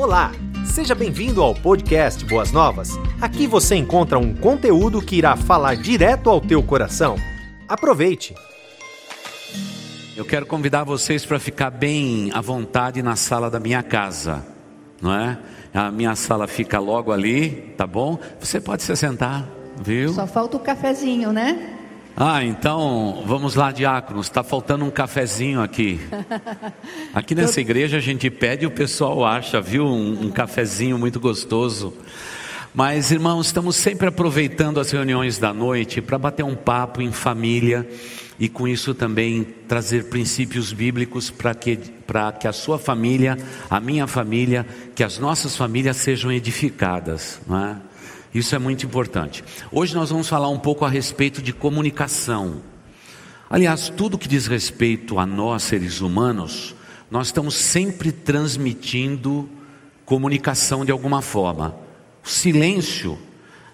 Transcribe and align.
Olá, 0.00 0.32
seja 0.64 0.94
bem-vindo 0.94 1.42
ao 1.42 1.54
podcast 1.54 2.24
Boas 2.24 2.50
Novas. 2.50 2.98
Aqui 3.20 3.46
você 3.46 3.74
encontra 3.74 4.18
um 4.18 4.34
conteúdo 4.34 5.02
que 5.02 5.16
irá 5.16 5.36
falar 5.36 5.76
direto 5.76 6.30
ao 6.30 6.40
teu 6.40 6.62
coração. 6.62 7.16
Aproveite! 7.68 8.34
Eu 10.16 10.24
quero 10.24 10.46
convidar 10.46 10.84
vocês 10.84 11.26
para 11.26 11.38
ficar 11.38 11.68
bem 11.68 12.30
à 12.32 12.40
vontade 12.40 13.02
na 13.02 13.14
sala 13.14 13.50
da 13.50 13.60
minha 13.60 13.82
casa, 13.82 14.42
não 15.02 15.12
é? 15.12 15.38
A 15.74 15.90
minha 15.90 16.16
sala 16.16 16.48
fica 16.48 16.78
logo 16.78 17.12
ali, 17.12 17.74
tá 17.76 17.86
bom? 17.86 18.18
Você 18.40 18.58
pode 18.58 18.82
se 18.82 18.96
sentar, 18.96 19.46
viu? 19.82 20.14
Só 20.14 20.26
falta 20.26 20.56
o 20.56 20.60
cafezinho, 20.60 21.30
né? 21.30 21.79
Ah, 22.16 22.44
então 22.44 23.22
vamos 23.26 23.54
lá, 23.54 23.72
diáconos. 23.72 24.26
Está 24.26 24.42
faltando 24.42 24.84
um 24.84 24.90
cafezinho 24.90 25.62
aqui. 25.62 26.00
Aqui 27.14 27.34
nessa 27.34 27.60
igreja 27.60 27.96
a 27.96 28.00
gente 28.00 28.30
pede 28.30 28.64
e 28.64 28.66
o 28.66 28.70
pessoal 28.70 29.24
acha, 29.24 29.60
viu? 29.60 29.86
Um, 29.86 30.26
um 30.26 30.30
cafezinho 30.30 30.98
muito 30.98 31.18
gostoso. 31.18 31.94
Mas, 32.74 33.10
irmãos, 33.10 33.46
estamos 33.46 33.74
sempre 33.74 34.08
aproveitando 34.08 34.78
as 34.78 34.90
reuniões 34.90 35.38
da 35.38 35.52
noite 35.52 36.00
para 36.00 36.18
bater 36.18 36.44
um 36.44 36.54
papo 36.54 37.02
em 37.02 37.10
família 37.10 37.88
e 38.38 38.48
com 38.48 38.68
isso 38.68 38.94
também 38.94 39.44
trazer 39.66 40.04
princípios 40.04 40.72
bíblicos 40.72 41.30
para 41.30 41.54
que, 41.54 41.76
para 41.76 42.32
que 42.32 42.46
a 42.46 42.52
sua 42.52 42.78
família, 42.78 43.36
a 43.68 43.80
minha 43.80 44.06
família, 44.06 44.66
que 44.94 45.02
as 45.02 45.18
nossas 45.18 45.56
famílias 45.56 45.96
sejam 45.96 46.30
edificadas, 46.32 47.40
não 47.46 47.58
é? 47.58 47.89
Isso 48.32 48.54
é 48.54 48.58
muito 48.58 48.86
importante. 48.86 49.42
Hoje 49.72 49.94
nós 49.94 50.10
vamos 50.10 50.28
falar 50.28 50.48
um 50.48 50.58
pouco 50.58 50.84
a 50.84 50.88
respeito 50.88 51.42
de 51.42 51.52
comunicação. 51.52 52.62
Aliás, 53.48 53.88
tudo 53.88 54.16
que 54.16 54.28
diz 54.28 54.46
respeito 54.46 55.18
a 55.18 55.26
nós, 55.26 55.64
seres 55.64 56.00
humanos, 56.00 56.76
nós 57.10 57.26
estamos 57.26 57.56
sempre 57.56 58.12
transmitindo 58.12 59.48
comunicação 60.04 60.84
de 60.84 60.92
alguma 60.92 61.20
forma. 61.20 61.74
O 62.24 62.28
silêncio 62.28 63.18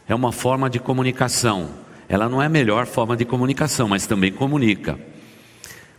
é 0.09 0.15
uma 0.15 0.33
forma 0.33 0.71
de 0.71 0.79
comunicação. 0.79 1.69
Ela 2.09 2.29
não 2.29 2.43
é 2.43 2.47
a 2.47 2.51
melhor 2.51 2.87
forma 2.87 3.17
de 3.17 3.27
comunicação, 3.27 3.89
mas 3.89 4.07
também 4.07 4.33
comunica. 4.33 4.99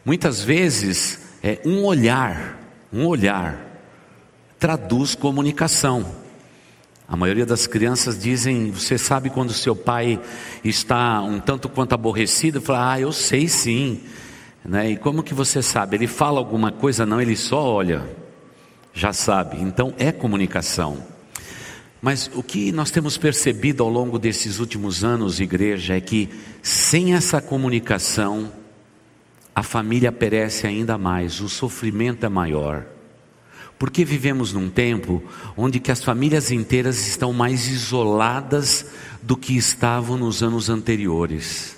Muitas 0.04 0.42
vezes, 0.42 1.20
é 1.44 1.60
um 1.64 1.84
olhar, 1.84 2.58
um 2.92 3.06
olhar, 3.06 3.60
traduz 4.58 5.14
comunicação. 5.14 6.27
A 7.08 7.16
maioria 7.16 7.46
das 7.46 7.66
crianças 7.66 8.20
dizem: 8.20 8.70
Você 8.72 8.98
sabe 8.98 9.30
quando 9.30 9.54
seu 9.54 9.76
pai 9.76 10.20
está 10.64 11.22
um 11.22 11.40
tanto 11.40 11.70
quanto 11.70 11.94
aborrecido? 11.94 12.62
Fala: 12.62 12.94
Ah, 12.94 13.00
eu 13.00 13.14
sei 13.14 13.48
sim. 13.48 14.02
Né? 14.66 14.92
E 14.92 14.98
como 14.98 15.24
que 15.24 15.34
você 15.34 15.62
sabe? 15.62 15.96
Ele 15.96 16.08
fala 16.08 16.40
alguma 16.40 16.72
coisa? 16.72 17.06
Não, 17.06 17.22
ele 17.22 17.38
só 17.38 17.64
olha. 17.64 18.04
Já 18.94 19.14
sabe. 19.14 19.62
Então 19.62 19.94
é 19.98 20.12
comunicação. 20.12 21.02
Mas 22.02 22.30
o 22.36 22.44
que 22.44 22.72
nós 22.72 22.92
temos 22.92 23.18
percebido 23.18 23.84
ao 23.84 23.90
longo 23.90 24.20
desses 24.20 24.60
últimos 24.60 25.04
anos, 25.04 25.40
igreja, 25.40 25.96
é 25.96 26.02
que 26.02 26.30
sem 26.62 27.14
essa 27.14 27.42
comunicação, 27.42 28.52
a 29.56 29.64
família 29.64 30.12
perece 30.12 30.68
ainda 30.68 30.98
mais, 30.98 31.42
o 31.42 31.50
sofrimento 31.50 32.26
é 32.26 32.30
maior. 32.30 32.86
Porque 33.78 34.03
vivemos 34.03 34.53
num 34.53 34.70
tempo 34.70 35.23
onde 35.56 35.80
que 35.80 35.92
as 35.92 36.03
famílias 36.03 36.52
inteiras 36.52 37.08
estão 37.08 37.31
mais 37.31 37.67
isoladas 37.67 38.88
do 39.22 39.38
que 39.38 39.56
estavam 39.56 40.17
nos 40.17 40.42
anos 40.42 40.70
anteriores. 40.70 41.78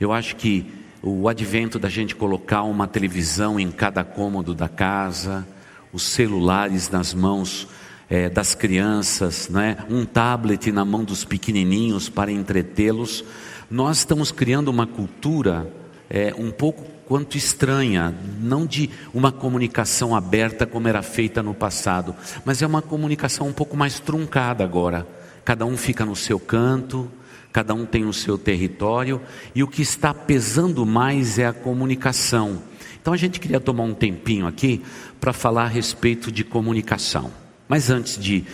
Eu 0.00 0.12
acho 0.12 0.36
que 0.36 0.66
o 1.02 1.28
advento 1.28 1.78
da 1.78 1.88
gente 1.88 2.14
colocar 2.14 2.62
uma 2.62 2.86
televisão 2.86 3.58
em 3.58 3.70
cada 3.70 4.04
cômodo 4.04 4.54
da 4.54 4.68
casa, 4.68 5.46
os 5.92 6.02
celulares 6.02 6.90
nas 6.90 7.14
mãos 7.14 7.68
é, 8.08 8.28
das 8.28 8.54
crianças, 8.54 9.48
né? 9.48 9.78
um 9.88 10.04
tablet 10.04 10.72
na 10.72 10.84
mão 10.84 11.04
dos 11.04 11.24
pequenininhos 11.24 12.08
para 12.08 12.32
entretê-los, 12.32 13.24
nós 13.70 13.98
estamos 13.98 14.32
criando 14.32 14.68
uma 14.68 14.86
cultura 14.86 15.70
é, 16.10 16.34
um 16.36 16.50
pouco 16.50 16.84
quanto 17.06 17.36
estranha, 17.36 18.14
não 18.40 18.66
de 18.66 18.90
uma 19.14 19.32
comunicação 19.32 20.14
aberta 20.14 20.66
como 20.66 20.88
era 20.88 21.02
feita 21.02 21.42
no 21.42 21.54
passado, 21.54 22.14
mas 22.44 22.62
é 22.62 22.66
uma 22.66 22.82
comunicação 22.82 23.48
um 23.48 23.52
pouco 23.52 23.76
mais 23.76 24.00
truncada 24.00 24.64
agora. 24.64 25.06
Cada 25.44 25.64
um 25.64 25.76
fica 25.76 26.04
no 26.04 26.14
seu 26.14 26.38
canto, 26.38 27.10
cada 27.52 27.74
um 27.74 27.86
tem 27.86 28.04
o 28.04 28.12
seu 28.12 28.36
território, 28.36 29.20
e 29.54 29.62
o 29.62 29.68
que 29.68 29.82
está 29.82 30.12
pesando 30.12 30.84
mais 30.84 31.38
é 31.38 31.46
a 31.46 31.52
comunicação. 31.52 32.62
Então 33.00 33.14
a 33.14 33.16
gente 33.16 33.40
queria 33.40 33.60
tomar 33.60 33.84
um 33.84 33.94
tempinho 33.94 34.46
aqui 34.46 34.82
para 35.20 35.32
falar 35.32 35.64
a 35.64 35.68
respeito 35.68 36.30
de 36.30 36.44
comunicação. 36.44 37.30
Mas 37.68 37.88
antes 37.88 38.18
de 38.18 38.44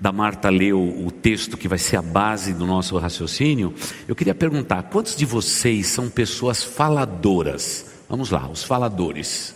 da 0.00 0.12
Marta 0.12 0.48
ler 0.48 0.74
o, 0.74 1.06
o, 1.06 1.10
texto 1.10 1.56
que 1.56 1.68
vai 1.68 1.78
ser 1.78 1.96
a 1.96 2.02
base 2.02 2.52
do 2.52 2.66
nosso 2.66 2.96
raciocínio, 2.98 3.74
eu 4.06 4.14
queria 4.14 4.34
perguntar: 4.34 4.84
quantos 4.84 5.16
de 5.16 5.24
vocês 5.24 5.86
são 5.86 6.08
pessoas 6.08 6.62
faladoras? 6.62 7.86
Vamos 8.08 8.30
lá, 8.30 8.48
os 8.48 8.62
faladores. 8.62 9.54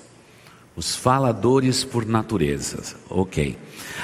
Os 0.76 0.96
faladores 0.96 1.84
por 1.84 2.06
natureza. 2.06 2.96
Ok. 3.08 3.58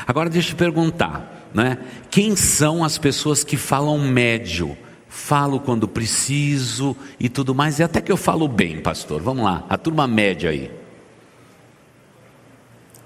Agora 0.06 0.28
deixa 0.28 0.52
eu 0.52 0.56
perguntar, 0.56 1.48
né? 1.54 1.78
Quem 2.10 2.36
são 2.36 2.84
as 2.84 2.98
pessoas 2.98 3.42
que 3.42 3.56
falam 3.56 3.98
médio? 3.98 4.76
Falo 5.08 5.58
quando 5.58 5.88
preciso 5.88 6.94
e 7.18 7.28
tudo 7.28 7.54
mais, 7.54 7.78
e 7.78 7.82
até 7.82 8.02
que 8.02 8.12
eu 8.12 8.16
falo 8.16 8.46
bem, 8.46 8.80
pastor. 8.80 9.22
Vamos 9.22 9.44
lá, 9.44 9.64
a 9.68 9.78
turma 9.78 10.06
média 10.06 10.50
aí. 10.50 10.70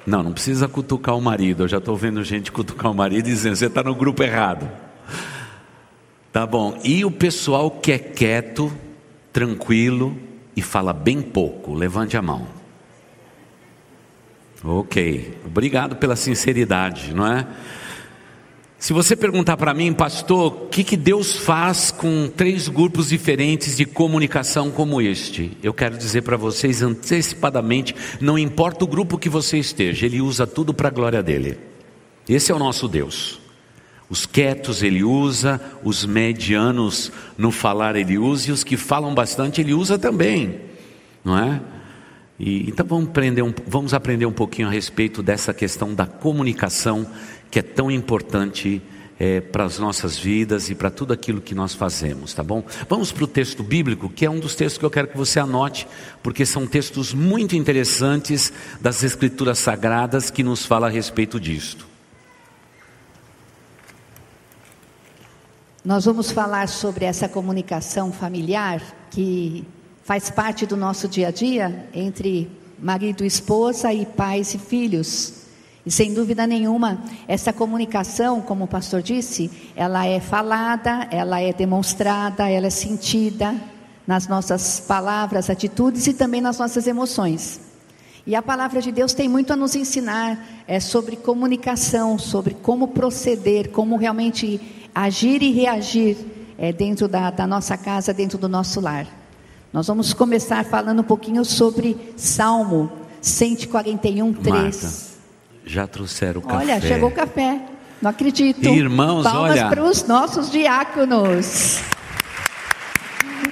Não, 0.06 0.22
não 0.22 0.32
precisa 0.32 0.66
cutucar 0.66 1.16
o 1.16 1.20
marido. 1.20 1.64
Eu 1.64 1.68
já 1.68 1.78
estou 1.78 1.96
vendo 1.96 2.22
gente 2.24 2.50
cutucar 2.50 2.90
o 2.90 2.94
marido 2.94 3.26
dizendo: 3.26 3.56
você 3.56 3.66
está 3.66 3.82
no 3.82 3.94
grupo 3.94 4.22
errado. 4.22 4.68
Tá 6.32 6.46
bom. 6.46 6.78
E 6.84 7.04
o 7.04 7.10
pessoal 7.10 7.70
que 7.70 7.92
é 7.92 7.98
quieto, 7.98 8.72
tranquilo, 9.32 10.16
e 10.56 10.62
fala 10.62 10.92
bem 10.92 11.20
pouco, 11.20 11.74
levante 11.74 12.16
a 12.16 12.22
mão. 12.22 12.46
Ok, 14.62 15.38
obrigado 15.46 15.96
pela 15.96 16.14
sinceridade, 16.14 17.14
não 17.14 17.26
é? 17.26 17.46
Se 18.80 18.94
você 18.94 19.14
perguntar 19.14 19.58
para 19.58 19.74
mim, 19.74 19.92
pastor, 19.92 20.46
o 20.46 20.68
que, 20.68 20.82
que 20.82 20.96
Deus 20.96 21.36
faz 21.36 21.90
com 21.90 22.30
três 22.34 22.66
grupos 22.66 23.10
diferentes 23.10 23.76
de 23.76 23.84
comunicação 23.84 24.70
como 24.70 25.02
este? 25.02 25.54
Eu 25.62 25.74
quero 25.74 25.98
dizer 25.98 26.22
para 26.22 26.38
vocês 26.38 26.80
antecipadamente: 26.80 27.94
não 28.22 28.38
importa 28.38 28.82
o 28.82 28.88
grupo 28.88 29.18
que 29.18 29.28
você 29.28 29.58
esteja, 29.58 30.06
Ele 30.06 30.22
usa 30.22 30.46
tudo 30.46 30.72
para 30.72 30.88
a 30.88 30.90
glória 30.90 31.22
dele. 31.22 31.58
Esse 32.26 32.52
é 32.52 32.54
o 32.54 32.58
nosso 32.58 32.88
Deus. 32.88 33.38
Os 34.08 34.24
quietos 34.24 34.82
ele 34.82 35.04
usa, 35.04 35.60
os 35.84 36.04
medianos 36.06 37.12
no 37.36 37.52
falar 37.52 37.96
ele 37.96 38.16
usa, 38.16 38.48
e 38.48 38.52
os 38.52 38.64
que 38.64 38.78
falam 38.78 39.14
bastante 39.14 39.60
ele 39.60 39.74
usa 39.74 39.98
também, 39.98 40.58
não 41.22 41.38
é? 41.38 41.60
E, 42.40 42.70
então 42.70 42.86
vamos 42.86 43.10
aprender, 43.10 43.42
um, 43.42 43.52
vamos 43.66 43.92
aprender 43.92 44.24
um 44.24 44.32
pouquinho 44.32 44.66
a 44.66 44.70
respeito 44.70 45.22
dessa 45.22 45.52
questão 45.52 45.94
da 45.94 46.06
comunicação 46.06 47.06
que 47.50 47.58
é 47.58 47.62
tão 47.62 47.90
importante 47.90 48.82
é, 49.20 49.38
para 49.38 49.64
as 49.64 49.78
nossas 49.78 50.16
vidas 50.16 50.70
e 50.70 50.74
para 50.74 50.90
tudo 50.90 51.12
aquilo 51.12 51.42
que 51.42 51.54
nós 51.54 51.74
fazemos, 51.74 52.32
tá 52.32 52.42
bom? 52.42 52.64
Vamos 52.88 53.12
para 53.12 53.24
o 53.24 53.26
texto 53.26 53.62
bíblico, 53.62 54.08
que 54.08 54.24
é 54.24 54.30
um 54.30 54.40
dos 54.40 54.54
textos 54.54 54.78
que 54.78 54.84
eu 54.84 54.90
quero 54.90 55.08
que 55.08 55.16
você 55.16 55.38
anote, 55.38 55.86
porque 56.22 56.46
são 56.46 56.66
textos 56.66 57.12
muito 57.12 57.54
interessantes 57.54 58.50
das 58.80 59.02
Escrituras 59.02 59.58
Sagradas 59.58 60.30
que 60.30 60.42
nos 60.42 60.64
fala 60.64 60.86
a 60.86 60.90
respeito 60.90 61.38
disto. 61.38 61.86
Nós 65.84 66.06
vamos 66.06 66.30
falar 66.30 66.68
sobre 66.68 67.04
essa 67.04 67.28
comunicação 67.28 68.12
familiar 68.12 68.82
que 69.10 69.66
faz 70.02 70.30
parte 70.30 70.64
do 70.64 70.76
nosso 70.76 71.08
dia 71.08 71.28
a 71.28 71.30
dia 71.30 71.88
entre 71.94 72.50
marido 72.78 73.22
e 73.22 73.26
esposa 73.26 73.92
e 73.92 74.06
pais 74.06 74.54
e 74.54 74.58
filhos. 74.58 75.39
Sem 75.90 76.14
dúvida 76.14 76.46
nenhuma, 76.46 77.02
essa 77.26 77.52
comunicação, 77.52 78.40
como 78.40 78.64
o 78.64 78.68
pastor 78.68 79.02
disse, 79.02 79.50
ela 79.74 80.06
é 80.06 80.20
falada, 80.20 81.08
ela 81.10 81.40
é 81.40 81.52
demonstrada, 81.52 82.48
ela 82.48 82.68
é 82.68 82.70
sentida 82.70 83.56
nas 84.06 84.28
nossas 84.28 84.78
palavras, 84.78 85.50
atitudes 85.50 86.06
e 86.06 86.14
também 86.14 86.40
nas 86.40 86.60
nossas 86.60 86.86
emoções. 86.86 87.60
E 88.24 88.36
a 88.36 88.42
palavra 88.42 88.80
de 88.80 88.92
Deus 88.92 89.12
tem 89.12 89.28
muito 89.28 89.52
a 89.52 89.56
nos 89.56 89.74
ensinar 89.74 90.62
é, 90.68 90.78
sobre 90.78 91.16
comunicação, 91.16 92.16
sobre 92.20 92.54
como 92.54 92.86
proceder, 92.86 93.70
como 93.70 93.96
realmente 93.96 94.88
agir 94.94 95.42
e 95.42 95.50
reagir 95.50 96.16
é, 96.56 96.72
dentro 96.72 97.08
da, 97.08 97.32
da 97.32 97.48
nossa 97.48 97.76
casa, 97.76 98.14
dentro 98.14 98.38
do 98.38 98.48
nosso 98.48 98.80
lar. 98.80 99.08
Nós 99.72 99.88
vamos 99.88 100.12
começar 100.12 100.64
falando 100.64 101.00
um 101.00 101.04
pouquinho 101.04 101.44
sobre 101.44 102.14
Salmo 102.16 102.92
141, 103.20 104.32
3. 104.34 104.54
Marta, 104.54 105.09
já 105.64 105.86
trouxeram 105.86 106.40
o 106.40 106.44
café. 106.44 106.56
Olha, 106.64 106.80
chegou 106.80 107.08
o 107.08 107.12
café. 107.12 107.60
Não 108.00 108.10
acredito. 108.10 108.64
Irmãos, 108.66 109.24
Palmas 109.24 109.52
olha. 109.52 109.68
para 109.68 109.82
os 109.84 110.06
nossos 110.06 110.50
diáconos. 110.50 111.80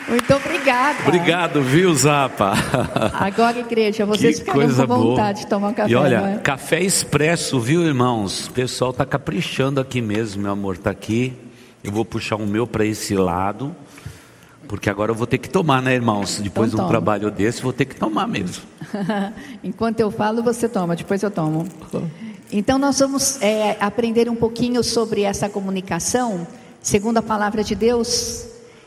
Muito 0.08 0.34
obrigada. 0.34 0.98
Obrigado, 1.06 1.62
viu, 1.62 1.94
Zapa? 1.94 2.54
Agora, 3.12 3.58
igreja, 3.58 4.06
vocês 4.06 4.38
que 4.38 4.50
ficaram 4.50 4.86
com 4.86 4.96
vontade 4.96 5.34
boa. 5.40 5.44
de 5.44 5.46
tomar 5.46 5.68
um 5.68 5.74
café. 5.74 5.90
E 5.90 5.94
olha, 5.94 6.16
é? 6.16 6.38
café 6.38 6.80
expresso, 6.82 7.60
viu, 7.60 7.84
irmãos? 7.86 8.46
O 8.46 8.52
pessoal 8.52 8.90
tá 8.90 9.04
caprichando 9.04 9.80
aqui 9.80 10.00
mesmo, 10.00 10.42
meu 10.42 10.52
amor, 10.52 10.78
tá 10.78 10.88
aqui. 10.90 11.34
Eu 11.84 11.92
vou 11.92 12.06
puxar 12.06 12.36
o 12.36 12.46
meu 12.46 12.66
para 12.66 12.86
esse 12.86 13.14
lado, 13.14 13.76
porque 14.66 14.88
agora 14.88 15.10
eu 15.10 15.14
vou 15.14 15.26
ter 15.26 15.36
que 15.38 15.48
tomar, 15.48 15.82
né, 15.82 15.94
irmãos? 15.94 16.40
Depois 16.40 16.68
Então 16.68 16.68
de 16.68 16.74
um 16.74 16.78
toma. 16.78 16.88
trabalho 16.88 17.30
desse, 17.30 17.60
vou 17.60 17.72
ter 17.74 17.84
que 17.84 17.94
tomar 17.94 18.26
mesmo. 18.26 18.62
Enquanto 19.62 20.00
eu 20.00 20.10
falo, 20.10 20.42
você 20.42 20.68
toma, 20.68 20.96
depois 20.96 21.22
eu 21.22 21.30
tomo. 21.30 21.66
Então, 22.52 22.78
nós 22.78 22.98
vamos 22.98 23.40
é, 23.42 23.76
aprender 23.80 24.28
um 24.28 24.34
pouquinho 24.34 24.82
sobre 24.82 25.22
essa 25.22 25.48
comunicação, 25.48 26.46
segundo 26.82 27.18
a 27.18 27.22
palavra 27.22 27.62
de 27.62 27.74
Deus. 27.74 28.46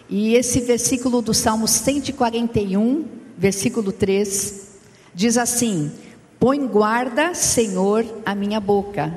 E 0.10 0.36
esse 0.36 0.62
versículo 0.62 1.22
do 1.22 1.34
Salmo 1.34 1.68
141, 1.68 3.06
versículo 3.38 3.92
3, 3.92 4.70
diz 5.14 5.38
assim: 5.38 5.92
Põe 6.40 6.66
guarda, 6.66 7.34
Senhor, 7.34 8.06
a 8.26 8.34
minha 8.34 8.60
boca, 8.60 9.14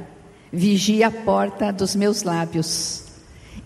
vigia 0.52 1.08
a 1.08 1.10
porta 1.10 1.72
dos 1.72 1.96
meus 1.96 2.22
lábios. 2.22 3.02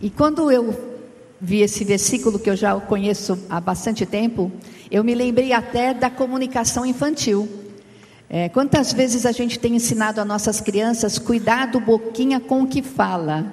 E 0.00 0.08
quando 0.08 0.50
eu 0.50 0.96
vi 1.40 1.60
esse 1.62 1.84
versículo 1.84 2.38
que 2.38 2.50
eu 2.50 2.56
já 2.56 2.74
conheço 2.80 3.38
há 3.48 3.60
bastante 3.60 4.06
tempo, 4.06 4.50
eu 4.90 5.04
me 5.04 5.14
lembrei 5.14 5.52
até 5.52 5.92
da 5.92 6.10
comunicação 6.10 6.84
infantil. 6.84 7.48
É, 8.30 8.48
quantas 8.48 8.92
vezes 8.92 9.24
a 9.24 9.32
gente 9.32 9.58
tem 9.58 9.76
ensinado 9.76 10.20
a 10.20 10.24
nossas 10.24 10.60
crianças 10.60 11.18
cuidado 11.18 11.80
boquinha 11.80 12.38
com 12.38 12.62
o 12.62 12.66
que 12.66 12.82
fala? 12.82 13.52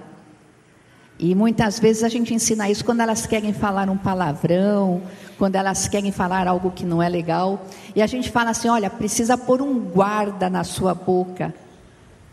E 1.18 1.34
muitas 1.34 1.80
vezes 1.80 2.04
a 2.04 2.10
gente 2.10 2.34
ensina 2.34 2.70
isso 2.70 2.84
quando 2.84 3.00
elas 3.00 3.26
querem 3.26 3.54
falar 3.54 3.90
um 3.90 3.98
palavrão, 3.98 5.02
quando 5.38 5.56
elas 5.56 5.88
querem 5.88 6.12
falar 6.12 6.46
algo 6.46 6.72
que 6.72 6.86
não 6.86 7.02
é 7.02 7.08
legal. 7.08 7.66
E 7.96 8.02
a 8.02 8.08
gente 8.08 8.30
fala 8.30 8.50
assim: 8.50 8.68
olha, 8.68 8.90
precisa 8.90 9.38
pôr 9.38 9.62
um 9.62 9.80
guarda 9.80 10.50
na 10.50 10.66
sua 10.66 10.94
boca, 10.94 11.54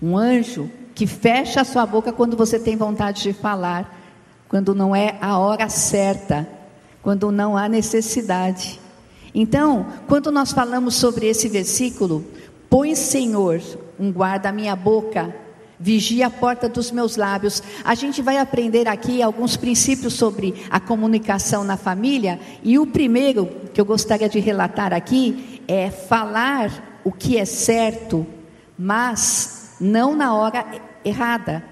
um 0.02 0.16
anjo 0.16 0.68
que 0.96 1.06
fecha 1.06 1.60
a 1.60 1.64
sua 1.64 1.86
boca 1.86 2.12
quando 2.12 2.36
você 2.36 2.58
tem 2.58 2.76
vontade 2.76 3.22
de 3.22 3.32
falar, 3.32 3.98
quando 4.48 4.74
não 4.74 4.94
é 4.94 5.16
a 5.20 5.38
hora 5.38 5.68
certa, 5.68 6.46
quando 7.02 7.30
não 7.30 7.56
há 7.56 7.68
necessidade. 7.68 8.81
Então, 9.34 9.86
quando 10.06 10.30
nós 10.30 10.52
falamos 10.52 10.94
sobre 10.94 11.26
esse 11.26 11.48
versículo, 11.48 12.24
põe 12.68 12.94
Senhor 12.94 13.60
um 13.98 14.12
guarda 14.12 14.50
à 14.50 14.52
minha 14.52 14.76
boca, 14.76 15.34
vigia 15.78 16.26
a 16.26 16.30
porta 16.30 16.68
dos 16.68 16.90
meus 16.90 17.16
lábios. 17.16 17.62
A 17.84 17.94
gente 17.94 18.20
vai 18.20 18.38
aprender 18.38 18.86
aqui 18.86 19.22
alguns 19.22 19.56
princípios 19.56 20.14
sobre 20.14 20.66
a 20.70 20.78
comunicação 20.78 21.64
na 21.64 21.76
família, 21.76 22.38
e 22.62 22.78
o 22.78 22.86
primeiro 22.86 23.46
que 23.72 23.80
eu 23.80 23.84
gostaria 23.84 24.28
de 24.28 24.38
relatar 24.38 24.92
aqui 24.92 25.62
é 25.66 25.90
falar 25.90 27.00
o 27.04 27.10
que 27.10 27.38
é 27.38 27.44
certo, 27.44 28.26
mas 28.78 29.76
não 29.80 30.14
na 30.14 30.34
hora 30.34 30.64
errada. 31.04 31.64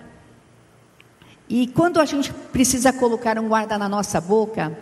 E 1.49 1.67
quando 1.67 2.01
a 2.01 2.05
gente 2.05 2.33
precisa 2.33 2.93
colocar 2.93 3.39
um 3.39 3.49
guarda 3.49 3.77
na 3.77 3.89
nossa 3.89 4.21
boca, 4.21 4.77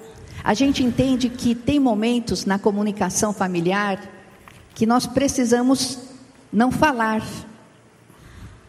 a 0.48 0.54
gente 0.54 0.82
entende 0.82 1.28
que 1.28 1.54
tem 1.54 1.78
momentos 1.78 2.46
na 2.46 2.58
comunicação 2.58 3.34
familiar 3.34 4.00
que 4.74 4.86
nós 4.86 5.06
precisamos 5.06 5.98
não 6.50 6.72
falar. 6.72 7.22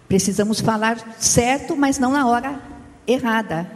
Precisamos 0.06 0.60
falar 0.60 1.16
certo, 1.18 1.78
mas 1.78 1.98
não 1.98 2.12
na 2.12 2.28
hora 2.28 2.62
errada. 3.08 3.72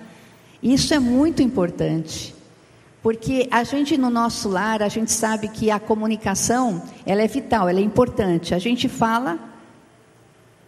Isso 0.62 0.94
é 0.94 1.00
muito 1.00 1.42
importante. 1.42 2.36
Porque 3.02 3.48
a 3.50 3.64
gente 3.64 3.98
no 3.98 4.10
nosso 4.10 4.50
lar, 4.50 4.84
a 4.84 4.90
gente 4.90 5.14
sabe 5.14 5.48
que 5.48 5.72
a 5.72 5.80
comunicação, 5.80 6.84
ela 7.06 7.22
é 7.22 7.28
vital, 7.30 7.70
ela 7.70 7.80
é 7.80 7.84
importante. 7.84 8.54
A 8.54 8.60
gente 8.60 8.90
fala 8.90 9.40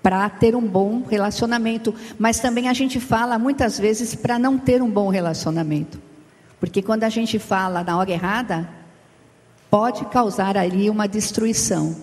para 0.01 0.29
ter 0.29 0.55
um 0.55 0.65
bom 0.65 1.03
relacionamento, 1.03 1.93
mas 2.17 2.39
também 2.39 2.69
a 2.69 2.73
gente 2.73 2.97
fala 2.97 3.37
muitas 3.37 3.77
vezes 3.77 4.15
para 4.15 4.39
não 4.39 4.57
ter 4.57 4.81
um 4.81 4.89
bom 4.89 5.09
relacionamento. 5.09 6.14
Porque 6.59 6.81
quando 6.81 7.03
a 7.03 7.09
gente 7.09 7.37
fala 7.39 7.83
na 7.83 7.97
hora 7.97 8.11
errada, 8.11 8.69
pode 9.69 10.05
causar 10.05 10.57
ali 10.57 10.89
uma 10.89 11.07
destruição. 11.07 11.95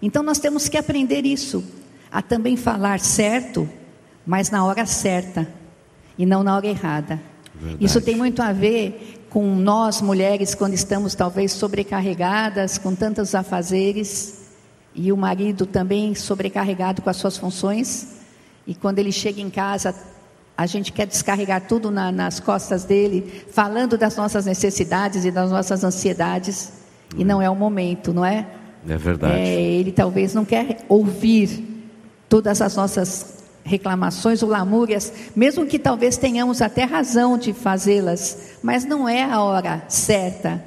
Então 0.00 0.22
nós 0.22 0.38
temos 0.38 0.68
que 0.68 0.76
aprender 0.76 1.24
isso, 1.24 1.64
a 2.10 2.22
também 2.22 2.56
falar 2.56 3.00
certo, 3.00 3.68
mas 4.26 4.50
na 4.50 4.64
hora 4.64 4.86
certa 4.86 5.48
e 6.16 6.26
não 6.26 6.42
na 6.42 6.56
hora 6.56 6.66
errada. 6.66 7.20
Verdade. 7.54 7.84
Isso 7.84 8.00
tem 8.00 8.16
muito 8.16 8.42
a 8.42 8.52
ver 8.52 9.24
com 9.30 9.54
nós 9.54 10.00
mulheres 10.00 10.54
quando 10.54 10.74
estamos 10.74 11.14
talvez 11.14 11.52
sobrecarregadas 11.52 12.78
com 12.78 12.94
tantos 12.94 13.34
afazeres 13.34 14.42
e 14.94 15.10
o 15.10 15.16
marido 15.16 15.64
também 15.64 16.14
sobrecarregado 16.14 17.00
com 17.00 17.08
as 17.08 17.16
suas 17.16 17.38
funções 17.38 18.08
e 18.66 18.74
quando 18.74 18.98
ele 18.98 19.10
chega 19.10 19.40
em 19.40 19.48
casa 19.48 19.94
a 20.56 20.66
gente 20.66 20.92
quer 20.92 21.06
descarregar 21.06 21.62
tudo 21.66 21.90
na, 21.90 22.12
nas 22.12 22.38
costas 22.38 22.84
dele, 22.84 23.44
falando 23.50 23.96
das 23.96 24.16
nossas 24.16 24.46
necessidades 24.46 25.24
e 25.24 25.30
das 25.30 25.50
nossas 25.50 25.82
ansiedades, 25.82 26.72
e 27.16 27.24
não 27.24 27.40
é 27.40 27.48
o 27.48 27.56
momento, 27.56 28.12
não 28.12 28.24
é? 28.24 28.46
É 28.88 28.96
verdade. 28.96 29.34
É, 29.34 29.60
ele 29.60 29.92
talvez 29.92 30.34
não 30.34 30.44
quer 30.44 30.78
ouvir 30.88 31.86
todas 32.28 32.60
as 32.60 32.76
nossas 32.76 33.42
reclamações 33.64 34.42
ou 34.42 34.48
lamúrias, 34.48 35.12
mesmo 35.36 35.66
que 35.66 35.78
talvez 35.78 36.16
tenhamos 36.16 36.60
até 36.60 36.84
razão 36.84 37.38
de 37.38 37.52
fazê-las, 37.52 38.56
mas 38.62 38.84
não 38.84 39.08
é 39.08 39.22
a 39.22 39.40
hora 39.40 39.84
certa, 39.88 40.62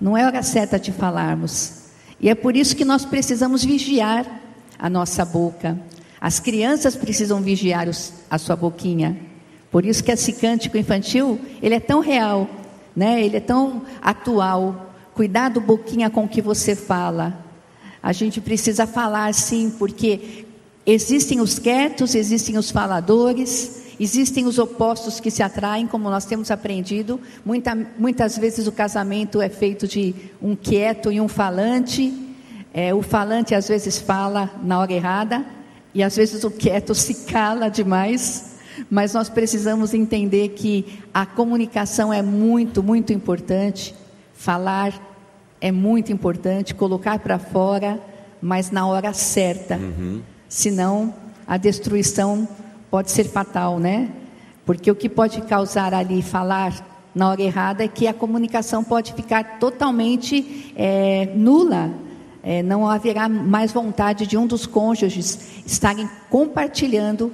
não 0.00 0.16
é 0.16 0.22
a 0.22 0.26
hora 0.26 0.42
certa 0.42 0.78
de 0.78 0.92
falarmos. 0.92 1.80
E 2.20 2.28
é 2.28 2.34
por 2.34 2.56
isso 2.56 2.76
que 2.76 2.84
nós 2.84 3.04
precisamos 3.04 3.64
vigiar 3.64 4.26
a 4.78 4.88
nossa 4.88 5.24
boca. 5.24 5.78
As 6.20 6.38
crianças 6.38 6.94
precisam 6.94 7.40
vigiar 7.40 7.88
os, 7.88 8.12
a 8.30 8.36
sua 8.36 8.54
boquinha. 8.54 9.16
Por 9.70 9.86
isso 9.86 10.04
que 10.04 10.12
esse 10.12 10.34
cântico 10.34 10.76
infantil, 10.76 11.40
ele 11.62 11.76
é 11.76 11.80
tão 11.80 12.00
real, 12.00 12.48
né? 12.94 13.24
Ele 13.24 13.38
é 13.38 13.40
tão 13.40 13.82
atual. 14.02 14.92
Cuidado 15.14 15.60
boquinha 15.60 16.10
com 16.10 16.28
que 16.28 16.42
você 16.42 16.76
fala. 16.76 17.46
A 18.02 18.12
gente 18.12 18.40
precisa 18.40 18.86
falar 18.86 19.32
sim, 19.32 19.72
porque 19.78 20.44
existem 20.84 21.40
os 21.40 21.58
quietos, 21.58 22.14
existem 22.14 22.58
os 22.58 22.70
faladores, 22.70 23.82
existem 23.98 24.46
os 24.46 24.58
opostos 24.58 25.20
que 25.20 25.30
se 25.30 25.42
atraem, 25.42 25.86
como 25.86 26.10
nós 26.10 26.24
temos 26.24 26.50
aprendido. 26.50 27.20
Muita, 27.44 27.76
muitas 27.98 28.36
vezes 28.36 28.66
o 28.66 28.72
casamento 28.72 29.40
é 29.40 29.48
feito 29.48 29.86
de 29.86 30.14
um 30.42 30.56
quieto 30.56 31.12
e 31.12 31.20
um 31.20 31.28
falante. 31.28 32.12
É, 32.72 32.92
o 32.94 33.02
falante 33.02 33.54
às 33.54 33.68
vezes 33.68 33.98
fala 33.98 34.50
na 34.62 34.78
hora 34.78 34.92
errada, 34.92 35.44
e 35.94 36.02
às 36.02 36.16
vezes 36.16 36.44
o 36.44 36.50
quieto 36.50 36.94
se 36.94 37.26
cala 37.26 37.68
demais, 37.68 38.56
mas 38.88 39.12
nós 39.12 39.28
precisamos 39.28 39.92
entender 39.92 40.50
que 40.50 41.00
a 41.12 41.26
comunicação 41.26 42.12
é 42.12 42.22
muito, 42.22 42.82
muito 42.82 43.12
importante. 43.12 43.94
Falar 44.32 45.08
é 45.60 45.70
muito 45.70 46.10
importante, 46.10 46.74
colocar 46.74 47.18
para 47.18 47.38
fora, 47.38 48.00
mas 48.40 48.70
na 48.70 48.86
hora 48.86 49.12
certa. 49.12 49.76
Uhum. 49.76 50.22
Senão 50.48 51.14
a 51.46 51.56
destruição 51.56 52.48
pode 52.90 53.10
ser 53.10 53.24
fatal, 53.24 53.78
né? 53.78 54.08
Porque 54.64 54.90
o 54.90 54.94
que 54.94 55.08
pode 55.08 55.42
causar 55.42 55.92
ali 55.92 56.22
falar 56.22 56.86
na 57.14 57.28
hora 57.28 57.42
errada 57.42 57.84
é 57.84 57.88
que 57.88 58.06
a 58.06 58.14
comunicação 58.14 58.82
pode 58.82 59.12
ficar 59.12 59.58
totalmente 59.58 60.72
é, 60.76 61.30
nula 61.34 61.92
é, 62.42 62.62
não 62.62 62.88
haverá 62.88 63.28
mais 63.28 63.72
vontade 63.72 64.26
de 64.26 64.36
um 64.36 64.46
dos 64.46 64.66
cônjuges 64.66 65.62
estarem 65.66 66.08
compartilhando, 66.28 67.32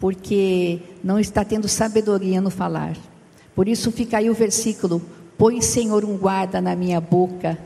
porque 0.00 0.80
não 1.02 1.18
está 1.18 1.44
tendo 1.44 1.68
sabedoria 1.68 2.40
no 2.40 2.50
falar. 2.50 2.96
Por 3.54 3.68
isso 3.68 3.90
fica 3.92 4.18
aí 4.18 4.28
o 4.30 4.34
versículo: 4.34 5.02
Põe, 5.36 5.60
Senhor, 5.60 6.04
um 6.04 6.16
guarda 6.16 6.60
na 6.60 6.74
minha 6.74 7.00
boca, 7.00 7.58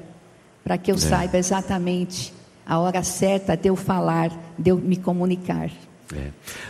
para 0.63 0.77
que 0.77 0.91
eu 0.91 0.97
é. 0.97 0.99
saiba 0.99 1.39
exatamente 1.39 2.33
a 2.67 2.79
hora 2.79 3.03
certa 3.03 3.57
de 3.57 3.69
eu 3.69 3.77
falar, 3.77 4.31
de 4.59 4.71
eu 4.71 4.77
me 4.77 4.97
comunicar. 4.97 5.71
É. 6.15 6.29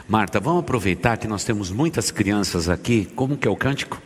Marta, 0.09 0.39
vamos 0.39 0.61
aproveitar 0.61 1.17
que 1.17 1.27
nós 1.27 1.45
temos 1.45 1.71
muitas 1.71 2.11
crianças 2.11 2.69
aqui. 2.69 3.07
Como 3.17 3.37
que 3.37 3.47
é 3.47 3.51
o 3.51 3.57
cântico? 3.57 4.01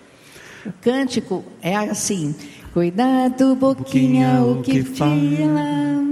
O 0.64 0.72
cântico 0.80 1.44
é 1.60 1.76
assim: 1.76 2.34
Cuidado, 2.76 3.56
boquinha, 3.56 4.42
o 4.42 4.60
que 4.60 4.84
fala. 4.84 6.04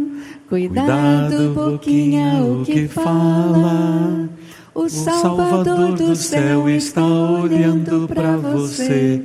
Cuidado, 0.49 1.53
boquinha, 1.53 2.43
o 2.43 2.65
que 2.65 2.89
fala. 2.89 4.31
O 4.75 4.89
Salvador 4.89 5.93
do 5.93 6.17
céu 6.17 6.67
está 6.71 7.05
olhando 7.05 8.09
para 8.09 8.39
você. 8.39 9.23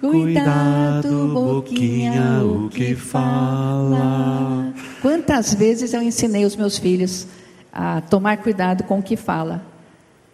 Cuidado, 0.00 1.28
boquinha, 1.34 2.42
o 2.42 2.70
que 2.70 2.94
fala. 2.94 4.72
Quantas 5.02 5.52
vezes 5.52 5.92
eu 5.92 6.00
ensinei 6.00 6.46
os 6.46 6.56
meus 6.56 6.78
filhos 6.78 7.26
a 7.70 8.00
tomar 8.00 8.38
cuidado 8.38 8.84
com 8.84 9.00
o 9.00 9.02
que 9.02 9.14
fala? 9.14 9.60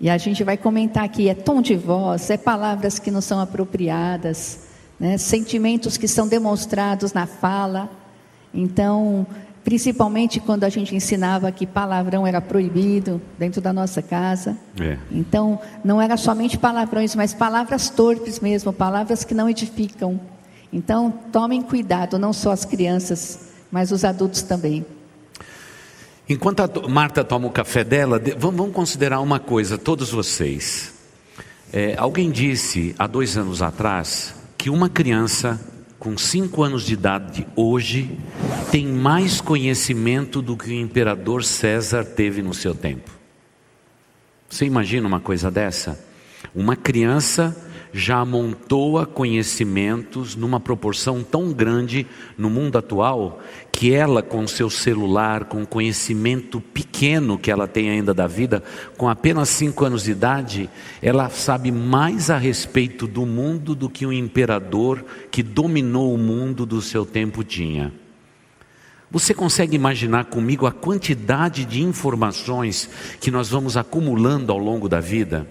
E 0.00 0.08
a 0.08 0.16
gente 0.18 0.44
vai 0.44 0.56
comentar 0.56 1.02
aqui: 1.02 1.28
é 1.28 1.34
tom 1.34 1.60
de 1.60 1.74
voz, 1.74 2.30
é 2.30 2.36
palavras 2.36 3.00
que 3.00 3.10
não 3.10 3.20
são 3.20 3.40
apropriadas, 3.40 4.63
né? 4.98 5.18
sentimentos 5.18 5.96
que 5.96 6.08
são 6.08 6.26
demonstrados 6.26 7.12
na 7.12 7.26
fala. 7.26 7.90
Então, 8.52 9.26
principalmente 9.64 10.38
quando 10.38 10.64
a 10.64 10.68
gente 10.68 10.94
ensinava 10.94 11.50
que 11.50 11.66
palavrão 11.66 12.26
era 12.26 12.40
proibido 12.40 13.20
dentro 13.38 13.60
da 13.60 13.72
nossa 13.72 14.02
casa. 14.02 14.56
É. 14.80 14.98
Então, 15.10 15.58
não 15.82 16.00
era 16.00 16.16
somente 16.16 16.58
palavrões, 16.58 17.14
mas 17.14 17.32
palavras 17.32 17.88
torpes 17.88 18.38
mesmo, 18.40 18.72
palavras 18.72 19.24
que 19.24 19.34
não 19.34 19.48
edificam. 19.48 20.20
Então, 20.72 21.12
tomem 21.32 21.62
cuidado, 21.62 22.18
não 22.18 22.32
só 22.32 22.50
as 22.50 22.64
crianças, 22.64 23.52
mas 23.70 23.90
os 23.90 24.04
adultos 24.04 24.42
também. 24.42 24.84
Enquanto 26.28 26.60
a 26.60 26.88
Marta 26.88 27.22
toma 27.22 27.46
o 27.46 27.50
café 27.50 27.84
dela, 27.84 28.20
vamos 28.38 28.72
considerar 28.72 29.20
uma 29.20 29.38
coisa, 29.38 29.76
todos 29.76 30.10
vocês. 30.10 30.92
É, 31.72 31.94
alguém 31.98 32.30
disse 32.30 32.94
há 32.98 33.06
dois 33.06 33.36
anos 33.36 33.60
atrás 33.60 34.34
que 34.64 34.70
uma 34.70 34.88
criança 34.88 35.60
com 35.98 36.16
cinco 36.16 36.62
anos 36.62 36.84
de 36.84 36.94
idade 36.94 37.46
hoje 37.54 38.18
tem 38.70 38.86
mais 38.86 39.38
conhecimento 39.38 40.40
do 40.40 40.56
que 40.56 40.70
o 40.70 40.72
imperador 40.72 41.44
César 41.44 42.02
teve 42.02 42.40
no 42.40 42.54
seu 42.54 42.74
tempo. 42.74 43.10
Você 44.48 44.64
imagina 44.64 45.06
uma 45.06 45.20
coisa 45.20 45.50
dessa? 45.50 46.02
Uma 46.54 46.76
criança 46.76 47.54
já 47.92 48.16
amontoa 48.16 49.04
conhecimentos 49.04 50.34
numa 50.34 50.58
proporção 50.58 51.22
tão 51.22 51.52
grande 51.52 52.06
no 52.38 52.48
mundo 52.48 52.78
atual 52.78 53.42
que 53.76 53.92
ela, 53.92 54.22
com 54.22 54.46
seu 54.46 54.70
celular, 54.70 55.46
com 55.46 55.62
o 55.62 55.66
conhecimento 55.66 56.60
pequeno 56.60 57.36
que 57.36 57.50
ela 57.50 57.66
tem 57.66 57.90
ainda 57.90 58.14
da 58.14 58.24
vida, 58.24 58.62
com 58.96 59.08
apenas 59.08 59.48
cinco 59.48 59.84
anos 59.84 60.04
de 60.04 60.12
idade, 60.12 60.70
ela 61.02 61.28
sabe 61.28 61.72
mais 61.72 62.30
a 62.30 62.38
respeito 62.38 63.04
do 63.08 63.26
mundo 63.26 63.74
do 63.74 63.90
que 63.90 64.06
o 64.06 64.12
imperador 64.12 65.04
que 65.28 65.42
dominou 65.42 66.14
o 66.14 66.18
mundo 66.18 66.64
do 66.64 66.80
seu 66.80 67.04
tempo 67.04 67.42
tinha. 67.42 67.92
Você 69.10 69.34
consegue 69.34 69.74
imaginar 69.74 70.26
comigo 70.26 70.66
a 70.66 70.72
quantidade 70.72 71.64
de 71.64 71.82
informações 71.82 72.88
que 73.20 73.30
nós 73.30 73.48
vamos 73.48 73.76
acumulando 73.76 74.52
ao 74.52 74.58
longo 74.58 74.88
da 74.88 75.00
vida? 75.00 75.48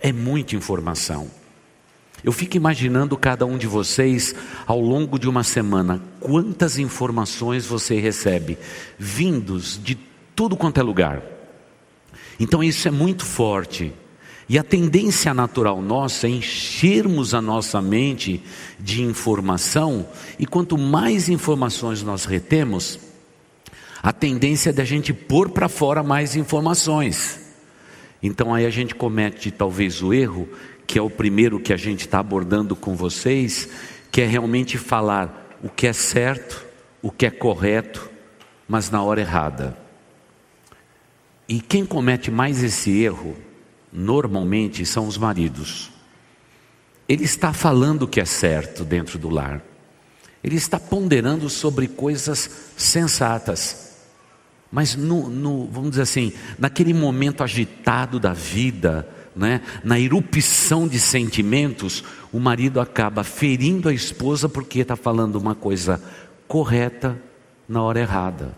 É 0.00 0.12
muita 0.12 0.56
informação. 0.56 1.41
Eu 2.24 2.30
fico 2.32 2.56
imaginando 2.56 3.16
cada 3.16 3.44
um 3.44 3.58
de 3.58 3.66
vocês 3.66 4.34
ao 4.66 4.80
longo 4.80 5.18
de 5.18 5.28
uma 5.28 5.42
semana, 5.42 6.00
quantas 6.20 6.78
informações 6.78 7.66
você 7.66 7.98
recebe, 7.98 8.56
vindos 8.98 9.80
de 9.82 9.98
tudo 10.34 10.56
quanto 10.56 10.78
é 10.78 10.82
lugar. 10.82 11.22
Então 12.38 12.62
isso 12.62 12.86
é 12.86 12.90
muito 12.90 13.24
forte. 13.24 13.92
E 14.48 14.58
a 14.58 14.62
tendência 14.62 15.32
natural 15.32 15.80
nossa 15.80 16.26
é 16.26 16.30
enchermos 16.30 17.34
a 17.34 17.40
nossa 17.40 17.80
mente 17.80 18.42
de 18.78 19.02
informação, 19.02 20.06
e 20.38 20.46
quanto 20.46 20.76
mais 20.78 21.28
informações 21.28 22.02
nós 22.02 22.24
retemos, 22.24 22.98
a 24.02 24.12
tendência 24.12 24.70
é 24.70 24.72
da 24.72 24.84
gente 24.84 25.12
pôr 25.12 25.50
para 25.50 25.68
fora 25.68 26.02
mais 26.02 26.36
informações. 26.36 27.40
Então 28.22 28.52
aí 28.54 28.66
a 28.66 28.70
gente 28.70 28.94
comete 28.94 29.50
talvez 29.50 30.02
o 30.02 30.12
erro 30.12 30.48
que 30.92 30.98
é 30.98 31.02
o 31.02 31.08
primeiro 31.08 31.58
que 31.58 31.72
a 31.72 31.76
gente 31.78 32.00
está 32.00 32.18
abordando 32.18 32.76
com 32.76 32.94
vocês, 32.94 33.66
que 34.10 34.20
é 34.20 34.26
realmente 34.26 34.76
falar 34.76 35.56
o 35.62 35.70
que 35.70 35.86
é 35.86 35.92
certo, 35.94 36.62
o 37.00 37.10
que 37.10 37.24
é 37.24 37.30
correto, 37.30 38.10
mas 38.68 38.90
na 38.90 39.02
hora 39.02 39.22
errada. 39.22 39.74
E 41.48 41.62
quem 41.62 41.86
comete 41.86 42.30
mais 42.30 42.62
esse 42.62 42.90
erro, 42.90 43.34
normalmente, 43.90 44.84
são 44.84 45.06
os 45.06 45.16
maridos. 45.16 45.90
Ele 47.08 47.24
está 47.24 47.54
falando 47.54 48.02
o 48.02 48.06
que 48.06 48.20
é 48.20 48.26
certo 48.26 48.84
dentro 48.84 49.18
do 49.18 49.30
lar. 49.30 49.64
Ele 50.44 50.56
está 50.56 50.78
ponderando 50.78 51.48
sobre 51.48 51.88
coisas 51.88 52.74
sensatas. 52.76 53.96
Mas 54.70 54.94
no, 54.94 55.30
no, 55.30 55.68
vamos 55.68 55.88
dizer 55.92 56.02
assim, 56.02 56.34
naquele 56.58 56.92
momento 56.92 57.42
agitado 57.42 58.20
da 58.20 58.34
vida, 58.34 59.08
né, 59.34 59.62
na 59.82 59.98
erupção 59.98 60.86
de 60.86 61.00
sentimentos, 61.00 62.04
o 62.32 62.38
marido 62.38 62.80
acaba 62.80 63.24
ferindo 63.24 63.88
a 63.88 63.94
esposa 63.94 64.48
porque 64.48 64.80
está 64.80 64.96
falando 64.96 65.36
uma 65.36 65.54
coisa 65.54 66.02
correta 66.46 67.20
na 67.68 67.82
hora 67.82 68.00
errada. 68.00 68.56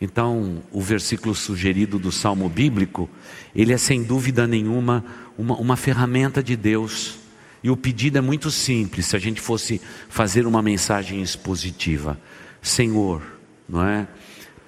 Então, 0.00 0.62
o 0.72 0.80
versículo 0.80 1.34
sugerido 1.34 1.98
do 1.98 2.10
Salmo 2.10 2.48
bíblico, 2.48 3.08
ele 3.54 3.72
é 3.72 3.78
sem 3.78 4.02
dúvida 4.02 4.46
nenhuma 4.46 5.04
uma, 5.38 5.54
uma 5.56 5.76
ferramenta 5.76 6.42
de 6.42 6.56
Deus. 6.56 7.18
E 7.62 7.70
o 7.70 7.76
pedido 7.76 8.18
é 8.18 8.20
muito 8.20 8.50
simples, 8.50 9.06
se 9.06 9.16
a 9.16 9.18
gente 9.20 9.40
fosse 9.40 9.80
fazer 10.08 10.44
uma 10.44 10.60
mensagem 10.60 11.22
expositiva. 11.22 12.18
Senhor, 12.60 13.22
não 13.68 13.86
é? 13.86 14.08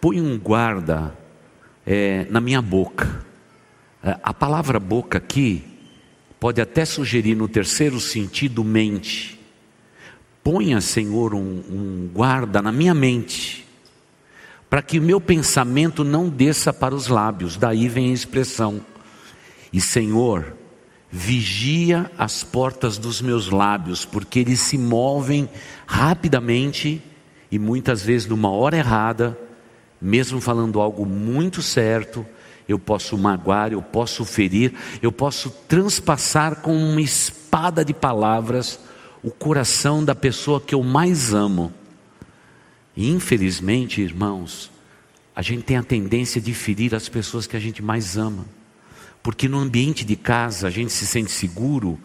Põe 0.01 0.21
um 0.21 0.39
guarda 0.39 1.13
é, 1.85 2.27
na 2.31 2.41
minha 2.41 2.63
boca 2.63 3.25
a 4.23 4.35
palavra 4.35 4.79
boca 4.79 5.19
aqui 5.19 5.65
pode 6.39 6.61
até 6.61 6.85
sugerir 6.85 7.35
no 7.35 7.49
terceiro 7.49 7.99
sentido 7.99 8.63
mente. 8.63 9.41
Ponha, 10.43 10.79
Senhor, 10.83 11.35
um, 11.35 11.39
um 11.41 12.11
guarda 12.13 12.61
na 12.61 12.71
minha 12.71 12.93
mente, 12.93 13.67
para 14.69 14.83
que 14.83 14.99
o 14.99 15.03
meu 15.03 15.19
pensamento 15.19 16.05
não 16.05 16.29
desça 16.29 16.71
para 16.71 16.95
os 16.95 17.09
lábios, 17.09 17.57
daí 17.57 17.89
vem 17.89 18.11
a 18.11 18.15
expressão. 18.15 18.85
E, 19.73 19.81
Senhor, 19.81 20.55
vigia 21.11 22.11
as 22.19 22.45
portas 22.45 22.99
dos 22.99 23.23
meus 23.23 23.49
lábios, 23.49 24.05
porque 24.05 24.41
eles 24.41 24.61
se 24.61 24.77
movem 24.77 25.49
rapidamente 25.87 27.01
e 27.51 27.59
muitas 27.59 28.03
vezes 28.03 28.27
numa 28.27 28.51
hora 28.51 28.77
errada, 28.77 29.39
mesmo 29.99 30.41
falando 30.41 30.81
algo 30.81 31.07
muito 31.07 31.63
certo, 31.63 32.27
eu 32.69 32.79
posso 32.79 33.17
magoar, 33.19 33.73
eu 33.73 33.83
posso 33.83 34.25
ferir, 34.25 34.73
eu 35.03 35.13
posso 35.13 35.51
transpassar 35.69 36.57
com 36.57 36.77
uma 36.77 37.01
espada 37.01 37.85
de 37.85 37.93
palavras 37.93 38.81
o 39.23 39.31
coração 39.31 40.05
da 40.05 40.15
pessoa 40.15 40.61
que 40.61 40.75
eu 40.75 40.83
mais 40.83 41.33
amo. 41.33 41.73
E 42.97 43.11
infelizmente, 43.11 44.01
irmãos, 44.01 44.71
a 45.35 45.43
gente 45.43 45.63
tem 45.63 45.77
a 45.77 45.83
tendência 45.83 46.41
de 46.41 46.55
ferir 46.55 46.95
as 46.95 47.09
pessoas 47.09 47.47
que 47.47 47.57
a 47.57 47.61
gente 47.61 47.83
mais 47.83 48.17
ama. 48.17 48.47
Porque 49.23 49.49
no 49.49 49.59
ambiente 49.59 50.05
de 50.05 50.17
casa 50.17 50.69
a 50.69 50.71
gente 50.71 50.93
se 50.93 51.07
sente 51.07 51.33
seguro 51.33 51.99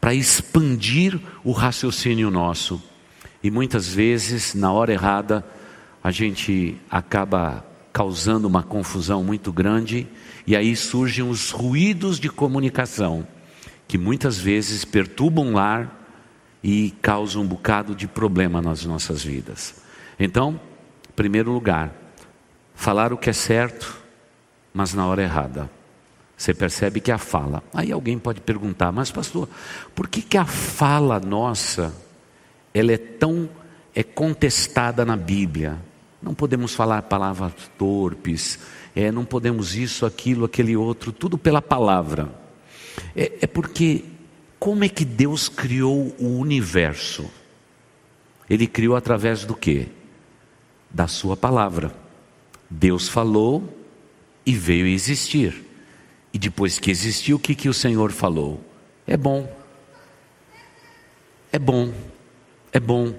para 0.00 0.14
expandir 0.14 1.18
o 1.42 1.52
raciocínio 1.52 2.30
nosso. 2.30 2.82
E 3.42 3.50
muitas 3.50 3.88
vezes, 3.88 4.54
na 4.54 4.72
hora 4.72 4.92
errada, 4.92 5.44
a 6.02 6.12
gente 6.12 6.76
acaba 6.88 7.65
causando 7.96 8.46
uma 8.46 8.62
confusão 8.62 9.24
muito 9.24 9.50
grande, 9.50 10.06
e 10.46 10.54
aí 10.54 10.76
surgem 10.76 11.26
os 11.26 11.50
ruídos 11.50 12.20
de 12.20 12.28
comunicação, 12.28 13.26
que 13.88 13.96
muitas 13.96 14.36
vezes 14.36 14.84
perturbam 14.84 15.48
o 15.48 15.52
lar 15.54 16.06
e 16.62 16.90
causam 17.00 17.40
um 17.40 17.46
bocado 17.46 17.94
de 17.94 18.06
problema 18.06 18.60
nas 18.60 18.84
nossas 18.84 19.24
vidas. 19.24 19.76
Então, 20.20 20.60
em 21.08 21.12
primeiro 21.12 21.50
lugar, 21.50 21.90
falar 22.74 23.14
o 23.14 23.16
que 23.16 23.30
é 23.30 23.32
certo, 23.32 23.96
mas 24.74 24.92
na 24.92 25.06
hora 25.06 25.22
errada. 25.22 25.70
Você 26.36 26.52
percebe 26.52 27.00
que 27.00 27.10
a 27.10 27.16
fala. 27.16 27.62
Aí 27.72 27.90
alguém 27.90 28.18
pode 28.18 28.42
perguntar, 28.42 28.92
mas 28.92 29.10
pastor, 29.10 29.48
por 29.94 30.06
que, 30.06 30.20
que 30.20 30.36
a 30.36 30.44
fala 30.44 31.18
nossa 31.18 31.94
ela 32.74 32.92
é 32.92 32.98
tão 32.98 33.48
é 33.94 34.02
contestada 34.02 35.02
na 35.02 35.16
Bíblia? 35.16 35.78
Não 36.26 36.34
podemos 36.34 36.74
falar 36.74 37.02
palavras 37.02 37.52
torpes, 37.78 38.58
é, 38.96 39.12
não 39.12 39.24
podemos 39.24 39.76
isso, 39.76 40.04
aquilo, 40.04 40.44
aquele 40.44 40.76
outro, 40.76 41.12
tudo 41.12 41.38
pela 41.38 41.62
palavra. 41.62 42.28
É, 43.14 43.38
é 43.42 43.46
porque, 43.46 44.04
como 44.58 44.82
é 44.82 44.88
que 44.88 45.04
Deus 45.04 45.48
criou 45.48 46.12
o 46.18 46.40
universo? 46.40 47.30
Ele 48.50 48.66
criou 48.66 48.96
através 48.96 49.44
do 49.44 49.54
que? 49.54 49.86
Da 50.90 51.06
Sua 51.06 51.36
palavra. 51.36 51.94
Deus 52.68 53.08
falou 53.08 53.72
e 54.44 54.52
veio 54.52 54.88
existir. 54.88 55.64
E 56.32 56.40
depois 56.40 56.76
que 56.80 56.90
existiu, 56.90 57.36
o 57.36 57.40
que, 57.40 57.54
que 57.54 57.68
o 57.68 57.74
Senhor 57.74 58.10
falou? 58.10 58.60
É 59.06 59.16
bom. 59.16 59.48
É 61.52 61.58
bom. 61.60 61.94
É 62.72 62.80
bom. 62.80 63.14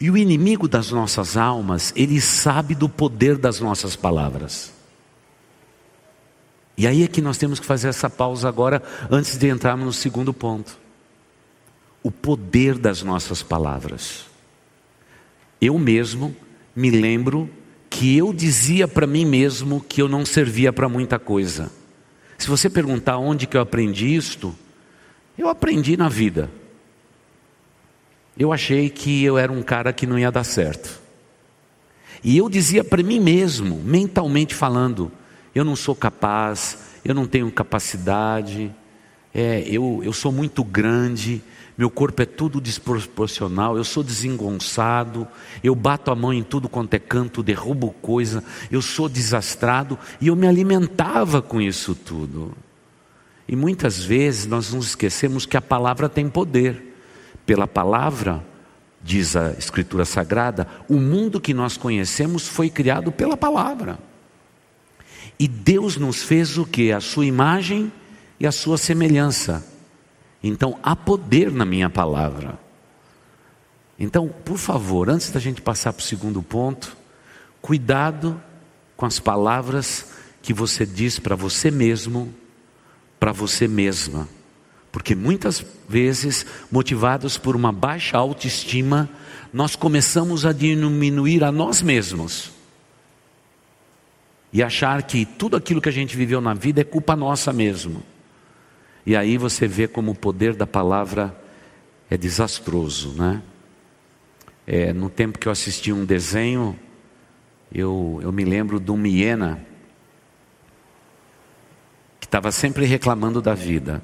E 0.00 0.10
o 0.10 0.16
inimigo 0.16 0.68
das 0.68 0.90
nossas 0.90 1.36
almas, 1.36 1.92
ele 1.94 2.20
sabe 2.20 2.74
do 2.74 2.88
poder 2.88 3.38
das 3.38 3.60
nossas 3.60 3.94
palavras. 3.94 4.72
E 6.76 6.86
aí 6.86 7.04
é 7.04 7.08
que 7.08 7.22
nós 7.22 7.38
temos 7.38 7.60
que 7.60 7.66
fazer 7.66 7.88
essa 7.88 8.10
pausa 8.10 8.48
agora, 8.48 8.82
antes 9.10 9.36
de 9.36 9.48
entrarmos 9.48 9.86
no 9.86 9.92
segundo 9.92 10.34
ponto. 10.34 10.78
O 12.02 12.10
poder 12.10 12.76
das 12.76 13.02
nossas 13.02 13.42
palavras. 13.42 14.24
Eu 15.60 15.78
mesmo 15.78 16.34
me 16.74 16.90
lembro 16.90 17.48
que 17.88 18.16
eu 18.16 18.32
dizia 18.32 18.88
para 18.88 19.06
mim 19.06 19.24
mesmo 19.24 19.80
que 19.80 20.02
eu 20.02 20.08
não 20.08 20.26
servia 20.26 20.72
para 20.72 20.88
muita 20.88 21.18
coisa. 21.18 21.70
Se 22.36 22.48
você 22.48 22.68
perguntar 22.68 23.18
onde 23.18 23.46
que 23.46 23.56
eu 23.56 23.60
aprendi 23.60 24.14
isto, 24.14 24.54
eu 25.38 25.48
aprendi 25.48 25.96
na 25.96 26.08
vida. 26.08 26.50
Eu 28.38 28.52
achei 28.52 28.90
que 28.90 29.24
eu 29.24 29.38
era 29.38 29.52
um 29.52 29.62
cara 29.62 29.92
que 29.92 30.06
não 30.06 30.18
ia 30.18 30.30
dar 30.30 30.44
certo. 30.44 31.00
E 32.22 32.36
eu 32.38 32.48
dizia 32.48 32.82
para 32.82 33.02
mim 33.02 33.20
mesmo, 33.20 33.76
mentalmente 33.84 34.54
falando, 34.54 35.12
eu 35.54 35.64
não 35.64 35.76
sou 35.76 35.94
capaz, 35.94 36.78
eu 37.04 37.14
não 37.14 37.26
tenho 37.26 37.50
capacidade, 37.50 38.74
é, 39.32 39.62
eu, 39.66 40.00
eu 40.02 40.12
sou 40.12 40.32
muito 40.32 40.64
grande, 40.64 41.42
meu 41.76 41.90
corpo 41.90 42.22
é 42.22 42.24
tudo 42.24 42.60
desproporcional, 42.60 43.76
eu 43.76 43.84
sou 43.84 44.02
desengonçado, 44.02 45.26
eu 45.62 45.74
bato 45.74 46.10
a 46.10 46.14
mão 46.14 46.32
em 46.32 46.42
tudo 46.42 46.68
quanto 46.68 46.94
é 46.94 46.98
canto, 46.98 47.42
derrubo 47.42 47.90
coisa, 48.00 48.42
eu 48.70 48.80
sou 48.80 49.08
desastrado 49.08 49.98
e 50.20 50.28
eu 50.28 50.36
me 50.36 50.46
alimentava 50.46 51.42
com 51.42 51.60
isso 51.60 51.94
tudo. 51.94 52.54
E 53.46 53.54
muitas 53.54 54.02
vezes 54.02 54.46
nós 54.46 54.72
nos 54.72 54.86
esquecemos 54.88 55.44
que 55.44 55.56
a 55.56 55.62
palavra 55.62 56.08
tem 56.08 56.28
poder. 56.28 56.93
Pela 57.46 57.66
palavra, 57.66 58.44
diz 59.02 59.36
a 59.36 59.52
Escritura 59.52 60.04
Sagrada, 60.04 60.66
o 60.88 60.94
mundo 60.94 61.40
que 61.40 61.52
nós 61.52 61.76
conhecemos 61.76 62.48
foi 62.48 62.70
criado 62.70 63.12
pela 63.12 63.36
palavra. 63.36 63.98
E 65.38 65.46
Deus 65.46 65.96
nos 65.96 66.22
fez 66.22 66.56
o 66.56 66.64
que? 66.64 66.92
A 66.92 67.00
sua 67.00 67.26
imagem 67.26 67.92
e 68.38 68.46
a 68.46 68.52
sua 68.52 68.78
semelhança. 68.78 69.64
Então 70.42 70.78
há 70.82 70.94
poder 70.94 71.50
na 71.50 71.64
minha 71.64 71.90
palavra. 71.90 72.58
Então, 73.98 74.28
por 74.28 74.58
favor, 74.58 75.08
antes 75.08 75.30
da 75.30 75.38
gente 75.38 75.62
passar 75.62 75.92
para 75.92 76.00
o 76.00 76.04
segundo 76.04 76.42
ponto, 76.42 76.96
cuidado 77.62 78.40
com 78.96 79.06
as 79.06 79.18
palavras 79.18 80.12
que 80.42 80.52
você 80.52 80.84
diz 80.84 81.18
para 81.18 81.36
você 81.36 81.70
mesmo, 81.70 82.34
para 83.18 83.32
você 83.32 83.68
mesma. 83.68 84.28
Porque 84.94 85.16
muitas 85.16 85.66
vezes, 85.88 86.46
motivados 86.70 87.36
por 87.36 87.56
uma 87.56 87.72
baixa 87.72 88.16
autoestima, 88.16 89.10
nós 89.52 89.74
começamos 89.74 90.46
a 90.46 90.52
diminuir 90.52 91.42
a 91.42 91.50
nós 91.50 91.82
mesmos. 91.82 92.52
E 94.52 94.62
achar 94.62 95.02
que 95.02 95.26
tudo 95.26 95.56
aquilo 95.56 95.80
que 95.80 95.88
a 95.88 95.92
gente 95.92 96.16
viveu 96.16 96.40
na 96.40 96.54
vida 96.54 96.80
é 96.80 96.84
culpa 96.84 97.16
nossa 97.16 97.52
mesmo. 97.52 98.04
E 99.04 99.16
aí 99.16 99.36
você 99.36 99.66
vê 99.66 99.88
como 99.88 100.12
o 100.12 100.14
poder 100.14 100.54
da 100.54 100.64
palavra 100.64 101.36
é 102.08 102.16
desastroso, 102.16 103.20
né? 103.20 103.42
É, 104.64 104.92
no 104.92 105.10
tempo 105.10 105.40
que 105.40 105.48
eu 105.48 105.52
assisti 105.52 105.92
um 105.92 106.04
desenho, 106.04 106.78
eu, 107.74 108.20
eu 108.22 108.30
me 108.30 108.44
lembro 108.44 108.78
de 108.78 108.92
uma 108.92 109.58
que 112.20 112.26
estava 112.26 112.52
sempre 112.52 112.86
reclamando 112.86 113.42
da 113.42 113.54
vida. 113.54 114.00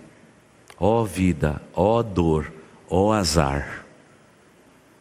Ó 0.82 1.04
vida, 1.04 1.60
ó 1.74 2.02
dor, 2.02 2.50
ó 2.88 3.12
azar. 3.12 3.84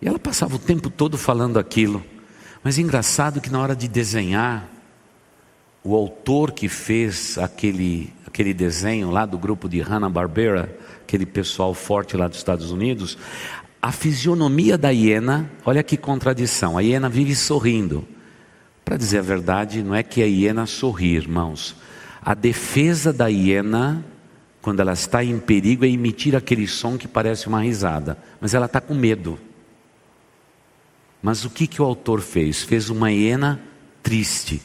E 0.01 0.07
ela 0.07 0.19
passava 0.19 0.57
o 0.57 0.59
tempo 0.59 0.89
todo 0.89 1.17
falando 1.17 1.57
aquilo. 1.57 2.03
Mas 2.62 2.77
engraçado 2.77 3.39
que 3.39 3.50
na 3.50 3.62
hora 3.62 3.74
de 3.74 3.88
desenhar, 3.88 4.67
o 5.81 5.95
autor 5.95 6.51
que 6.51 6.67
fez 6.67 7.38
aquele, 7.38 8.13
aquele 8.27 8.53
desenho 8.53 9.09
lá 9.09 9.25
do 9.25 9.38
grupo 9.38 9.69
de 9.69 9.79
Hanna-Barbera, 9.79 10.77
aquele 11.01 11.25
pessoal 11.25 11.74
forte 11.74 12.17
lá 12.17 12.27
dos 12.27 12.38
Estados 12.38 12.71
Unidos, 12.71 13.17
a 13.81 13.93
fisionomia 13.93 14.77
da 14.77 14.89
hiena, 14.89 15.50
olha 15.65 15.81
que 15.81 15.95
contradição, 15.95 16.77
a 16.77 16.81
hiena 16.81 17.07
vive 17.07 17.33
sorrindo. 17.33 18.05
Para 18.83 18.98
dizer 18.98 19.19
a 19.19 19.21
verdade, 19.21 19.81
não 19.81 19.95
é 19.95 20.03
que 20.03 20.21
a 20.21 20.25
hiena 20.25 20.65
sorri, 20.65 21.15
irmãos. 21.15 21.75
A 22.21 22.33
defesa 22.33 23.13
da 23.13 23.27
hiena 23.27 24.03
quando 24.61 24.81
ela 24.81 24.93
está 24.93 25.23
em 25.23 25.39
perigo, 25.39 25.85
é 25.85 25.87
emitir 25.87 26.35
aquele 26.35 26.67
som 26.67 26.97
que 26.97 27.07
parece 27.07 27.47
uma 27.47 27.61
risada, 27.61 28.17
mas 28.41 28.53
ela 28.53 28.65
está 28.65 28.81
com 28.81 28.93
medo. 28.93 29.39
Mas 31.21 31.45
o 31.45 31.49
que, 31.49 31.67
que 31.67 31.81
o 31.81 31.85
autor 31.85 32.21
fez? 32.21 32.63
Fez 32.63 32.89
uma 32.89 33.11
hiena 33.11 33.61
triste, 34.03 34.61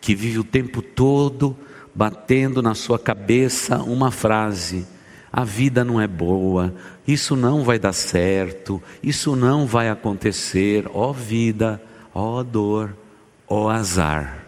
que 0.00 0.14
vive 0.14 0.38
o 0.38 0.44
tempo 0.44 0.82
todo 0.82 1.56
batendo 1.94 2.60
na 2.60 2.74
sua 2.74 2.98
cabeça 2.98 3.78
uma 3.82 4.10
frase: 4.10 4.86
a 5.32 5.44
vida 5.44 5.84
não 5.84 6.00
é 6.00 6.06
boa, 6.06 6.74
isso 7.06 7.36
não 7.36 7.62
vai 7.62 7.78
dar 7.78 7.92
certo, 7.92 8.82
isso 9.02 9.36
não 9.36 9.66
vai 9.66 9.88
acontecer, 9.88 10.88
ó 10.92 11.12
vida, 11.12 11.82
ó 12.14 12.42
dor, 12.42 12.96
ó 13.46 13.68
azar. 13.68 14.46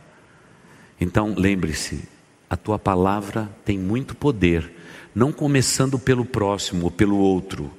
Então 0.99 1.35
lembre-se, 1.37 2.09
a 2.49 2.57
tua 2.57 2.79
palavra 2.79 3.51
tem 3.65 3.79
muito 3.79 4.15
poder 4.15 4.76
não 5.17 5.33
começando 5.33 5.99
pelo 5.99 6.27
próximo 6.27 6.85
ou 6.85 6.91
pelo 6.91 7.17
outro, 7.17 7.71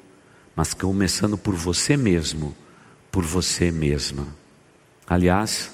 mas 0.56 0.74
começando 0.74 1.38
por 1.38 1.54
você 1.54 1.96
mesmo, 1.96 2.58
por 3.12 3.24
você 3.24 3.70
mesma. 3.70 4.26
Aliás, 5.08 5.72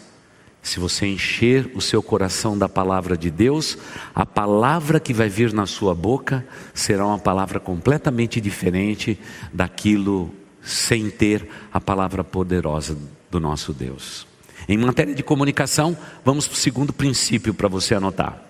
se 0.61 0.77
você 0.77 1.05
encher 1.05 1.71
o 1.73 1.79
seu 1.79 2.03
coração 2.03 2.57
da 2.57 2.67
palavra 2.67 3.15
de 3.15 3.31
Deus, 3.31 3.77
a 4.13 4.25
palavra 4.25 4.99
que 4.99 5.13
vai 5.13 5.29
vir 5.29 5.53
na 5.53 5.65
sua 5.65 5.95
boca 5.95 6.45
será 6.73 7.07
uma 7.07 7.17
palavra 7.17 7.61
completamente 7.61 8.41
diferente 8.41 9.17
daquilo 9.53 10.33
sem 10.61 11.09
ter 11.09 11.47
a 11.71 11.79
palavra 11.79 12.25
poderosa 12.25 12.97
do 13.31 13.39
nosso 13.39 13.71
Deus. 13.71 14.27
Em 14.67 14.77
matéria 14.77 15.15
de 15.15 15.23
comunicação, 15.23 15.97
vamos 16.25 16.45
para 16.45 16.55
o 16.55 16.59
segundo 16.59 16.91
princípio 16.91 17.53
para 17.53 17.69
você 17.69 17.95
anotar. 17.95 18.42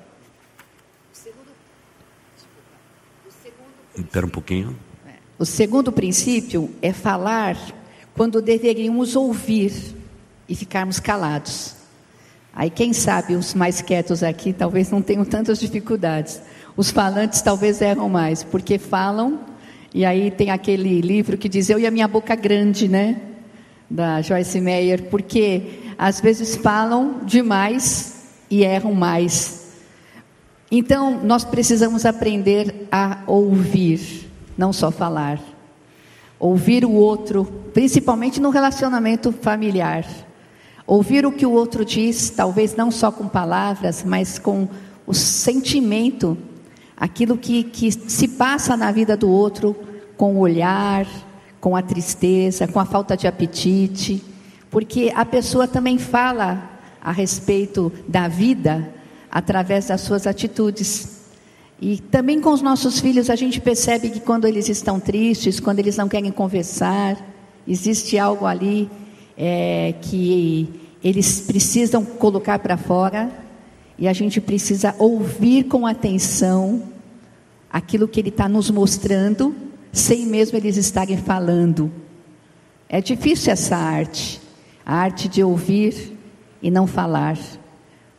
Espera 3.97 4.25
um 4.25 4.29
pouquinho. 4.29 4.75
O 5.37 5.45
segundo 5.45 5.91
princípio 5.91 6.69
é 6.81 6.93
falar 6.93 7.57
quando 8.15 8.41
deveríamos 8.41 9.15
ouvir 9.15 9.73
e 10.47 10.55
ficarmos 10.55 10.99
calados. 10.99 11.75
Aí, 12.55 12.69
quem 12.69 12.93
sabe, 12.93 13.35
os 13.35 13.53
mais 13.53 13.81
quietos 13.81 14.21
aqui 14.21 14.53
talvez 14.53 14.91
não 14.91 15.01
tenham 15.01 15.25
tantas 15.25 15.59
dificuldades. 15.59 16.41
Os 16.77 16.91
falantes 16.91 17.41
talvez 17.41 17.81
erram 17.81 18.09
mais, 18.09 18.43
porque 18.43 18.77
falam, 18.77 19.39
e 19.93 20.05
aí 20.05 20.29
tem 20.31 20.51
aquele 20.51 21.01
livro 21.01 21.37
que 21.37 21.49
diz 21.49 21.69
Eu 21.69 21.79
e 21.79 21.87
a 21.87 21.91
minha 21.91 22.07
boca 22.07 22.35
grande, 22.35 22.87
né? 22.87 23.21
Da 23.89 24.21
Joyce 24.21 24.59
Meyer, 24.59 25.03
porque 25.09 25.79
às 25.97 26.19
vezes 26.21 26.55
falam 26.55 27.21
demais 27.25 28.23
e 28.49 28.63
erram 28.63 28.93
mais. 28.93 29.62
Então, 30.75 31.19
nós 31.23 31.45
precisamos 31.45 32.03
aprender 32.03 32.87
a 32.91 33.19
ouvir, 33.27 34.27
não 34.57 34.73
só 34.73 34.89
falar. 34.89 35.39
Ouvir 36.39 36.83
o 36.83 36.91
outro, 36.91 37.45
principalmente 37.71 38.41
no 38.41 38.49
relacionamento 38.49 39.31
familiar. 39.31 40.03
Ouvir 40.87 41.27
o 41.27 41.31
que 41.31 41.45
o 41.45 41.51
outro 41.51 41.85
diz, 41.85 42.31
talvez 42.31 42.75
não 42.75 42.89
só 42.89 43.11
com 43.11 43.27
palavras, 43.27 44.03
mas 44.03 44.39
com 44.39 44.67
o 45.05 45.13
sentimento, 45.13 46.35
aquilo 46.97 47.37
que, 47.37 47.65
que 47.65 47.91
se 47.91 48.27
passa 48.29 48.75
na 48.75 48.91
vida 48.91 49.15
do 49.15 49.29
outro, 49.29 49.75
com 50.17 50.37
o 50.37 50.39
olhar, 50.39 51.05
com 51.61 51.75
a 51.75 51.83
tristeza, 51.83 52.67
com 52.67 52.79
a 52.79 52.85
falta 52.85 53.15
de 53.15 53.27
apetite, 53.27 54.23
porque 54.71 55.13
a 55.15 55.23
pessoa 55.23 55.67
também 55.67 55.99
fala 55.99 56.67
a 56.99 57.11
respeito 57.11 57.91
da 58.07 58.27
vida 58.27 59.02
através 59.33 59.87
das 59.87 60.01
suas 60.01 60.27
atitudes. 60.27 61.23
E 61.81 61.97
também 61.97 62.39
com 62.39 62.51
os 62.51 62.61
nossos 62.61 62.99
filhos 62.99 63.31
a 63.31 63.35
gente 63.35 63.59
percebe 63.59 64.11
que 64.11 64.19
quando 64.19 64.45
eles 64.45 64.69
estão 64.69 64.99
tristes, 64.99 65.59
quando 65.59 65.79
eles 65.79 65.97
não 65.97 66.07
querem 66.07 66.31
conversar, 66.31 67.17
existe 67.67 68.19
algo 68.19 68.45
ali 68.45 68.87
é, 69.35 69.95
que 70.03 70.69
eles 71.03 71.41
precisam 71.41 72.05
colocar 72.05 72.59
para 72.59 72.77
fora 72.77 73.31
e 73.97 74.07
a 74.07 74.13
gente 74.13 74.39
precisa 74.39 74.93
ouvir 74.99 75.63
com 75.63 75.87
atenção 75.87 76.83
aquilo 77.71 78.07
que 78.07 78.19
ele 78.19 78.29
está 78.29 78.47
nos 78.47 78.69
mostrando, 78.69 79.55
sem 79.91 80.27
mesmo 80.27 80.59
eles 80.59 80.77
estarem 80.77 81.17
falando. 81.17 81.91
É 82.87 83.01
difícil 83.01 83.51
essa 83.51 83.75
arte, 83.75 84.39
a 84.85 84.95
arte 84.95 85.27
de 85.27 85.43
ouvir 85.43 86.15
e 86.61 86.69
não 86.69 86.85
falar. 86.85 87.35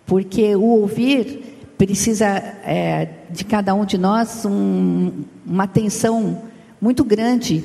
Porque 0.06 0.54
o 0.54 0.62
ouvir 0.62 1.54
precisa 1.78 2.26
é, 2.26 3.08
de 3.30 3.44
cada 3.44 3.74
um 3.74 3.84
de 3.84 3.98
nós 3.98 4.44
um, 4.44 5.24
uma 5.44 5.64
atenção 5.64 6.42
muito 6.80 7.04
grande. 7.04 7.64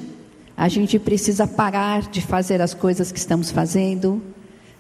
A 0.57 0.67
gente 0.67 0.99
precisa 0.99 1.47
parar 1.47 2.01
de 2.09 2.21
fazer 2.21 2.61
as 2.61 2.73
coisas 2.73 3.11
que 3.11 3.19
estamos 3.19 3.51
fazendo, 3.51 4.21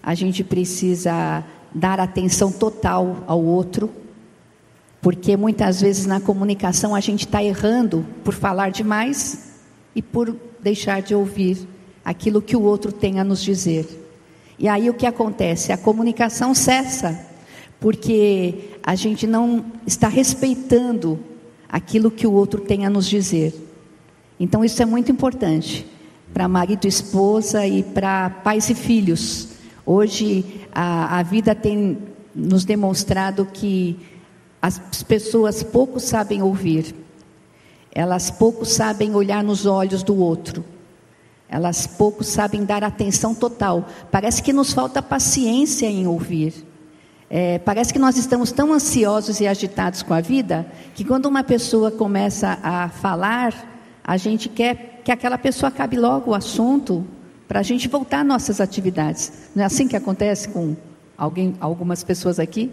a 0.01 0.13
gente 0.13 0.43
precisa 0.43 1.43
dar 1.73 1.99
atenção 1.99 2.51
total 2.51 3.23
ao 3.27 3.43
outro, 3.43 3.89
porque 5.01 5.37
muitas 5.37 5.79
vezes 5.79 6.05
na 6.05 6.19
comunicação 6.19 6.93
a 6.93 6.99
gente 6.99 7.25
está 7.25 7.43
errando 7.43 8.05
por 8.23 8.33
falar 8.33 8.71
demais 8.71 9.53
e 9.95 10.01
por 10.01 10.35
deixar 10.61 11.01
de 11.01 11.15
ouvir 11.15 11.65
aquilo 12.03 12.41
que 12.41 12.55
o 12.55 12.61
outro 12.61 12.91
tem 12.91 13.19
a 13.19 13.23
nos 13.23 13.41
dizer. 13.41 13.87
E 14.57 14.67
aí 14.67 14.89
o 14.89 14.93
que 14.93 15.05
acontece? 15.05 15.71
A 15.71 15.77
comunicação 15.77 16.53
cessa 16.53 17.28
porque 17.79 18.71
a 18.83 18.95
gente 18.95 19.25
não 19.25 19.65
está 19.85 20.07
respeitando 20.07 21.19
aquilo 21.67 22.11
que 22.11 22.27
o 22.27 22.33
outro 22.33 22.61
tem 22.61 22.85
a 22.85 22.89
nos 22.89 23.07
dizer. 23.07 23.53
Então 24.39 24.63
isso 24.63 24.81
é 24.81 24.85
muito 24.85 25.11
importante. 25.11 25.85
para 26.33 26.47
marido 26.47 26.85
e 26.85 26.87
esposa 26.87 27.65
e 27.65 27.81
para 27.81 28.29
pais 28.29 28.69
e 28.69 28.75
filhos. 28.75 29.49
Hoje 29.85 30.45
a, 30.71 31.17
a 31.19 31.23
vida 31.23 31.55
tem 31.55 31.97
nos 32.35 32.63
demonstrado 32.63 33.45
que 33.45 33.97
as 34.61 35.03
pessoas 35.03 35.63
pouco 35.63 35.99
sabem 35.99 36.41
ouvir, 36.41 36.93
elas 37.91 38.29
pouco 38.29 38.65
sabem 38.65 39.15
olhar 39.15 39.43
nos 39.43 39.65
olhos 39.65 40.03
do 40.03 40.17
outro, 40.17 40.63
elas 41.49 41.87
pouco 41.87 42.23
sabem 42.23 42.63
dar 42.63 42.83
atenção 42.83 43.33
total. 43.33 43.87
Parece 44.11 44.43
que 44.43 44.53
nos 44.53 44.71
falta 44.71 45.01
paciência 45.01 45.87
em 45.87 46.05
ouvir. 46.05 46.68
É, 47.29 47.59
parece 47.59 47.93
que 47.93 47.99
nós 47.99 48.17
estamos 48.17 48.51
tão 48.51 48.73
ansiosos 48.73 49.39
e 49.39 49.47
agitados 49.47 50.01
com 50.01 50.13
a 50.13 50.21
vida 50.21 50.65
que 50.95 51.03
quando 51.03 51.27
uma 51.27 51.43
pessoa 51.43 51.91
começa 51.91 52.57
a 52.63 52.89
falar, 52.89 53.53
a 54.03 54.17
gente 54.17 54.49
quer 54.49 55.01
que 55.05 55.11
aquela 55.11 55.37
pessoa 55.37 55.69
acabe 55.69 55.95
logo 55.95 56.31
o 56.31 56.33
assunto 56.33 57.05
para 57.47 57.59
a 57.59 57.63
gente 57.63 57.87
voltar 57.87 58.21
às 58.21 58.27
nossas 58.27 58.59
atividades. 58.59 59.49
Não 59.55 59.63
é 59.63 59.65
assim 59.65 59.87
que 59.87 59.95
acontece 59.95 60.49
com 60.49 60.75
alguém, 61.17 61.55
algumas 61.59 62.03
pessoas 62.03 62.39
aqui? 62.39 62.71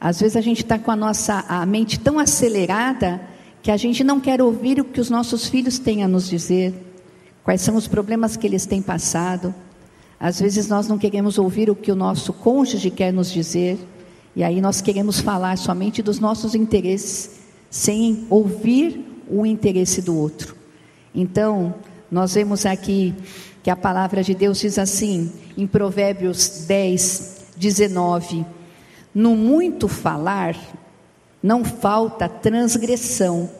Às 0.00 0.20
vezes 0.20 0.36
a 0.36 0.40
gente 0.40 0.62
está 0.62 0.78
com 0.78 0.90
a 0.90 0.96
nossa 0.96 1.44
a 1.48 1.64
mente 1.64 1.98
tão 1.98 2.18
acelerada 2.18 3.20
que 3.62 3.70
a 3.70 3.76
gente 3.76 4.04
não 4.04 4.20
quer 4.20 4.40
ouvir 4.40 4.80
o 4.80 4.84
que 4.84 5.00
os 5.00 5.10
nossos 5.10 5.48
filhos 5.48 5.78
têm 5.78 6.04
a 6.04 6.08
nos 6.08 6.28
dizer, 6.28 6.74
quais 7.42 7.60
são 7.60 7.74
os 7.74 7.88
problemas 7.88 8.36
que 8.36 8.46
eles 8.46 8.66
têm 8.66 8.80
passado. 8.80 9.54
Às 10.20 10.40
vezes 10.40 10.68
nós 10.68 10.88
não 10.88 10.98
queremos 10.98 11.38
ouvir 11.38 11.70
o 11.70 11.76
que 11.76 11.92
o 11.92 11.96
nosso 11.96 12.32
cônjuge 12.32 12.90
quer 12.90 13.12
nos 13.12 13.30
dizer, 13.30 13.78
e 14.34 14.42
aí 14.42 14.60
nós 14.60 14.80
queremos 14.80 15.20
falar 15.20 15.56
somente 15.58 16.02
dos 16.02 16.18
nossos 16.18 16.54
interesses, 16.54 17.38
sem 17.70 18.26
ouvir 18.28 19.24
o 19.28 19.46
interesse 19.46 20.02
do 20.02 20.16
outro. 20.16 20.56
Então, 21.14 21.74
nós 22.10 22.34
vemos 22.34 22.66
aqui 22.66 23.14
que 23.62 23.70
a 23.70 23.76
palavra 23.76 24.22
de 24.22 24.34
Deus 24.34 24.60
diz 24.60 24.78
assim, 24.78 25.32
em 25.56 25.66
Provérbios 25.66 26.64
10, 26.66 27.46
19: 27.56 28.44
No 29.14 29.36
muito 29.36 29.88
falar, 29.88 30.56
não 31.42 31.64
falta 31.64 32.28
transgressão, 32.28 33.50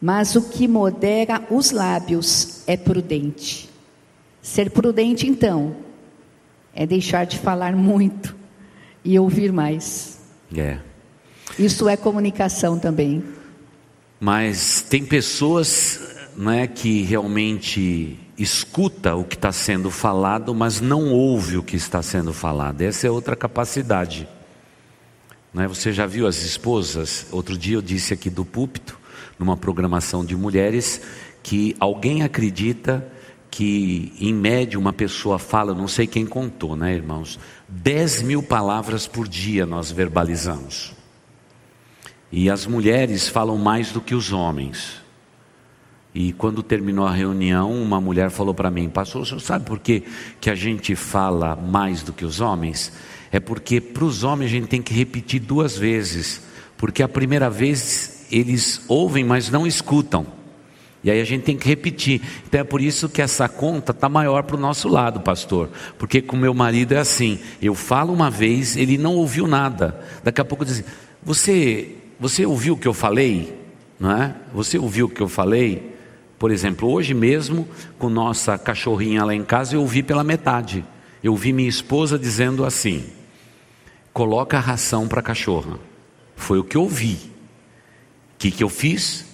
mas 0.00 0.36
o 0.36 0.42
que 0.42 0.68
modera 0.68 1.42
os 1.50 1.70
lábios 1.70 2.62
é 2.66 2.76
prudente. 2.76 3.73
Ser 4.44 4.70
prudente, 4.70 5.26
então, 5.26 5.74
é 6.74 6.86
deixar 6.86 7.24
de 7.24 7.38
falar 7.38 7.74
muito 7.74 8.36
e 9.02 9.18
ouvir 9.18 9.50
mais. 9.50 10.20
É. 10.54 10.80
Isso 11.58 11.88
é 11.88 11.96
comunicação 11.96 12.78
também. 12.78 13.24
Mas 14.20 14.82
tem 14.82 15.02
pessoas 15.02 15.98
né, 16.36 16.66
que 16.66 17.00
realmente 17.00 18.18
escuta 18.36 19.14
o 19.14 19.24
que 19.24 19.34
está 19.34 19.50
sendo 19.50 19.90
falado, 19.90 20.54
mas 20.54 20.78
não 20.78 21.10
ouve 21.10 21.56
o 21.56 21.62
que 21.62 21.76
está 21.76 22.02
sendo 22.02 22.34
falado. 22.34 22.82
Essa 22.82 23.06
é 23.06 23.10
outra 23.10 23.34
capacidade. 23.34 24.28
Né? 25.54 25.66
Você 25.66 25.90
já 25.90 26.04
viu 26.04 26.26
as 26.26 26.42
esposas? 26.42 27.28
Outro 27.32 27.56
dia 27.56 27.78
eu 27.78 27.82
disse 27.82 28.12
aqui 28.12 28.28
do 28.28 28.44
púlpito, 28.44 29.00
numa 29.38 29.56
programação 29.56 30.22
de 30.22 30.36
mulheres, 30.36 31.00
que 31.42 31.74
alguém 31.80 32.22
acredita 32.22 33.10
que 33.56 34.12
em 34.18 34.34
média 34.34 34.76
uma 34.76 34.92
pessoa 34.92 35.38
fala, 35.38 35.72
não 35.72 35.86
sei 35.86 36.08
quem 36.08 36.26
contou, 36.26 36.74
né, 36.74 36.92
irmãos? 36.92 37.38
10 37.68 38.22
mil 38.22 38.42
palavras 38.42 39.06
por 39.06 39.28
dia 39.28 39.64
nós 39.64 39.92
verbalizamos. 39.92 40.92
E 42.32 42.50
as 42.50 42.66
mulheres 42.66 43.28
falam 43.28 43.56
mais 43.56 43.92
do 43.92 44.00
que 44.00 44.12
os 44.12 44.32
homens. 44.32 45.00
E 46.12 46.32
quando 46.32 46.64
terminou 46.64 47.06
a 47.06 47.12
reunião, 47.12 47.72
uma 47.80 48.00
mulher 48.00 48.28
falou 48.28 48.52
para 48.52 48.72
mim, 48.72 48.88
pastor, 48.88 49.22
o 49.22 49.24
senhor 49.24 49.40
sabe 49.40 49.64
por 49.64 49.78
que, 49.78 50.02
que 50.40 50.50
a 50.50 50.56
gente 50.56 50.96
fala 50.96 51.54
mais 51.54 52.02
do 52.02 52.12
que 52.12 52.24
os 52.24 52.40
homens? 52.40 52.92
É 53.30 53.38
porque 53.38 53.80
para 53.80 54.04
os 54.04 54.24
homens 54.24 54.48
a 54.48 54.54
gente 54.54 54.66
tem 54.66 54.82
que 54.82 54.92
repetir 54.92 55.40
duas 55.40 55.78
vezes, 55.78 56.42
porque 56.76 57.04
a 57.04 57.08
primeira 57.08 57.48
vez 57.48 58.26
eles 58.32 58.84
ouvem, 58.88 59.22
mas 59.22 59.48
não 59.48 59.64
escutam. 59.64 60.26
E 61.04 61.10
aí 61.10 61.20
a 61.20 61.24
gente 61.24 61.42
tem 61.42 61.56
que 61.56 61.68
repetir. 61.68 62.22
Então 62.48 62.62
é 62.62 62.64
por 62.64 62.80
isso 62.80 63.10
que 63.10 63.20
essa 63.20 63.46
conta 63.46 63.92
está 63.92 64.08
maior 64.08 64.42
para 64.42 64.56
o 64.56 64.58
nosso 64.58 64.88
lado, 64.88 65.20
pastor. 65.20 65.68
Porque 65.98 66.22
com 66.22 66.34
meu 66.34 66.54
marido 66.54 66.92
é 66.92 66.98
assim: 66.98 67.38
eu 67.60 67.74
falo 67.74 68.12
uma 68.12 68.30
vez, 68.30 68.74
ele 68.74 68.96
não 68.96 69.14
ouviu 69.14 69.46
nada. 69.46 70.00
Daqui 70.24 70.40
a 70.40 70.44
pouco 70.44 70.64
diz: 70.64 70.82
Você, 71.22 71.94
você 72.18 72.46
ouviu 72.46 72.72
o 72.72 72.78
que 72.78 72.88
eu 72.88 72.94
falei? 72.94 73.54
Não 74.00 74.10
é? 74.10 74.34
Você 74.54 74.78
ouviu 74.78 75.06
o 75.06 75.10
que 75.10 75.20
eu 75.20 75.28
falei? 75.28 75.94
Por 76.38 76.50
exemplo, 76.50 76.90
hoje 76.90 77.12
mesmo, 77.12 77.68
com 77.98 78.08
nossa 78.08 78.56
cachorrinha 78.56 79.24
lá 79.24 79.34
em 79.34 79.44
casa, 79.44 79.76
eu 79.76 79.80
ouvi 79.82 80.02
pela 80.02 80.24
metade. 80.24 80.84
Eu 81.22 81.32
ouvi 81.32 81.52
minha 81.52 81.68
esposa 81.68 82.18
dizendo 82.18 82.64
assim: 82.64 83.04
Coloca 84.10 84.56
a 84.56 84.60
ração 84.60 85.06
para 85.06 85.20
a 85.20 85.22
cachorra. 85.22 85.78
Foi 86.34 86.58
o 86.58 86.64
que 86.64 86.78
eu 86.78 86.82
ouvi. 86.82 87.18
O 88.34 88.38
que, 88.38 88.50
que 88.50 88.64
eu 88.64 88.70
fiz? 88.70 89.33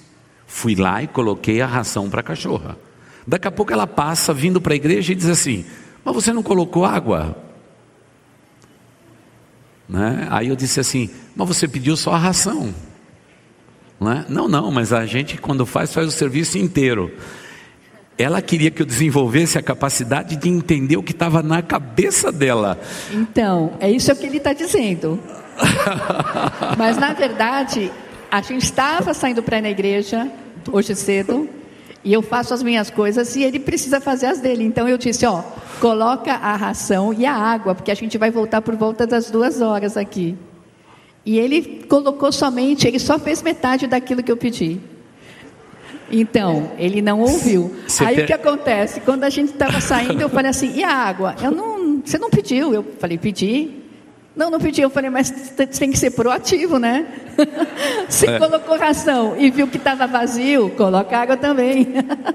Fui 0.53 0.75
lá 0.75 1.01
e 1.01 1.07
coloquei 1.07 1.61
a 1.63 1.67
ração 1.67 2.11
para 2.11 2.21
a 2.21 2.25
cachorra. 2.25 2.77
Daqui 3.25 3.47
a 3.47 3.53
pouco 3.53 3.73
ela 3.73 3.87
passa 3.87 4.35
vindo 4.35 4.61
para 4.61 4.73
a 4.73 4.77
igreja 4.77 5.13
e 5.13 5.15
diz 5.15 5.29
assim: 5.29 5.65
Mas 6.05 6.13
você 6.13 6.33
não 6.33 6.43
colocou 6.43 6.85
água? 6.85 7.37
Né? 9.89 10.27
Aí 10.29 10.49
eu 10.49 10.57
disse 10.57 10.81
assim: 10.81 11.09
Mas 11.37 11.47
você 11.47 11.69
pediu 11.69 11.97
só 11.97 12.15
a 12.15 12.19
ração. 12.19 12.75
Né? 14.01 14.27
Não, 14.29 14.49
não, 14.49 14.73
mas 14.73 14.93
a 14.93 15.07
gente 15.07 15.39
quando 15.39 15.65
faz, 15.65 15.95
faz 15.95 16.09
o 16.09 16.11
serviço 16.11 16.59
inteiro. 16.59 17.15
Ela 18.19 18.43
queria 18.43 18.73
que 18.73 18.83
eu 18.83 18.87
desenvolvesse 18.87 19.57
a 19.57 19.63
capacidade 19.63 20.35
de 20.35 20.49
entender 20.49 20.97
o 20.97 21.03
que 21.03 21.13
estava 21.13 21.45
na 21.45 21.63
cabeça 21.63 22.33
dela. 22.33 22.79
Então, 23.13 23.75
é 23.79 23.89
isso 23.89 24.15
que 24.17 24.27
ele 24.27 24.39
está 24.39 24.53
dizendo. 24.53 25.19
mas 26.77 26.97
na 26.97 27.13
verdade, 27.13 27.91
a 28.31 28.41
gente 28.41 28.65
estava 28.65 29.13
saindo 29.13 29.43
para 29.43 29.59
ir 29.59 29.63
na 29.63 29.71
igreja 29.71 30.31
hoje 30.71 30.95
cedo 30.95 31.49
e 32.05 32.13
eu 32.13 32.23
faço 32.23 32.55
as 32.55 32.63
minhas 32.63 32.89
coisas 32.91 33.35
e 33.37 33.43
ele 33.43 33.59
precisa 33.59 34.01
fazer 34.01 34.27
as 34.27 34.41
dele. 34.41 34.65
Então 34.65 34.89
eu 34.89 34.97
disse, 34.97 35.27
ó, 35.27 35.43
coloca 35.81 36.33
a 36.33 36.57
ração 36.57 37.13
e 37.13 37.27
a 37.27 37.35
água, 37.35 37.75
porque 37.75 37.91
a 37.91 37.95
gente 37.95 38.17
vai 38.17 38.31
voltar 38.31 38.63
por 38.63 38.77
volta 38.77 39.07
das 39.07 39.31
duas 39.31 39.61
horas 39.61 39.97
aqui. 39.97 40.37
E 41.27 41.39
ele 41.39 41.85
colocou 41.89 42.33
somente, 42.33 42.87
ele 42.87 42.99
só 42.99 43.19
fez 43.19 43.43
metade 43.43 43.87
daquilo 43.87 44.23
que 44.23 44.33
eu 44.33 44.37
pedi. 44.37 44.81
Então, 46.11 46.73
ele 46.79 47.03
não 47.03 47.21
ouviu. 47.21 47.75
Você 47.87 48.05
Aí 48.05 48.17
ter... 48.17 48.23
o 48.23 48.27
que 48.27 48.33
acontece? 48.33 49.01
Quando 49.01 49.25
a 49.25 49.31
gente 49.31 49.53
estava 49.53 49.81
saindo, 49.81 50.21
eu 50.21 50.29
falei 50.29 50.51
assim, 50.51 50.73
e 50.75 50.83
a 50.83 50.93
água? 50.93 51.37
Eu 51.43 51.51
não, 51.51 52.03
você 52.05 52.19
não 52.19 52.31
pediu. 52.31 52.75
Eu 52.75 52.85
falei, 52.99 53.17
pedi. 53.19 53.80
Não, 54.41 54.49
não 54.49 54.59
pedi. 54.59 54.81
Eu 54.81 54.89
falei, 54.89 55.11
mas 55.11 55.31
tem 55.79 55.91
que 55.91 55.99
ser 55.99 56.13
proativo, 56.13 56.79
né? 56.79 57.05
Se 58.09 58.27
é. 58.27 58.39
colocou 58.39 58.79
ração 58.79 59.37
e 59.39 59.51
viu 59.51 59.69
que 59.69 59.77
estava 59.77 60.07
vazio, 60.07 60.71
coloca 60.71 61.15
água 61.15 61.37
também. 61.37 61.89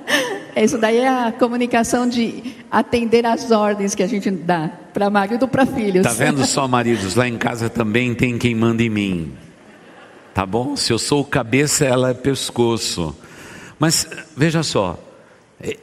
Isso 0.56 0.78
daí 0.78 1.00
é 1.00 1.08
a 1.08 1.32
comunicação 1.32 2.08
de 2.08 2.58
atender 2.70 3.26
às 3.26 3.50
ordens 3.50 3.96
que 3.96 4.04
a 4.04 4.08
gente 4.08 4.30
dá 4.30 4.70
para 4.94 5.10
marido 5.10 5.48
para 5.48 5.66
filhos. 5.66 6.04
Tá 6.04 6.14
vendo 6.14 6.46
só, 6.46 6.68
maridos? 6.68 7.16
Lá 7.16 7.28
em 7.28 7.40
casa 7.40 7.72
também 7.72 8.14
tem 8.14 8.38
quem 8.38 8.54
manda 8.54 8.84
em 8.84 8.90
mim. 8.90 9.34
Tá 10.32 10.46
bom? 10.46 10.76
Se 10.76 10.94
eu 10.94 11.00
sou 11.00 11.26
cabeça, 11.26 11.86
ela 11.86 12.12
é 12.12 12.14
pescoço. 12.14 13.16
Mas 13.80 14.08
veja 14.38 14.62
só, 14.62 15.00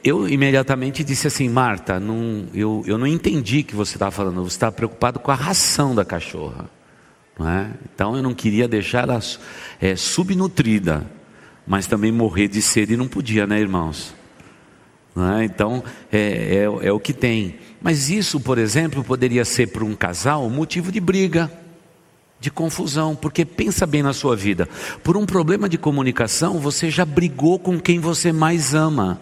eu 0.03 0.27
imediatamente 0.27 1.03
disse 1.03 1.27
assim, 1.27 1.49
Marta, 1.49 1.99
não, 1.99 2.45
eu, 2.53 2.83
eu 2.85 2.97
não 2.97 3.07
entendi 3.07 3.63
que 3.63 3.75
você 3.75 3.95
estava 3.95 4.11
falando, 4.11 4.43
você 4.43 4.55
estava 4.55 4.71
preocupado 4.71 5.19
com 5.19 5.31
a 5.31 5.35
ração 5.35 5.95
da 5.95 6.05
cachorra. 6.05 6.69
Não 7.37 7.49
é? 7.49 7.71
Então 7.93 8.15
eu 8.15 8.21
não 8.21 8.33
queria 8.33 8.67
deixar 8.67 9.03
ela 9.03 9.19
é, 9.81 9.95
subnutrida, 9.95 11.09
mas 11.65 11.87
também 11.87 12.11
morrer 12.11 12.47
de 12.47 12.61
sede 12.61 12.95
não 12.95 13.07
podia, 13.07 13.47
né, 13.47 13.59
irmãos? 13.59 14.13
Não 15.15 15.37
é? 15.37 15.45
Então 15.45 15.83
é, 16.11 16.19
é, 16.19 16.87
é 16.87 16.91
o 16.91 16.99
que 16.99 17.13
tem. 17.13 17.55
Mas 17.81 18.09
isso, 18.09 18.39
por 18.39 18.57
exemplo, 18.57 19.03
poderia 19.03 19.43
ser 19.43 19.67
para 19.67 19.83
um 19.83 19.95
casal 19.95 20.47
motivo 20.49 20.91
de 20.91 20.99
briga 20.99 21.51
de 22.39 22.51
confusão, 22.51 23.15
porque 23.15 23.45
pensa 23.45 23.87
bem 23.87 24.03
na 24.03 24.11
sua 24.11 24.35
vida. 24.35 24.67
Por 25.01 25.15
um 25.15 25.25
problema 25.25 25.69
de 25.69 25.77
comunicação, 25.77 26.59
você 26.59 26.91
já 26.91 27.05
brigou 27.05 27.57
com 27.57 27.79
quem 27.79 27.99
você 27.99 28.33
mais 28.33 28.75
ama. 28.75 29.19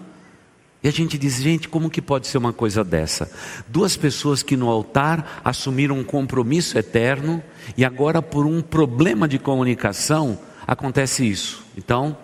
E 0.83 0.87
a 0.87 0.91
gente 0.91 1.17
diz, 1.17 1.35
gente, 1.35 1.69
como 1.69 1.91
que 1.91 2.01
pode 2.01 2.25
ser 2.27 2.39
uma 2.39 2.51
coisa 2.51 2.83
dessa? 2.83 3.31
Duas 3.67 3.95
pessoas 3.95 4.41
que 4.41 4.57
no 4.57 4.67
altar 4.67 5.41
assumiram 5.43 5.97
um 5.97 6.03
compromisso 6.03 6.77
eterno 6.77 7.41
e 7.77 7.85
agora 7.85 8.21
por 8.21 8.47
um 8.47 8.61
problema 8.61 9.27
de 9.27 9.37
comunicação 9.37 10.39
acontece 10.65 11.29
isso. 11.29 11.63
Então, 11.77 12.17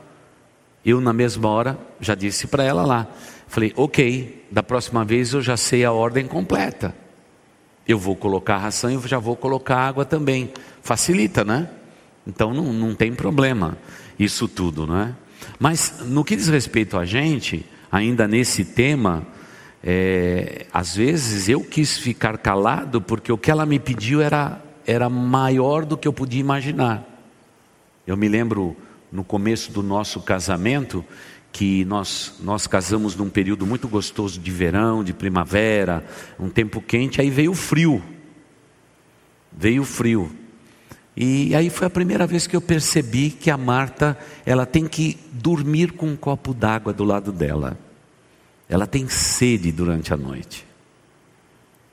eu 0.84 1.00
na 1.00 1.13
mesma 1.13 1.48
hora 1.50 1.78
já 2.02 2.15
disse 2.15 2.48
para 2.48 2.63
ela 2.63 2.84
lá, 2.84 3.08
falei, 3.48 3.74
ok, 3.76 4.48
da 4.52 4.63
próxima 4.63 5.06
vez 5.06 5.34
eu 5.34 5.41
já 5.41 5.56
sei 5.56 5.86
a 5.86 5.91
ordem 5.91 6.26
completa. 6.26 6.96
Eu 7.88 8.00
vou 8.00 8.15
colocar 8.15 8.56
a 8.56 8.60
ração 8.60 8.89
e 8.89 8.96
eu 8.96 9.08
já 9.08 9.20
vou 9.20 9.36
colocar 9.36 9.78
água 9.78 10.04
também. 10.04 10.52
Facilita, 10.82 11.46
né? 11.46 11.70
Então 12.26 12.54
não, 12.54 12.74
não 12.74 12.96
tem 12.96 13.13
problema 13.13 13.78
isso 14.17 14.48
tudo, 14.48 14.88
não 14.88 15.00
é? 15.00 15.15
Mas 15.60 16.00
no 16.06 16.24
que 16.24 16.36
diz 16.36 16.48
respeito 16.48 16.98
a 16.98 17.06
gente, 17.06 17.65
ainda 17.91 18.28
nesse 18.28 18.63
tema, 18.63 19.26
é, 19.84 20.65
às 20.73 20.95
vezes 20.95 21.47
eu 21.47 21.62
quis 21.62 21.97
ficar 21.97 22.38
calado 22.38 23.02
porque 23.02 23.32
o 23.32 23.38
que 23.38 23.52
ela 23.52 23.65
me 23.65 23.80
pediu 23.80 24.21
era, 24.21 24.62
era 24.86 25.10
maior 25.10 25.86
do 25.86 25.97
que 25.97 26.08
eu 26.08 26.13
podia 26.13 26.39
imaginar. 26.39 27.06
Eu 28.06 28.17
me 28.17 28.28
lembro 28.28 28.76
no 29.12 29.23
começo 29.23 29.71
do 29.71 29.84
nosso 29.84 30.21
casamento 30.21 31.04
que 31.52 31.86
nós, 31.86 32.36
nós 32.41 32.67
casamos 32.67 33.15
num 33.15 33.30
período 33.30 33.65
muito 33.65 33.88
gostoso 33.88 34.39
de 34.39 34.52
verão, 34.52 35.04
de 35.04 35.13
primavera, 35.13 36.06
um 36.39 36.50
tempo 36.50 36.82
quente, 36.82 37.19
aí 37.19 37.30
veio 37.30 37.52
o 37.52 37.56
frio. 37.56 38.04
Veio 39.52 39.82
o 39.82 39.86
frio. 39.86 40.32
E 41.19 41.56
aí 41.56 41.71
foi 41.71 41.88
a 41.88 41.89
primeira 41.89 42.27
vez 42.27 42.45
que 42.45 42.56
eu 42.56 42.62
percebi 42.62 43.32
que 43.32 43.49
a 43.49 43.58
Marta, 43.58 44.15
ela 44.45 44.67
tem 44.67 44.86
que 44.88 45.17
dormir 45.32 45.93
com 45.93 46.10
um 46.10 46.15
copo 46.15 46.53
d'água 46.53 46.93
do 46.93 47.03
lado 47.03 47.32
dela. 47.32 47.75
Ela 48.69 48.86
tem 48.86 49.10
sede 49.10 49.71
durante 49.71 50.13
a 50.13 50.17
noite. 50.17 50.63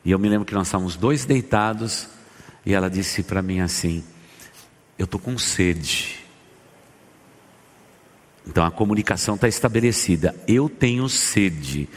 E 0.05 0.11
eu 0.11 0.19
me 0.19 0.29
lembro 0.29 0.45
que 0.45 0.53
nós 0.53 0.67
estávamos 0.67 0.95
dois 0.95 1.25
deitados 1.25 2.07
e 2.67 2.75
ela 2.75 2.91
disse 2.91 3.23
para 3.23 3.41
mim 3.41 3.61
assim: 3.61 4.05
Eu 4.99 5.07
estou 5.07 5.19
com 5.19 5.39
sede. 5.39 6.19
Então 8.47 8.63
a 8.63 8.71
comunicação 8.71 9.37
está 9.37 9.49
estabelecida. 9.49 10.35
Eu 10.47 10.69
tenho 10.69 11.09
sede. 11.09 11.89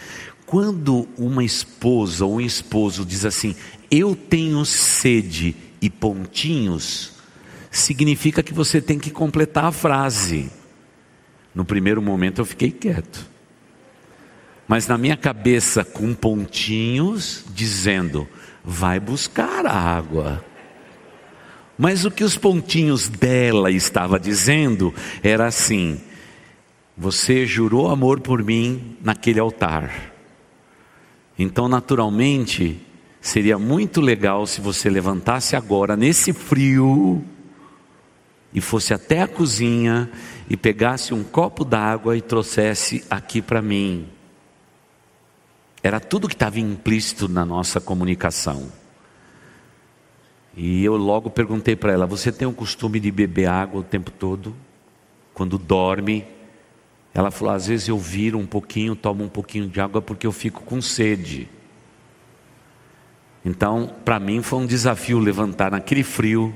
Quando 0.46 1.06
uma 1.18 1.44
esposa 1.44 2.24
ou 2.24 2.36
um 2.36 2.42
esposo 2.42 3.04
diz 3.04 3.26
assim, 3.26 3.54
eu 3.92 4.16
tenho 4.16 4.64
sede 4.64 5.54
e 5.82 5.90
pontinhos, 5.90 7.17
significa 7.80 8.44
que 8.44 8.54
você 8.54 8.82
tem 8.82 9.00
que 9.00 9.12
completar 9.12 9.66
a 9.66 9.72
frase. 9.72 10.50
No 11.54 11.66
primeiro 11.66 12.02
momento 12.02 12.42
eu 12.42 12.46
fiquei 12.46 12.72
quieto. 12.72 13.28
Mas 14.68 14.88
na 14.88 14.98
minha 14.98 15.16
cabeça, 15.16 15.84
com 15.84 16.14
pontinhos, 16.14 17.46
dizendo: 17.54 18.28
vai 18.64 19.00
buscar 19.00 19.66
água. 19.66 20.44
Mas 21.78 22.04
o 22.06 22.12
que 22.12 22.24
os 22.24 22.36
pontinhos 22.36 23.08
dela 23.08 23.72
estava 23.72 24.20
dizendo 24.20 24.94
era 25.24 25.48
assim: 25.48 26.02
você 26.98 27.46
jurou 27.46 27.90
amor 27.90 28.20
por 28.20 28.44
mim 28.44 28.98
naquele 29.02 29.40
altar. 29.40 30.14
Então, 31.40 31.68
naturalmente, 31.70 32.82
seria 33.22 33.60
muito 33.60 34.02
legal 34.02 34.48
se 34.48 34.60
você 34.60 34.90
levantasse 34.90 35.56
agora, 35.56 35.96
nesse 35.96 36.34
frio, 36.34 37.24
e 38.54 38.62
fosse 38.62 38.94
até 38.94 39.22
a 39.22 39.28
cozinha 39.28 40.10
e 40.50 40.56
pegasse 40.56 41.14
um 41.14 41.24
copo 41.24 41.66
d'água 41.66 42.16
e 42.16 42.22
trouxesse 42.22 43.04
aqui 43.10 43.42
para 43.42 43.62
mim. 43.62 44.08
Era 45.84 46.00
tudo 46.00 46.28
que 46.28 46.36
estava 46.36 46.60
implícito 46.60 47.28
na 47.28 47.46
nossa 47.46 47.80
comunicação. 47.80 48.72
E 50.56 50.84
eu 50.84 50.98
logo 50.98 51.30
perguntei 51.30 51.76
para 51.76 51.94
ela: 51.94 52.08
Você 52.08 52.32
tem 52.32 52.48
o 52.48 52.54
costume 52.54 53.00
de 53.00 53.12
beber 53.12 53.48
água 53.48 53.82
o 53.82 53.84
tempo 53.84 54.10
todo? 54.10 54.56
Quando 55.34 55.58
dorme? 55.58 56.26
Ela 57.14 57.30
falou: 57.30 57.54
Às 57.54 57.68
vezes 57.68 57.88
eu 57.88 57.98
viro 57.98 58.40
um 58.40 58.46
pouquinho, 58.46 58.96
tomo 58.96 59.24
um 59.24 59.30
pouquinho 59.30 59.68
de 59.68 59.80
água 59.80 60.02
porque 60.02 60.26
eu 60.26 60.32
fico 60.32 60.64
com 60.64 60.82
sede. 60.82 61.48
Então, 63.46 63.94
para 64.04 64.20
mim 64.20 64.42
foi 64.42 64.60
um 64.60 64.66
desafio 64.66 65.20
levantar 65.20 65.72
naquele 65.72 66.04
frio, 66.04 66.54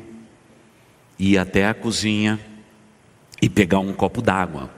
ir 1.21 1.37
até 1.37 1.67
a 1.67 1.73
cozinha 1.73 2.39
e 3.39 3.47
pegar 3.47 3.79
um 3.79 3.93
copo 3.93 4.23
d'água. 4.23 4.71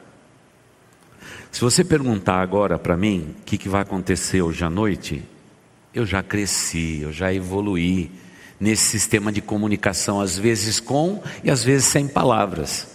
Se 1.50 1.62
você 1.62 1.86
perguntar 1.86 2.42
agora 2.42 2.78
para 2.78 2.98
mim 2.98 3.34
o 3.40 3.44
que, 3.44 3.58
que 3.58 3.70
vai 3.70 3.82
acontecer 3.82 4.42
hoje 4.42 4.64
à 4.66 4.70
noite, 4.70 5.24
eu 5.94 6.06
já 6.06 6.22
cresci, 6.22 7.00
eu 7.02 7.14
já 7.14 7.34
evoluí 7.34 8.12
nesse 8.60 8.84
sistema 8.84 9.32
de 9.32 9.42
comunicação, 9.42 10.20
às 10.20 10.38
vezes 10.38 10.82
com 10.82 11.24
e 11.44 11.50
às 11.50 11.64
vezes 11.64 11.86
sem 11.86 12.10
palavras. 12.10 12.90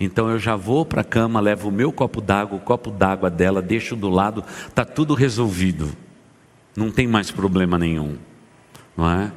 Então 0.00 0.30
eu 0.30 0.38
já 0.38 0.56
vou 0.56 0.86
para 0.86 1.02
a 1.02 1.04
cama, 1.04 1.40
levo 1.40 1.68
o 1.68 1.72
meu 1.72 1.92
copo 1.92 2.22
d'água, 2.22 2.56
o 2.56 2.60
copo 2.60 2.90
d'água 2.90 3.28
dela, 3.30 3.60
deixo 3.60 3.94
do 3.94 4.08
lado, 4.08 4.42
está 4.66 4.84
tudo 4.84 5.12
resolvido. 5.12 5.94
Não 6.74 6.90
tem 6.90 7.06
mais 7.06 7.30
problema 7.30 7.78
nenhum, 7.78 8.16
não 8.96 9.10
é? 9.10 9.32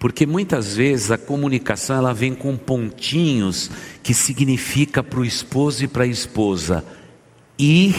Porque 0.00 0.24
muitas 0.24 0.76
vezes 0.76 1.10
a 1.10 1.18
comunicação 1.18 1.94
ela 1.94 2.14
vem 2.14 2.34
com 2.34 2.56
pontinhos 2.56 3.70
que 4.02 4.14
significa 4.14 5.02
para 5.02 5.20
o 5.20 5.24
esposo 5.26 5.84
e 5.84 5.86
para 5.86 6.04
a 6.04 6.06
esposa 6.06 6.82
ir, 7.58 7.94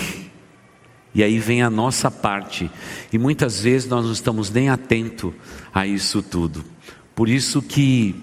e 1.13 1.23
aí 1.23 1.37
vem 1.37 1.61
a 1.61 1.69
nossa 1.69 2.09
parte. 2.09 2.71
E 3.13 3.19
muitas 3.19 3.61
vezes 3.61 3.87
nós 3.87 4.03
não 4.03 4.11
estamos 4.11 4.49
nem 4.49 4.67
atentos 4.67 5.31
a 5.71 5.85
isso 5.85 6.23
tudo. 6.23 6.65
Por 7.13 7.29
isso 7.29 7.61
que, 7.61 8.15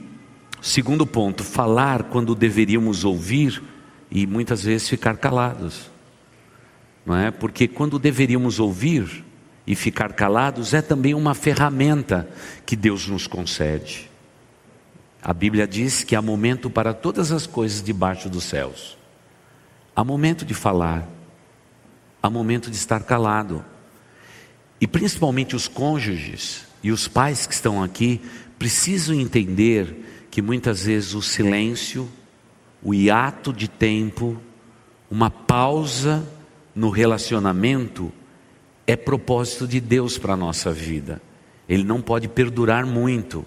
segundo 0.61 1.07
ponto, 1.07 1.45
falar 1.45 2.03
quando 2.03 2.35
deveríamos 2.35 3.05
ouvir 3.05 3.63
e 4.11 4.27
muitas 4.27 4.65
vezes 4.65 4.89
ficar 4.89 5.19
calados. 5.19 5.89
Não 7.07 7.15
é? 7.15 7.31
Porque 7.31 7.69
quando 7.69 7.97
deveríamos 7.97 8.59
ouvir, 8.59 9.25
e 9.69 9.75
ficar 9.75 10.15
calados 10.15 10.73
é 10.73 10.81
também 10.81 11.13
uma 11.13 11.35
ferramenta 11.35 12.27
que 12.65 12.75
Deus 12.75 13.07
nos 13.07 13.27
concede. 13.27 14.11
A 15.23 15.35
Bíblia 15.35 15.67
diz 15.69 16.03
que 16.03 16.17
há 16.17 16.23
momento 16.23 16.71
para 16.71 16.95
todas 16.95 17.31
as 17.31 17.47
coisas 17.47 17.83
debaixo 17.83 18.31
dos 18.31 18.45
céus. 18.45 18.97
Há 19.95 20.03
momento 20.03 20.47
de 20.47 20.55
falar, 20.55 21.07
há 22.23 22.31
momento 22.31 22.71
de 22.71 22.77
estar 22.79 23.03
calado. 23.03 23.63
E 24.81 24.87
principalmente 24.87 25.55
os 25.55 25.69
cônjuges 25.69 26.65
e 26.83 26.91
os 26.91 27.07
pais 27.07 27.47
que 27.47 27.53
estão 27.53 27.83
aqui 27.83 28.23
precisam 28.59 29.15
entender 29.15 30.27
que 30.31 30.41
muitas 30.41 30.85
vezes 30.85 31.13
o 31.13 31.21
silêncio, 31.21 32.09
o 32.83 32.95
hiato 32.95 33.53
de 33.53 33.69
tempo, 33.69 34.41
uma 35.11 35.29
pausa 35.29 36.27
no 36.75 36.89
relacionamento 36.89 38.11
é 38.89 38.97
propósito 38.97 39.69
de 39.69 39.81
Deus 39.81 40.17
para 40.17 40.33
a 40.33 40.37
nossa 40.37 40.73
vida. 40.73 41.21
Ele 41.69 41.85
não 41.85 42.01
pode 42.01 42.27
perdurar 42.27 42.87
muito, 42.87 43.45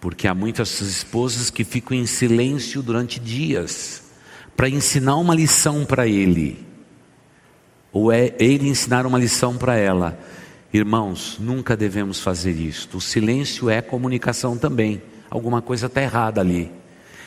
porque 0.00 0.28
há 0.28 0.34
muitas 0.34 0.80
esposas 0.80 1.50
que 1.50 1.64
ficam 1.64 1.96
em 1.96 2.06
silêncio 2.06 2.80
durante 2.80 3.18
dias 3.18 4.04
para 4.56 4.68
ensinar 4.68 5.16
uma 5.16 5.34
lição 5.34 5.84
para 5.84 6.06
ele, 6.06 6.64
ou 7.92 8.12
é 8.12 8.32
ele 8.38 8.68
ensinar 8.68 9.06
uma 9.06 9.18
lição 9.18 9.56
para 9.56 9.74
ela. 9.74 10.16
Irmãos, 10.72 11.36
nunca 11.40 11.76
devemos 11.76 12.20
fazer 12.20 12.52
isto. 12.52 12.98
O 12.98 13.00
silêncio 13.00 13.68
é 13.68 13.82
comunicação 13.82 14.56
também. 14.56 15.02
Alguma 15.28 15.60
coisa 15.60 15.86
está 15.86 16.00
errada 16.00 16.40
ali. 16.40 16.70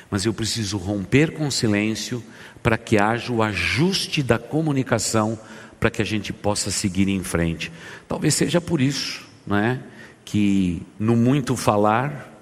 Mas 0.09 0.23
eu 0.23 0.33
preciso 0.33 0.77
romper 0.77 1.33
com 1.33 1.47
o 1.47 1.51
silêncio 1.51 2.23
para 2.61 2.77
que 2.77 2.97
haja 2.97 3.33
o 3.33 3.43
ajuste 3.43 4.23
da 4.23 4.39
comunicação 4.39 5.37
para 5.83 5.91
que 5.91 6.01
a 6.01 6.05
gente 6.05 6.31
possa 6.31 6.71
seguir 6.71 7.09
em 7.09 7.21
frente. 7.21 7.69
Talvez 8.07 8.35
seja 8.35 8.61
por 8.61 8.79
isso, 8.79 9.27
não 9.45 9.57
é? 9.57 9.81
Que 10.23 10.81
no 10.97 11.13
muito 11.13 11.57
falar 11.57 12.41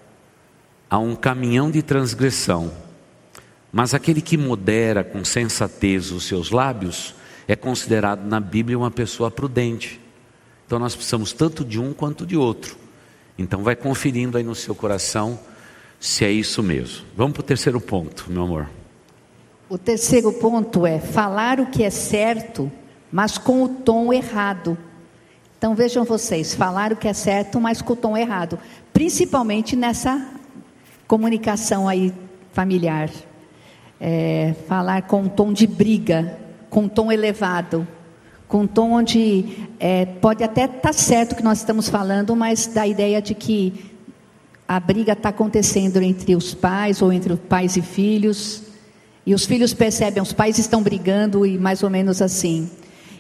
há 0.88 1.00
um 1.00 1.16
caminhão 1.16 1.72
de 1.72 1.82
transgressão, 1.82 2.72
mas 3.72 3.96
aquele 3.96 4.22
que 4.22 4.38
modera 4.38 5.04
com 5.04 5.26
sensatez 5.26 6.12
os 6.12 6.26
seus 6.26 6.52
lábios 6.52 7.16
é 7.48 7.56
considerado 7.56 8.28
na 8.28 8.40
Bíblia 8.40 8.78
uma 8.78 8.92
pessoa 8.92 9.32
prudente. 9.32 10.00
Então 10.68 10.78
nós 10.78 10.94
precisamos 10.94 11.34
tanto 11.34 11.66
de 11.66 11.80
um 11.80 11.94
quanto 11.94 12.28
de 12.28 12.38
outro. 12.38 12.78
Então 13.40 13.64
vai 13.64 13.76
conferindo 13.76 14.38
aí 14.38 14.44
no 14.44 14.54
seu 14.54 14.76
coração 14.76 15.40
se 16.00 16.24
é 16.24 16.32
isso 16.32 16.62
mesmo. 16.62 17.08
Vamos 17.18 17.34
para 17.34 17.42
o 17.42 17.44
terceiro 17.44 17.82
ponto, 17.82 18.28
meu 18.30 18.44
amor. 18.44 18.70
O 19.68 19.80
terceiro 19.80 20.32
ponto 20.32 20.86
é 20.86 21.00
falar 21.00 21.60
o 21.60 21.66
que 21.66 21.84
é 21.84 21.90
certo 21.90 22.72
mas 23.12 23.38
com 23.38 23.64
o 23.64 23.70
tom 23.70 24.14
errado. 24.14 24.78
Então 25.58 25.76
vejam 25.76 26.04
vocês, 26.04 26.54
falar 26.54 26.92
o 26.92 26.96
que 26.96 27.08
é 27.08 27.14
certo, 27.14 27.60
mas 27.60 27.82
com 27.82 27.94
o 27.94 27.96
tom 27.96 28.18
errado, 28.18 28.58
principalmente 28.94 29.76
nessa 29.76 30.28
comunicação 31.08 31.88
aí 31.88 32.14
familiar. 32.54 33.10
É, 34.00 34.56
falar 34.68 35.04
com 35.04 35.22
um 35.22 35.30
tom 35.30 35.54
de 35.54 35.68
briga, 35.68 36.40
com 36.70 36.84
um 36.84 36.90
tom 36.90 37.12
elevado, 37.12 37.88
com 38.48 38.62
um 38.62 38.68
tom 38.68 38.94
onde 38.94 39.68
é, 39.80 40.06
pode 40.06 40.44
até 40.44 40.66
estar 40.66 40.80
tá 40.80 40.94
certo 40.94 41.36
que 41.36 41.44
nós 41.44 41.60
estamos 41.60 41.88
falando, 41.88 42.36
mas 42.36 42.66
da 42.66 42.88
ideia 42.88 43.22
de 43.22 43.36
que 43.36 43.92
a 44.68 44.80
briga 44.80 45.14
está 45.14 45.30
acontecendo 45.30 46.02
entre 46.02 46.36
os 46.36 46.54
pais 46.54 47.02
ou 47.02 47.14
entre 47.14 47.36
pais 47.36 47.78
e 47.78 47.82
filhos, 47.82 48.64
e 49.26 49.34
os 49.34 49.46
filhos 49.46 49.74
percebem, 49.74 50.24
os 50.24 50.34
pais 50.34 50.58
estão 50.58 50.82
brigando 50.82 51.46
e 51.46 51.58
mais 51.58 51.84
ou 51.84 51.90
menos 51.90 52.22
assim. 52.22 52.70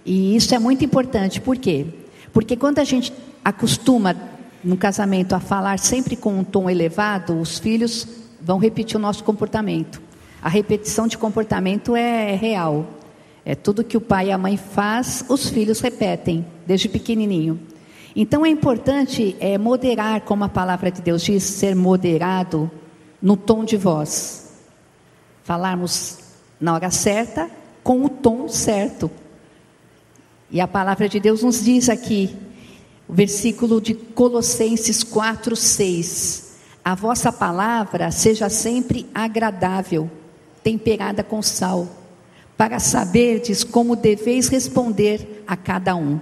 E 0.05 0.35
isso 0.35 0.53
é 0.55 0.59
muito 0.59 0.83
importante, 0.83 1.39
por 1.39 1.57
quê? 1.57 1.85
Porque 2.33 2.55
quando 2.55 2.79
a 2.79 2.83
gente 2.83 3.13
acostuma 3.43 4.15
no 4.63 4.77
casamento 4.77 5.33
a 5.33 5.39
falar 5.39 5.79
sempre 5.79 6.15
com 6.15 6.39
um 6.39 6.43
tom 6.43 6.69
elevado, 6.69 7.39
os 7.39 7.59
filhos 7.59 8.07
vão 8.39 8.57
repetir 8.57 8.97
o 8.97 8.99
nosso 8.99 9.23
comportamento. 9.23 10.01
A 10.41 10.49
repetição 10.49 11.07
de 11.07 11.17
comportamento 11.17 11.95
é 11.95 12.35
real. 12.35 12.87
É 13.45 13.55
tudo 13.55 13.83
que 13.83 13.97
o 13.97 14.01
pai 14.01 14.27
e 14.27 14.31
a 14.31 14.37
mãe 14.37 14.57
faz, 14.57 15.25
os 15.27 15.49
filhos 15.49 15.79
repetem 15.79 16.45
desde 16.65 16.87
pequenininho. 16.87 17.59
Então 18.15 18.45
é 18.45 18.49
importante 18.49 19.35
é, 19.39 19.57
moderar, 19.57 20.21
como 20.21 20.43
a 20.43 20.49
palavra 20.49 20.91
de 20.91 21.01
Deus 21.01 21.23
diz, 21.23 21.43
ser 21.43 21.75
moderado 21.75 22.69
no 23.21 23.37
tom 23.37 23.63
de 23.63 23.77
voz. 23.77 24.53
Falarmos 25.43 26.19
na 26.59 26.73
hora 26.73 26.91
certa, 26.91 27.49
com 27.83 28.03
o 28.03 28.09
tom 28.09 28.47
certo. 28.47 29.09
E 30.51 30.59
a 30.59 30.67
palavra 30.67 31.07
de 31.07 31.17
Deus 31.17 31.41
nos 31.43 31.63
diz 31.63 31.87
aqui, 31.87 32.35
o 33.07 33.13
versículo 33.13 33.79
de 33.79 33.93
Colossenses 33.93 35.01
4, 35.01 35.55
6. 35.55 36.51
A 36.83 36.93
vossa 36.93 37.31
palavra 37.31 38.11
seja 38.11 38.49
sempre 38.49 39.07
agradável, 39.13 40.11
temperada 40.61 41.23
com 41.23 41.41
sal, 41.41 41.87
para 42.57 42.79
saberdes 42.79 43.63
como 43.63 43.95
deveis 43.95 44.49
responder 44.49 45.43
a 45.47 45.55
cada 45.55 45.95
um. 45.95 46.19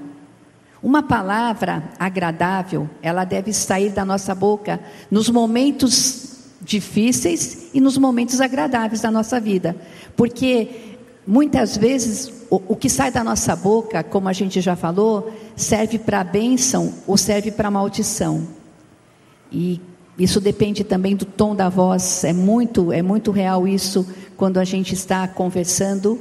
Uma 0.81 1.01
palavra 1.01 1.89
agradável, 1.97 2.87
ela 3.01 3.25
deve 3.25 3.51
sair 3.51 3.89
da 3.89 4.05
nossa 4.05 4.35
boca 4.35 4.79
nos 5.09 5.27
momentos 5.27 6.29
difíceis 6.61 7.69
e 7.73 7.81
nos 7.81 7.97
momentos 7.97 8.39
agradáveis 8.39 9.01
da 9.01 9.09
nossa 9.09 9.39
vida, 9.39 9.75
porque 10.15 10.98
muitas 11.29 11.77
vezes 11.77 12.33
o, 12.49 12.59
o 12.69 12.75
que 12.75 12.89
sai 12.89 13.11
da 13.11 13.23
nossa 13.23 13.55
boca, 13.55 14.01
como 14.03 14.27
a 14.27 14.33
gente 14.33 14.59
já 14.61 14.75
falou, 14.75 15.31
serve 15.55 15.99
para 15.99 16.23
bênção 16.23 16.91
ou 17.05 17.17
serve 17.17 17.51
para 17.51 17.69
maldição. 17.69 18.47
E 19.51 19.79
isso 20.17 20.41
depende 20.41 20.83
também 20.83 21.15
do 21.15 21.25
tom 21.25 21.55
da 21.55 21.69
voz, 21.69 22.23
é 22.23 22.33
muito, 22.33 22.91
é 22.91 23.03
muito 23.03 23.29
real 23.29 23.67
isso 23.67 24.07
quando 24.35 24.57
a 24.57 24.63
gente 24.63 24.95
está 24.95 25.27
conversando 25.27 26.17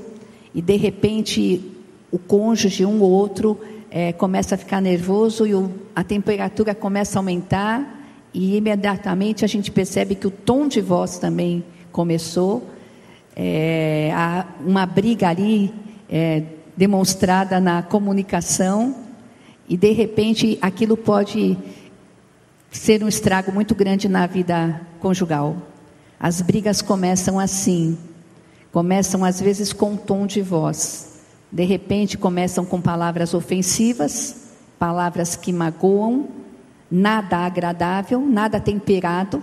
e 0.55 0.61
de 0.61 0.77
repente 0.77 1.65
o 2.13 2.19
cônjuge, 2.19 2.85
um 2.85 3.01
ou 3.01 3.11
outro, 3.11 3.59
é, 3.91 4.13
começa 4.13 4.57
a 4.57 4.59
ficar 4.59 4.83
nervoso 4.83 5.47
e 5.47 5.55
o, 5.55 5.71
a 5.97 6.05
temperatura 6.05 6.75
começa 6.75 7.19
a 7.19 7.21
aumentar 7.21 7.99
e 8.35 8.59
imediatamente 8.59 9.43
a 9.43 9.49
gente 9.49 9.71
percebe 9.71 10.15
que 10.15 10.27
o 10.27 10.31
tom 10.31 10.69
de 10.69 10.83
voz 10.83 11.17
também 11.17 11.65
começou, 11.91 12.63
é, 13.41 14.11
há 14.13 14.45
uma 14.61 14.85
briga 14.85 15.29
ali 15.29 15.73
é, 16.11 16.43
demonstrada 16.77 17.61
na 17.61 17.85
comunicação 17.85 18.97
e 19.69 19.77
de 19.77 19.93
repente 19.93 20.59
aquilo 20.61 20.97
pode 20.97 21.57
ser 22.69 23.05
um 23.05 23.07
estrago 23.07 23.53
muito 23.53 23.77
grande 23.77 24.09
na 24.09 24.27
vida 24.27 24.81
conjugal. 24.99 25.57
As 26.19 26.43
brigas 26.43 26.83
começam 26.83 27.39
assim, 27.39 27.97
começam 28.73 29.25
às 29.25 29.41
vezes 29.41 29.73
com 29.73 29.93
um 29.93 29.97
tom 29.97 30.27
de 30.27 30.43
voz. 30.43 31.21
De 31.51 31.65
repente 31.65 32.19
começam 32.19 32.65
com 32.65 32.81
palavras 32.81 33.35
ofensivas, 33.35 34.49
palavras 34.81 35.37
que 35.37 35.53
magoam, 35.53 36.29
nada 36.91 37.39
agradável, 37.39 38.21
nada 38.21 38.59
temperado, 38.59 39.41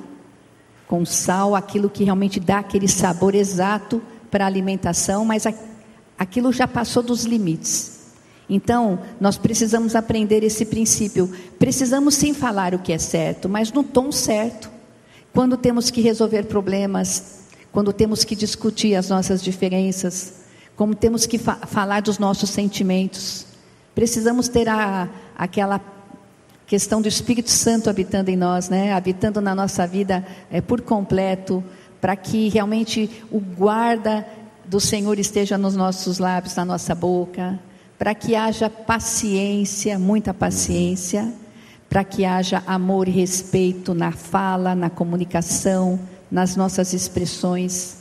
com 0.88 1.06
sal, 1.06 1.56
aquilo 1.56 1.90
que 1.90 2.04
realmente 2.04 2.40
dá 2.40 2.60
aquele 2.60 2.88
sabor 2.88 3.36
exato 3.36 4.02
para 4.30 4.44
a 4.44 4.48
alimentação, 4.48 5.26
mas 5.26 5.46
aquilo 6.18 6.52
já 6.52 6.68
passou 6.68 7.02
dos 7.02 7.24
limites. 7.24 7.96
Então, 8.50 9.00
nós 9.20 9.38
precisamos 9.38 9.96
aprender 9.96 10.44
esse 10.44 10.66
princípio. 10.66 11.32
Precisamos 11.58 12.16
sim 12.16 12.34
falar 12.34 12.76
o 12.76 12.80
que 12.80 12.94
é 12.94 12.98
certo, 12.98 13.50
mas 13.50 13.72
no 13.72 13.84
tom 13.84 14.12
certo. 14.12 14.70
Quando 15.34 15.58
temos 15.58 15.90
que 15.90 16.02
resolver 16.02 16.44
problemas, 16.44 17.46
quando 17.72 17.92
temos 17.92 18.24
que 18.24 18.36
discutir 18.36 18.96
as 18.96 19.10
nossas 19.10 19.44
diferenças, 19.44 20.46
como 20.76 20.94
temos 20.94 21.26
que 21.26 21.38
fa 21.38 21.56
falar 21.56 22.02
dos 22.02 22.20
nossos 22.20 22.50
sentimentos. 22.50 23.46
Precisamos 23.94 24.48
ter 24.48 24.70
a, 24.70 25.10
aquela 25.38 25.80
questão 26.66 27.02
do 27.02 27.08
Espírito 27.08 27.52
Santo 27.52 27.90
habitando 27.90 28.30
em 28.30 28.36
nós, 28.36 28.70
né? 28.70 28.94
habitando 28.94 29.40
na 29.40 29.54
nossa 29.54 29.86
vida 29.86 30.26
é, 30.50 30.62
por 30.62 30.82
completo, 30.82 31.64
para 32.02 32.16
que 32.16 32.50
realmente 32.50 33.10
o 33.32 33.40
guarda 33.40 34.26
do 34.66 34.80
Senhor 34.80 35.20
esteja 35.20 35.58
nos 35.58 35.76
nossos 35.76 36.18
lábios, 36.18 36.56
na 36.56 36.66
nossa 36.66 36.96
boca, 36.96 37.60
para 37.98 38.14
que 38.14 38.36
haja 38.36 38.70
paciência, 38.70 39.98
muita 39.98 40.34
paciência, 40.34 41.32
para 41.88 42.04
que 42.04 42.26
haja 42.26 42.64
amor 42.66 43.08
e 43.08 43.12
respeito 43.12 43.94
na 43.94 44.12
fala, 44.12 44.76
na 44.76 44.90
comunicação, 44.90 46.00
nas 46.30 46.56
nossas 46.56 46.94
expressões. 46.94 47.98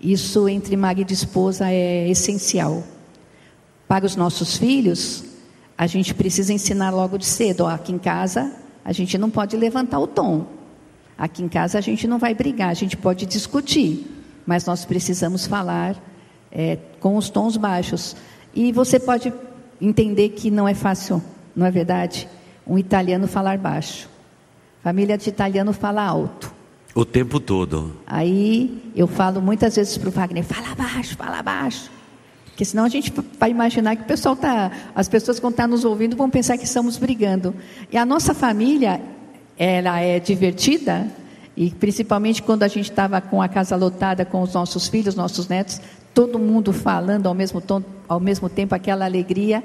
Isso 0.00 0.48
entre 0.48 0.76
marido 0.76 1.10
e 1.10 1.14
esposa 1.14 1.70
é 1.70 2.08
essencial. 2.08 2.84
Para 3.88 4.04
os 4.04 4.14
nossos 4.14 4.56
filhos, 4.56 5.24
a 5.76 5.86
gente 5.86 6.14
precisa 6.14 6.52
ensinar 6.52 6.90
logo 6.90 7.18
de 7.18 7.26
cedo. 7.26 7.64
Ó, 7.64 7.68
aqui 7.68 7.92
em 7.92 7.98
casa, 7.98 8.52
a 8.84 8.92
gente 8.92 9.18
não 9.18 9.30
pode 9.30 9.56
levantar 9.56 9.98
o 9.98 10.06
tom. 10.06 10.46
Aqui 11.16 11.42
em 11.42 11.48
casa, 11.48 11.78
a 11.78 11.80
gente 11.80 12.06
não 12.06 12.18
vai 12.18 12.34
brigar, 12.34 12.70
a 12.70 12.74
gente 12.74 12.96
pode 12.96 13.24
discutir, 13.26 14.06
mas 14.44 14.66
nós 14.66 14.84
precisamos 14.84 15.46
falar 15.46 15.96
é, 16.50 16.78
com 17.00 17.16
os 17.16 17.30
tons 17.30 17.56
baixos. 17.56 18.16
E 18.54 18.72
você 18.72 18.98
pode 18.98 19.32
entender 19.80 20.30
que 20.30 20.50
não 20.50 20.66
é 20.66 20.74
fácil, 20.74 21.22
não 21.54 21.66
é 21.66 21.70
verdade? 21.70 22.28
Um 22.66 22.78
italiano 22.78 23.28
falar 23.28 23.58
baixo. 23.58 24.08
Família 24.82 25.16
de 25.16 25.28
italiano 25.28 25.72
fala 25.72 26.04
alto. 26.04 26.52
O 26.94 27.04
tempo 27.04 27.40
todo. 27.40 27.96
Aí 28.06 28.92
eu 28.94 29.06
falo 29.06 29.40
muitas 29.40 29.74
vezes 29.76 29.96
para 29.98 30.08
o 30.08 30.12
Wagner: 30.12 30.44
fala 30.44 30.74
baixo, 30.74 31.16
fala 31.16 31.42
baixo. 31.42 31.90
Porque 32.54 32.64
senão 32.64 32.84
a 32.84 32.88
gente 32.88 33.12
vai 33.36 33.50
imaginar 33.50 33.96
que 33.96 34.02
o 34.02 34.06
pessoal 34.06 34.36
tá, 34.36 34.70
as 34.94 35.08
pessoas 35.08 35.38
que 35.38 35.42
vão 35.42 35.50
estar 35.50 35.66
nos 35.66 35.84
ouvindo 35.84 36.14
vão 36.14 36.30
pensar 36.30 36.56
que 36.56 36.64
estamos 36.64 36.96
brigando. 36.96 37.52
E 37.90 37.98
a 37.98 38.06
nossa 38.06 38.32
família, 38.32 39.02
ela 39.58 39.98
é 39.98 40.20
divertida, 40.20 41.04
e 41.56 41.72
principalmente 41.72 42.44
quando 42.44 42.62
a 42.62 42.68
gente 42.68 42.88
estava 42.88 43.20
com 43.20 43.42
a 43.42 43.48
casa 43.48 43.74
lotada 43.74 44.24
com 44.24 44.40
os 44.40 44.54
nossos 44.54 44.86
filhos, 44.86 45.16
nossos 45.16 45.48
netos, 45.48 45.80
todo 46.14 46.38
mundo 46.38 46.72
falando 46.72 47.26
ao 47.26 47.34
mesmo, 47.34 47.60
tom, 47.60 47.82
ao 48.06 48.20
mesmo 48.20 48.48
tempo 48.48 48.72
aquela 48.72 49.04
alegria. 49.04 49.60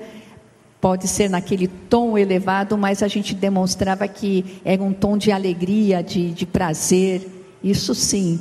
Pode 0.81 1.07
ser 1.07 1.29
naquele 1.29 1.67
tom 1.67 2.17
elevado, 2.17 2.75
mas 2.75 3.03
a 3.03 3.07
gente 3.07 3.35
demonstrava 3.35 4.07
que 4.07 4.59
era 4.65 4.81
um 4.81 4.93
tom 4.93 5.15
de 5.15 5.31
alegria, 5.31 6.01
de, 6.01 6.31
de 6.31 6.45
prazer. 6.47 7.27
Isso 7.63 7.93
sim 7.93 8.39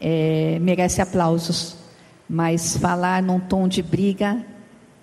é, 0.00 0.58
merece 0.62 1.02
aplausos. 1.02 1.81
Mas 2.28 2.76
falar 2.76 3.22
num 3.22 3.38
tom 3.40 3.68
de 3.68 3.82
briga, 3.82 4.44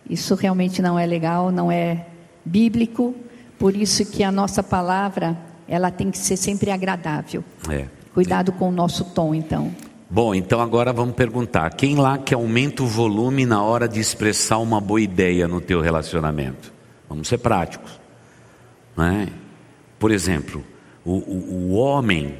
isso 0.10 0.36
realmente 0.36 0.82
não 0.82 0.98
é 0.98 1.06
legal, 1.06 1.52
não 1.52 1.72
é 1.72 2.08
bíblico. 2.44 3.16
Por 3.58 3.76
isso 3.76 4.06
que 4.06 4.24
a 4.24 4.32
nossa 4.32 4.64
palavra, 4.64 5.38
ela 5.68 5.92
tem 5.92 6.10
que 6.10 6.18
ser 6.18 6.38
sempre 6.38 6.72
agradável. 6.72 7.44
É. 7.70 7.86
Cuidado 8.14 8.52
com 8.52 8.70
o 8.70 8.72
nosso 8.72 9.04
tom, 9.06 9.36
então. 9.36 9.72
Bom, 10.10 10.34
então 10.34 10.60
agora 10.60 10.92
vamos 10.92 11.14
perguntar: 11.14 11.72
quem 11.76 11.96
lá 11.96 12.18
que 12.18 12.34
aumenta 12.34 12.82
o 12.82 12.88
volume 12.88 13.46
na 13.46 13.62
hora 13.62 13.88
de 13.88 14.00
expressar 14.00 14.58
uma 14.58 14.82
boa 14.82 15.00
ideia 15.00 15.48
no 15.48 15.62
teu 15.62 15.82
relacionamento? 15.82 16.74
Vamos 17.08 17.28
ser 17.28 17.38
práticos, 17.38 18.00
né? 18.98 19.28
Por 20.00 20.12
exemplo, 20.12 20.64
o, 21.06 21.12
o, 21.12 21.54
o 21.54 21.74
homem, 21.74 22.36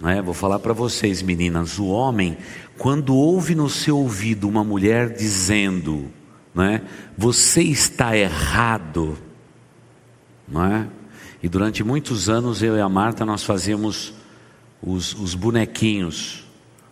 né? 0.00 0.22
Vou 0.22 0.32
falar 0.32 0.58
para 0.58 0.72
vocês, 0.72 1.20
meninas, 1.20 1.78
o 1.78 1.88
homem, 1.88 2.38
quando 2.82 3.14
ouve 3.14 3.54
no 3.54 3.70
seu 3.70 3.96
ouvido 3.96 4.48
uma 4.48 4.64
mulher 4.64 5.14
dizendo, 5.14 6.10
né? 6.52 6.82
Você 7.16 7.62
está 7.62 8.16
errado, 8.16 9.16
não 10.48 10.64
é? 10.64 10.88
E 11.40 11.48
durante 11.48 11.84
muitos 11.84 12.28
anos 12.28 12.60
eu 12.60 12.76
e 12.76 12.80
a 12.80 12.88
Marta 12.88 13.24
nós 13.24 13.44
fazíamos 13.44 14.12
os, 14.82 15.14
os 15.14 15.36
bonequinhos 15.36 16.44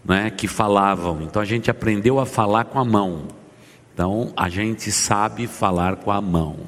né, 0.04 0.30
que 0.30 0.46
falavam. 0.46 1.22
Então 1.22 1.42
a 1.42 1.44
gente 1.44 1.68
aprendeu 1.68 2.20
a 2.20 2.24
falar 2.24 2.66
com 2.66 2.78
a 2.78 2.84
mão. 2.84 3.24
Então 3.92 4.32
a 4.36 4.48
gente 4.48 4.92
sabe 4.92 5.48
falar 5.48 5.96
com 5.96 6.12
a 6.12 6.20
mão. 6.20 6.58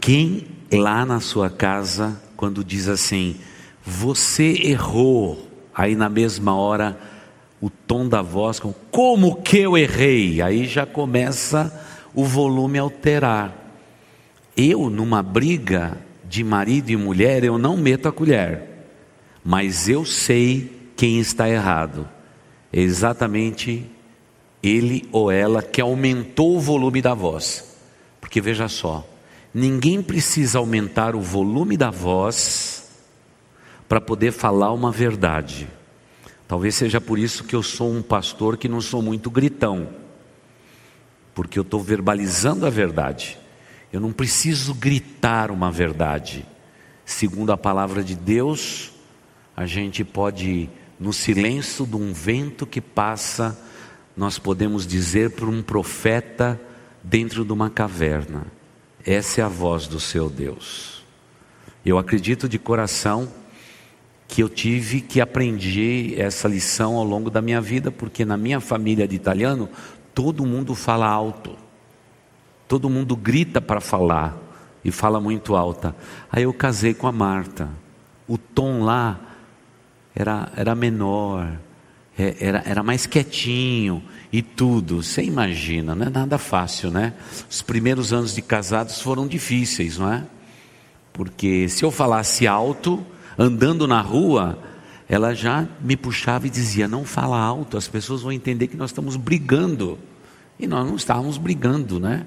Quem 0.00 0.46
lá 0.70 1.04
na 1.04 1.18
sua 1.18 1.50
casa, 1.50 2.16
quando 2.36 2.62
diz 2.62 2.86
assim, 2.86 3.40
você 3.84 4.52
errou, 4.62 5.50
aí 5.74 5.94
na 5.96 6.08
mesma 6.08 6.54
hora 6.54 6.98
o 7.60 7.70
tom 7.70 8.08
da 8.08 8.22
voz, 8.22 8.60
com, 8.60 8.72
como 8.90 9.42
que 9.42 9.58
eu 9.58 9.76
errei? 9.76 10.42
Aí 10.42 10.66
já 10.66 10.84
começa 10.84 11.72
o 12.14 12.24
volume 12.24 12.78
a 12.78 12.82
alterar. 12.82 13.52
Eu, 14.56 14.90
numa 14.90 15.22
briga 15.22 15.98
de 16.28 16.44
marido 16.44 16.90
e 16.90 16.96
mulher, 16.96 17.42
eu 17.42 17.58
não 17.58 17.76
meto 17.76 18.08
a 18.08 18.12
colher 18.12 18.74
mas 19.44 19.88
eu 19.88 20.06
sei 20.06 20.70
quem 20.96 21.20
está 21.20 21.48
errado. 21.48 22.08
É 22.72 22.80
exatamente 22.80 23.84
ele 24.62 25.06
ou 25.12 25.30
ela 25.30 25.62
que 25.62 25.80
aumentou 25.80 26.56
o 26.56 26.60
volume 26.60 27.02
da 27.02 27.12
voz. 27.12 27.76
Porque 28.20 28.40
veja 28.40 28.68
só, 28.68 29.06
ninguém 29.52 30.02
precisa 30.02 30.58
aumentar 30.58 31.14
o 31.14 31.20
volume 31.20 31.76
da 31.76 31.90
voz 31.90 32.83
para 33.88 34.00
poder 34.00 34.32
falar 34.32 34.72
uma 34.72 34.90
verdade. 34.90 35.68
Talvez 36.46 36.74
seja 36.74 37.00
por 37.00 37.18
isso 37.18 37.44
que 37.44 37.56
eu 37.56 37.62
sou 37.62 37.92
um 37.92 38.02
pastor 38.02 38.56
que 38.56 38.68
não 38.68 38.80
sou 38.80 39.02
muito 39.02 39.30
gritão, 39.30 39.88
porque 41.34 41.58
eu 41.58 41.62
estou 41.62 41.80
verbalizando 41.80 42.66
a 42.66 42.70
verdade. 42.70 43.38
Eu 43.92 44.00
não 44.00 44.12
preciso 44.12 44.74
gritar 44.74 45.50
uma 45.50 45.70
verdade. 45.70 46.44
Segundo 47.04 47.52
a 47.52 47.56
palavra 47.56 48.02
de 48.02 48.14
Deus, 48.14 48.92
a 49.56 49.66
gente 49.66 50.04
pode, 50.04 50.68
no 50.98 51.12
silêncio 51.12 51.86
de 51.86 51.96
um 51.96 52.12
vento 52.12 52.66
que 52.66 52.80
passa, 52.80 53.58
nós 54.16 54.38
podemos 54.38 54.86
dizer 54.86 55.30
para 55.30 55.46
um 55.46 55.62
profeta 55.62 56.60
dentro 57.02 57.44
de 57.44 57.52
uma 57.52 57.70
caverna: 57.70 58.46
essa 59.04 59.40
é 59.40 59.44
a 59.44 59.48
voz 59.48 59.86
do 59.86 60.00
seu 60.00 60.30
Deus. 60.30 61.04
Eu 61.84 61.98
acredito 61.98 62.48
de 62.48 62.58
coração 62.58 63.30
que 64.26 64.42
eu 64.42 64.48
tive 64.48 65.00
que 65.00 65.20
aprender 65.20 66.18
essa 66.18 66.48
lição 66.48 66.96
ao 66.96 67.04
longo 67.04 67.30
da 67.30 67.42
minha 67.42 67.60
vida, 67.60 67.90
porque 67.90 68.24
na 68.24 68.36
minha 68.36 68.60
família 68.60 69.06
de 69.06 69.14
italiano, 69.14 69.68
todo 70.14 70.46
mundo 70.46 70.74
fala 70.74 71.06
alto, 71.06 71.56
todo 72.66 72.90
mundo 72.90 73.16
grita 73.16 73.60
para 73.60 73.80
falar 73.80 74.36
e 74.84 74.90
fala 74.90 75.20
muito 75.20 75.54
alta. 75.54 75.94
Aí 76.30 76.44
eu 76.44 76.52
casei 76.52 76.94
com 76.94 77.06
a 77.06 77.12
Marta, 77.12 77.68
o 78.26 78.38
tom 78.38 78.82
lá 78.82 79.20
era, 80.14 80.50
era 80.56 80.74
menor, 80.74 81.58
é, 82.18 82.36
era, 82.38 82.62
era 82.64 82.82
mais 82.82 83.06
quietinho 83.06 84.02
e 84.32 84.40
tudo. 84.40 85.02
Você 85.02 85.22
imagina, 85.22 85.94
não 85.94 86.06
é 86.06 86.10
nada 86.10 86.38
fácil, 86.38 86.90
né? 86.90 87.14
Os 87.50 87.62
primeiros 87.62 88.12
anos 88.12 88.34
de 88.34 88.42
casados 88.42 89.00
foram 89.00 89.26
difíceis, 89.26 89.98
não 89.98 90.12
é? 90.12 90.24
Porque 91.12 91.68
se 91.68 91.84
eu 91.84 91.90
falasse 91.90 92.46
alto, 92.46 93.04
andando 93.38 93.86
na 93.86 94.00
rua, 94.00 94.58
ela 95.08 95.34
já 95.34 95.66
me 95.80 95.96
puxava 95.96 96.46
e 96.46 96.50
dizia: 96.50 96.88
Não 96.88 97.04
fala 97.04 97.38
alto, 97.38 97.76
as 97.76 97.88
pessoas 97.88 98.22
vão 98.22 98.32
entender 98.32 98.66
que 98.66 98.76
nós 98.76 98.90
estamos 98.90 99.16
brigando. 99.16 99.98
E 100.58 100.66
nós 100.66 100.86
não 100.86 100.96
estávamos 100.96 101.36
brigando, 101.36 101.98
né? 101.98 102.26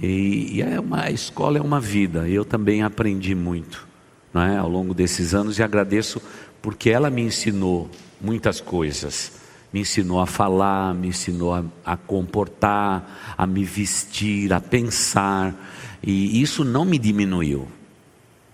E, 0.00 0.56
e 0.56 0.62
é 0.62 0.78
uma, 0.78 1.02
a 1.02 1.10
escola 1.10 1.58
é 1.58 1.60
uma 1.60 1.80
vida, 1.80 2.28
eu 2.28 2.44
também 2.44 2.82
aprendi 2.82 3.34
muito 3.34 3.86
é? 4.34 4.56
ao 4.56 4.68
longo 4.68 4.92
desses 4.92 5.34
anos 5.34 5.58
e 5.58 5.62
agradeço 5.62 6.20
porque 6.60 6.90
ela 6.90 7.10
me 7.10 7.22
ensinou 7.22 7.90
muitas 8.20 8.60
coisas. 8.60 9.32
Me 9.72 9.80
ensinou 9.80 10.20
a 10.20 10.26
falar, 10.26 10.94
me 10.94 11.08
ensinou 11.08 11.52
a, 11.52 11.64
a 11.84 11.96
comportar, 11.96 13.34
a 13.36 13.46
me 13.46 13.64
vestir, 13.64 14.52
a 14.52 14.60
pensar, 14.60 15.52
e 16.00 16.40
isso 16.40 16.64
não 16.64 16.84
me 16.84 16.96
diminuiu. 16.96 17.66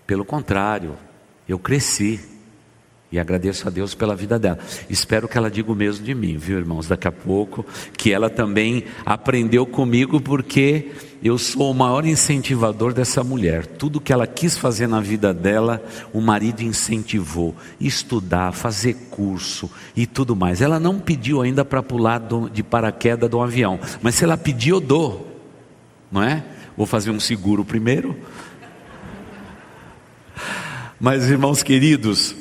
Pelo 0.07 0.25
contrário, 0.25 0.97
eu 1.47 1.59
cresci 1.59 2.19
e 3.11 3.19
agradeço 3.19 3.67
a 3.67 3.71
Deus 3.71 3.93
pela 3.93 4.15
vida 4.15 4.39
dela. 4.39 4.57
Espero 4.89 5.27
que 5.27 5.37
ela 5.37 5.51
diga 5.51 5.69
o 5.69 5.75
mesmo 5.75 6.05
de 6.05 6.15
mim, 6.15 6.37
viu, 6.37 6.57
irmãos? 6.57 6.87
Daqui 6.87 7.07
a 7.09 7.11
pouco, 7.11 7.65
que 7.97 8.11
ela 8.13 8.29
também 8.29 8.85
aprendeu 9.05 9.65
comigo, 9.65 10.21
porque 10.21 10.91
eu 11.21 11.37
sou 11.37 11.71
o 11.71 11.73
maior 11.73 12.05
incentivador 12.05 12.93
dessa 12.93 13.21
mulher. 13.21 13.65
Tudo 13.65 13.99
que 13.99 14.13
ela 14.13 14.25
quis 14.25 14.57
fazer 14.57 14.87
na 14.87 15.01
vida 15.01 15.33
dela, 15.33 15.83
o 16.13 16.21
marido 16.21 16.61
incentivou. 16.61 17.53
Estudar, 17.81 18.53
fazer 18.53 18.93
curso 19.11 19.69
e 19.93 20.07
tudo 20.07 20.33
mais. 20.33 20.61
Ela 20.61 20.79
não 20.79 20.97
pediu 20.97 21.41
ainda 21.41 21.65
para 21.65 21.83
pular 21.83 22.21
de 22.53 22.63
paraquedas 22.63 23.29
de 23.29 23.35
um 23.35 23.43
avião, 23.43 23.77
mas 24.01 24.15
se 24.15 24.23
ela 24.23 24.37
pedir, 24.37 24.69
eu 24.69 24.79
dou, 24.79 25.37
não 26.09 26.23
é? 26.23 26.45
Vou 26.77 26.85
fazer 26.85 27.11
um 27.11 27.19
seguro 27.19 27.65
primeiro 27.65 28.15
mas, 31.01 31.31
irmãos 31.31 31.63
queridos, 31.63 32.35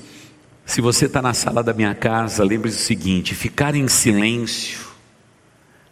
se 0.66 0.82
você 0.82 1.06
está 1.06 1.22
na 1.22 1.32
sala 1.32 1.62
da 1.62 1.72
minha 1.72 1.94
casa, 1.94 2.44
lembre-se 2.44 2.76
o 2.76 2.84
seguinte: 2.84 3.34
ficar 3.34 3.74
em 3.74 3.88
silêncio 3.88 4.86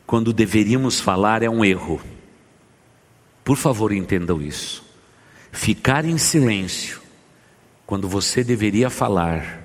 quando 0.06 0.34
deveríamos 0.34 1.00
falar 1.00 1.42
é 1.42 1.48
um 1.48 1.64
erro. 1.64 1.98
Por 3.42 3.56
favor, 3.56 3.90
entendam 3.90 4.42
isso. 4.42 4.84
Ficar 5.50 6.04
em 6.04 6.18
silêncio 6.18 7.00
quando 7.86 8.06
você 8.06 8.44
deveria 8.44 8.90
falar 8.90 9.64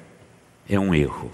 é 0.70 0.80
um 0.80 0.96
erro. 0.96 1.30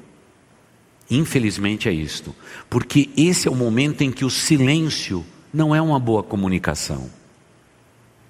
Infelizmente 1.08 1.88
é 1.88 1.94
isto, 1.94 2.36
porque 2.68 3.12
esse 3.16 3.48
é 3.48 3.52
o 3.52 3.56
momento 3.56 4.02
em 4.02 4.12
que 4.12 4.26
o 4.26 4.30
silêncio 4.32 5.24
não 5.54 5.76
é 5.76 5.80
uma 5.80 6.00
boa 6.00 6.24
comunicação. 6.24 7.19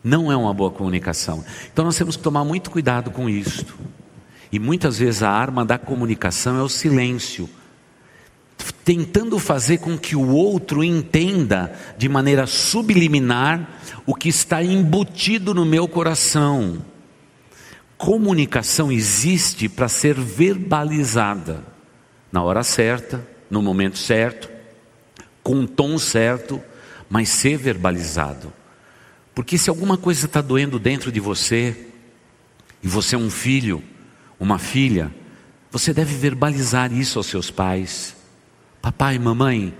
Não 0.03 0.31
é 0.31 0.35
uma 0.35 0.53
boa 0.53 0.71
comunicação. 0.71 1.43
Então 1.71 1.85
nós 1.85 1.97
temos 1.97 2.15
que 2.15 2.23
tomar 2.23 2.43
muito 2.43 2.71
cuidado 2.71 3.11
com 3.11 3.29
isto. 3.29 3.77
E 4.51 4.57
muitas 4.57 4.97
vezes 4.97 5.21
a 5.21 5.29
arma 5.29 5.63
da 5.63 5.77
comunicação 5.77 6.57
é 6.57 6.63
o 6.63 6.69
silêncio, 6.69 7.49
tentando 8.83 9.37
fazer 9.37 9.77
com 9.77 9.97
que 9.97 10.15
o 10.15 10.29
outro 10.29 10.83
entenda 10.83 11.73
de 11.97 12.09
maneira 12.09 12.47
subliminar 12.47 13.69
o 14.05 14.15
que 14.15 14.29
está 14.29 14.63
embutido 14.63 15.53
no 15.53 15.65
meu 15.65 15.87
coração. 15.87 16.83
Comunicação 17.97 18.91
existe 18.91 19.69
para 19.69 19.87
ser 19.87 20.15
verbalizada 20.15 21.63
na 22.31 22.43
hora 22.43 22.63
certa, 22.63 23.25
no 23.49 23.61
momento 23.61 23.97
certo, 23.97 24.49
com 25.43 25.61
o 25.61 25.67
tom 25.67 25.97
certo, 25.97 26.61
mas 27.09 27.29
ser 27.29 27.57
verbalizado. 27.57 28.53
Porque 29.39 29.57
se 29.57 29.69
alguma 29.69 29.97
coisa 29.97 30.25
está 30.25 30.41
doendo 30.41 30.77
dentro 30.77 31.13
de 31.13 31.19
você, 31.21 31.87
e 32.83 32.89
você 32.89 33.15
é 33.15 33.17
um 33.17 33.29
filho, 33.29 33.81
uma 34.37 34.59
filha, 34.59 35.15
você 35.71 35.93
deve 35.93 36.13
verbalizar 36.13 36.91
isso 36.91 37.17
aos 37.17 37.27
seus 37.27 37.49
pais. 37.49 38.17
Papai, 38.81 39.17
mamãe, 39.17 39.73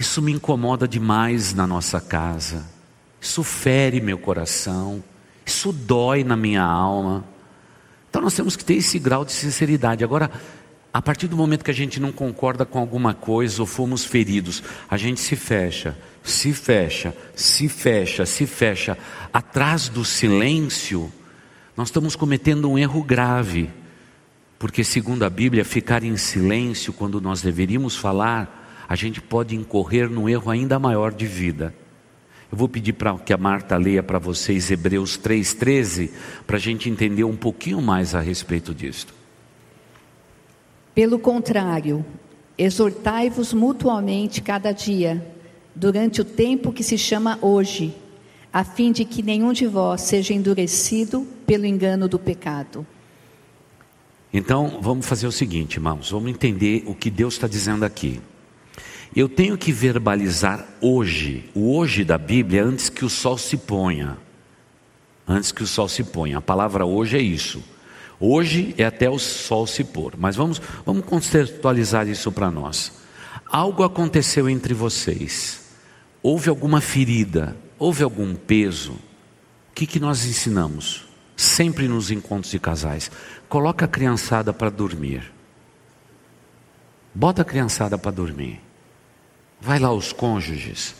isso 0.00 0.22
me 0.22 0.32
incomoda 0.32 0.88
demais 0.88 1.52
na 1.52 1.66
nossa 1.66 2.00
casa. 2.00 2.64
Isso 3.20 3.44
fere 3.44 4.00
meu 4.00 4.16
coração. 4.16 5.04
Isso 5.44 5.74
dói 5.74 6.24
na 6.24 6.34
minha 6.34 6.62
alma. 6.64 7.22
Então 8.08 8.22
nós 8.22 8.32
temos 8.32 8.56
que 8.56 8.64
ter 8.64 8.76
esse 8.76 8.98
grau 8.98 9.26
de 9.26 9.32
sinceridade. 9.32 10.04
Agora, 10.04 10.30
a 10.90 11.02
partir 11.02 11.28
do 11.28 11.36
momento 11.36 11.62
que 11.62 11.70
a 11.70 11.74
gente 11.74 12.00
não 12.00 12.10
concorda 12.10 12.64
com 12.64 12.78
alguma 12.78 13.12
coisa 13.12 13.60
ou 13.60 13.66
fomos 13.66 14.06
feridos, 14.06 14.62
a 14.88 14.96
gente 14.96 15.20
se 15.20 15.36
fecha, 15.36 15.94
se 16.26 16.52
fecha, 16.52 17.14
se 17.34 17.68
fecha, 17.68 18.26
se 18.26 18.46
fecha. 18.46 18.98
Atrás 19.32 19.88
do 19.88 20.04
silêncio, 20.04 21.10
nós 21.76 21.88
estamos 21.88 22.16
cometendo 22.16 22.70
um 22.70 22.76
erro 22.76 23.02
grave. 23.02 23.70
Porque, 24.58 24.82
segundo 24.82 25.24
a 25.24 25.30
Bíblia, 25.30 25.64
ficar 25.64 26.02
em 26.02 26.16
silêncio 26.16 26.92
quando 26.92 27.20
nós 27.20 27.42
deveríamos 27.42 27.96
falar, 27.96 28.84
a 28.88 28.96
gente 28.96 29.20
pode 29.20 29.54
incorrer 29.54 30.10
num 30.10 30.28
erro 30.28 30.50
ainda 30.50 30.78
maior 30.78 31.12
de 31.12 31.26
vida. 31.26 31.72
Eu 32.50 32.58
vou 32.58 32.68
pedir 32.68 32.94
para 32.94 33.16
que 33.18 33.32
a 33.32 33.36
Marta 33.36 33.76
leia 33.76 34.02
para 34.02 34.18
vocês 34.18 34.70
Hebreus 34.70 35.18
3,13, 35.18 36.10
para 36.46 36.56
a 36.56 36.60
gente 36.60 36.88
entender 36.88 37.24
um 37.24 37.36
pouquinho 37.36 37.80
mais 37.80 38.14
a 38.14 38.20
respeito 38.20 38.74
disso. 38.74 39.08
Pelo 40.94 41.18
contrário, 41.18 42.04
exortai-vos 42.56 43.52
mutuamente 43.52 44.40
cada 44.40 44.72
dia, 44.72 45.35
durante 45.76 46.22
o 46.22 46.24
tempo 46.24 46.72
que 46.72 46.82
se 46.82 46.96
chama 46.96 47.38
hoje, 47.42 47.94
a 48.50 48.64
fim 48.64 48.90
de 48.90 49.04
que 49.04 49.22
nenhum 49.22 49.52
de 49.52 49.66
vós 49.66 50.00
seja 50.00 50.32
endurecido 50.32 51.26
pelo 51.46 51.66
engano 51.66 52.08
do 52.08 52.18
pecado. 52.18 52.86
Então, 54.32 54.80
vamos 54.80 55.06
fazer 55.06 55.26
o 55.26 55.32
seguinte, 55.32 55.74
irmãos, 55.74 56.10
vamos 56.10 56.30
entender 56.30 56.82
o 56.86 56.94
que 56.94 57.10
Deus 57.10 57.34
está 57.34 57.46
dizendo 57.46 57.84
aqui. 57.84 58.20
Eu 59.14 59.28
tenho 59.28 59.56
que 59.56 59.70
verbalizar 59.70 60.66
hoje, 60.80 61.44
o 61.54 61.76
hoje 61.76 62.04
da 62.04 62.18
Bíblia, 62.18 62.64
antes 62.64 62.88
que 62.88 63.04
o 63.04 63.10
sol 63.10 63.38
se 63.38 63.56
ponha. 63.56 64.16
Antes 65.28 65.52
que 65.52 65.62
o 65.62 65.66
sol 65.66 65.88
se 65.88 66.02
ponha. 66.04 66.38
A 66.38 66.42
palavra 66.42 66.84
hoje 66.84 67.16
é 67.16 67.22
isso. 67.22 67.62
Hoje 68.18 68.74
é 68.78 68.84
até 68.84 69.10
o 69.10 69.18
sol 69.18 69.66
se 69.66 69.84
pôr, 69.84 70.14
mas 70.16 70.36
vamos, 70.36 70.60
vamos 70.84 71.04
contextualizar 71.04 72.08
isso 72.08 72.32
para 72.32 72.50
nós. 72.50 72.92
Algo 73.46 73.84
aconteceu 73.84 74.48
entre 74.48 74.72
vocês, 74.72 75.65
houve 76.22 76.48
alguma 76.48 76.80
ferida, 76.80 77.56
houve 77.78 78.02
algum 78.02 78.34
peso. 78.34 78.92
O 78.92 79.74
que, 79.74 79.86
que 79.86 80.00
nós 80.00 80.24
ensinamos? 80.24 81.06
Sempre 81.36 81.86
nos 81.86 82.10
encontros 82.10 82.50
de 82.50 82.58
casais: 82.58 83.10
coloca 83.48 83.84
a 83.84 83.88
criançada 83.88 84.52
para 84.52 84.70
dormir, 84.70 85.32
bota 87.14 87.42
a 87.42 87.44
criançada 87.44 87.98
para 87.98 88.10
dormir. 88.10 88.60
Vai 89.60 89.78
lá 89.78 89.92
os 89.92 90.12
cônjuges 90.12 90.94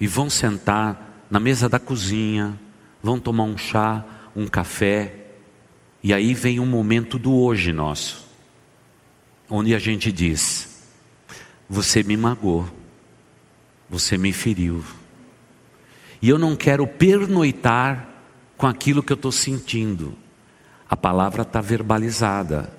e 0.00 0.06
vão 0.06 0.30
sentar 0.30 1.26
na 1.30 1.38
mesa 1.38 1.68
da 1.68 1.78
cozinha, 1.78 2.58
vão 3.02 3.20
tomar 3.20 3.44
um 3.44 3.56
chá, 3.56 4.04
um 4.34 4.46
café 4.46 5.22
e 6.02 6.12
aí 6.12 6.34
vem 6.34 6.58
um 6.58 6.66
momento 6.66 7.16
do 7.18 7.32
hoje 7.32 7.72
nosso, 7.72 8.26
onde 9.48 9.74
a 9.74 9.78
gente 9.78 10.10
diz: 10.10 10.84
Você 11.68 12.02
me 12.02 12.16
magoou, 12.16 12.68
você 13.92 14.16
me 14.16 14.32
feriu, 14.32 14.82
e 16.22 16.30
eu 16.30 16.38
não 16.38 16.56
quero 16.56 16.86
pernoitar 16.86 18.08
com 18.56 18.66
aquilo 18.66 19.02
que 19.02 19.12
eu 19.12 19.16
estou 19.16 19.30
sentindo. 19.30 20.14
A 20.88 20.96
palavra 20.96 21.42
está 21.42 21.60
verbalizada. 21.60 22.72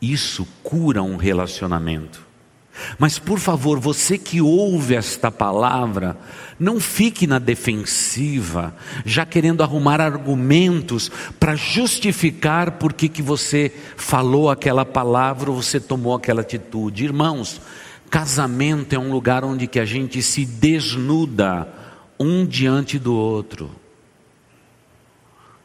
Isso 0.00 0.44
cura 0.60 1.04
um 1.04 1.16
relacionamento. 1.16 2.26
Mas 2.98 3.16
por 3.16 3.38
favor, 3.38 3.78
você 3.78 4.18
que 4.18 4.40
ouve 4.40 4.96
esta 4.96 5.30
palavra, 5.30 6.16
não 6.58 6.80
fique 6.80 7.26
na 7.26 7.38
defensiva, 7.38 8.74
já 9.04 9.24
querendo 9.24 9.62
arrumar 9.62 10.00
argumentos 10.00 11.12
para 11.38 11.54
justificar 11.54 12.72
por 12.72 12.92
que, 12.92 13.22
você 13.22 13.72
falou 13.96 14.50
aquela 14.50 14.84
palavra 14.84 15.50
ou 15.50 15.62
você 15.62 15.78
tomou 15.78 16.14
aquela 16.14 16.40
atitude. 16.40 17.04
Irmãos, 17.04 17.60
casamento 18.12 18.94
é 18.94 18.98
um 18.98 19.10
lugar 19.10 19.42
onde 19.42 19.66
que 19.66 19.80
a 19.80 19.86
gente 19.86 20.22
se 20.22 20.44
desnuda 20.44 21.66
um 22.20 22.44
diante 22.44 22.98
do 22.98 23.14
outro. 23.14 23.70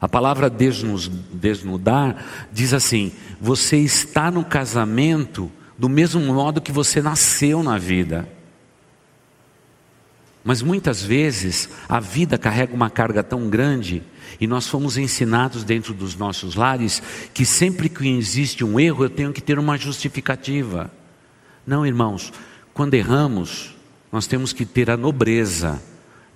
A 0.00 0.08
palavra 0.08 0.48
desnudar 0.48 2.24
diz 2.50 2.72
assim: 2.72 3.12
você 3.38 3.76
está 3.76 4.30
no 4.30 4.42
casamento 4.46 5.52
do 5.76 5.90
mesmo 5.90 6.22
modo 6.22 6.62
que 6.62 6.72
você 6.72 7.02
nasceu 7.02 7.62
na 7.62 7.76
vida. 7.76 8.26
Mas 10.42 10.62
muitas 10.62 11.02
vezes 11.02 11.68
a 11.86 12.00
vida 12.00 12.38
carrega 12.38 12.72
uma 12.72 12.88
carga 12.88 13.22
tão 13.22 13.50
grande 13.50 14.02
e 14.40 14.46
nós 14.46 14.66
fomos 14.66 14.96
ensinados 14.96 15.64
dentro 15.64 15.92
dos 15.92 16.16
nossos 16.16 16.54
lares 16.54 17.02
que 17.34 17.44
sempre 17.44 17.90
que 17.90 18.08
existe 18.08 18.64
um 18.64 18.80
erro 18.80 19.04
eu 19.04 19.10
tenho 19.10 19.34
que 19.34 19.42
ter 19.42 19.58
uma 19.58 19.76
justificativa. 19.76 20.90
Não, 21.68 21.84
irmãos, 21.84 22.32
quando 22.72 22.94
erramos, 22.94 23.76
nós 24.10 24.26
temos 24.26 24.54
que 24.54 24.64
ter 24.64 24.88
a 24.88 24.96
nobreza 24.96 25.78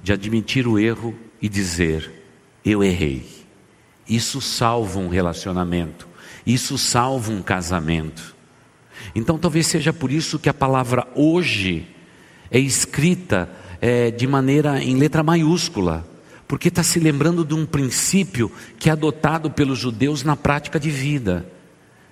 de 0.03 0.12
admitir 0.12 0.68
o 0.68 0.78
erro 0.78 1.14
e 1.41 1.49
dizer: 1.49 2.12
eu 2.62 2.85
errei. 2.85 3.26
Isso 4.07 4.43
salva 4.43 4.99
um 4.99 5.09
relacionamento, 5.09 6.07
isso 6.45 6.76
salva 6.76 7.33
um 7.33 7.41
casamento. 7.41 8.37
Então 9.14 9.39
talvez 9.39 9.66
seja 9.66 9.91
por 9.91 10.12
isso 10.12 10.39
que 10.39 10.51
a 10.51 10.55
palavra 10.55 11.09
hoje 11.14 11.87
é 12.51 12.59
escrita 12.59 13.49
é, 13.80 14.11
de 14.11 14.26
maneira 14.26 14.85
em 14.85 14.99
letra 14.99 15.22
maiúscula, 15.22 16.07
porque 16.47 16.68
está 16.68 16.83
se 16.83 17.01
lembrando 17.01 17.43
de 17.43 17.55
um 17.55 17.64
princípio 17.64 18.53
que 18.78 18.91
é 18.91 18.93
adotado 18.93 19.51
pelos 19.51 19.78
judeus 19.78 20.22
na 20.24 20.37
prática 20.37 20.78
de 20.78 20.91
vida. 20.91 21.47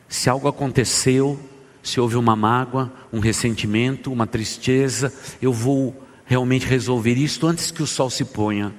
Se 0.09 0.31
algo 0.31 0.49
aconteceu, 0.49 1.39
se 1.83 2.01
houve 2.01 2.17
uma 2.17 2.37
mágoa, 2.37 2.93
um 3.13 3.19
ressentimento, 3.19 4.13
uma 4.13 4.27
tristeza, 4.27 5.13
eu 5.41 5.53
vou 5.53 6.07
realmente 6.25 6.67
resolver 6.67 7.15
isto 7.15 7.47
antes 7.47 7.71
que 7.71 7.83
o 7.83 7.87
sol 7.87 8.11
se 8.11 8.25
ponha, 8.25 8.73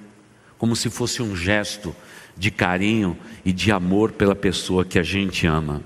como 0.58 0.76
se 0.76 0.90
fosse 0.90 1.22
um 1.22 1.36
gesto 1.36 1.96
de 2.38 2.50
carinho 2.52 3.18
e 3.44 3.52
de 3.52 3.72
amor 3.72 4.12
pela 4.12 4.36
pessoa 4.36 4.86
que 4.86 4.98
a 4.98 5.04
gente 5.04 5.46
ama. 5.46 5.82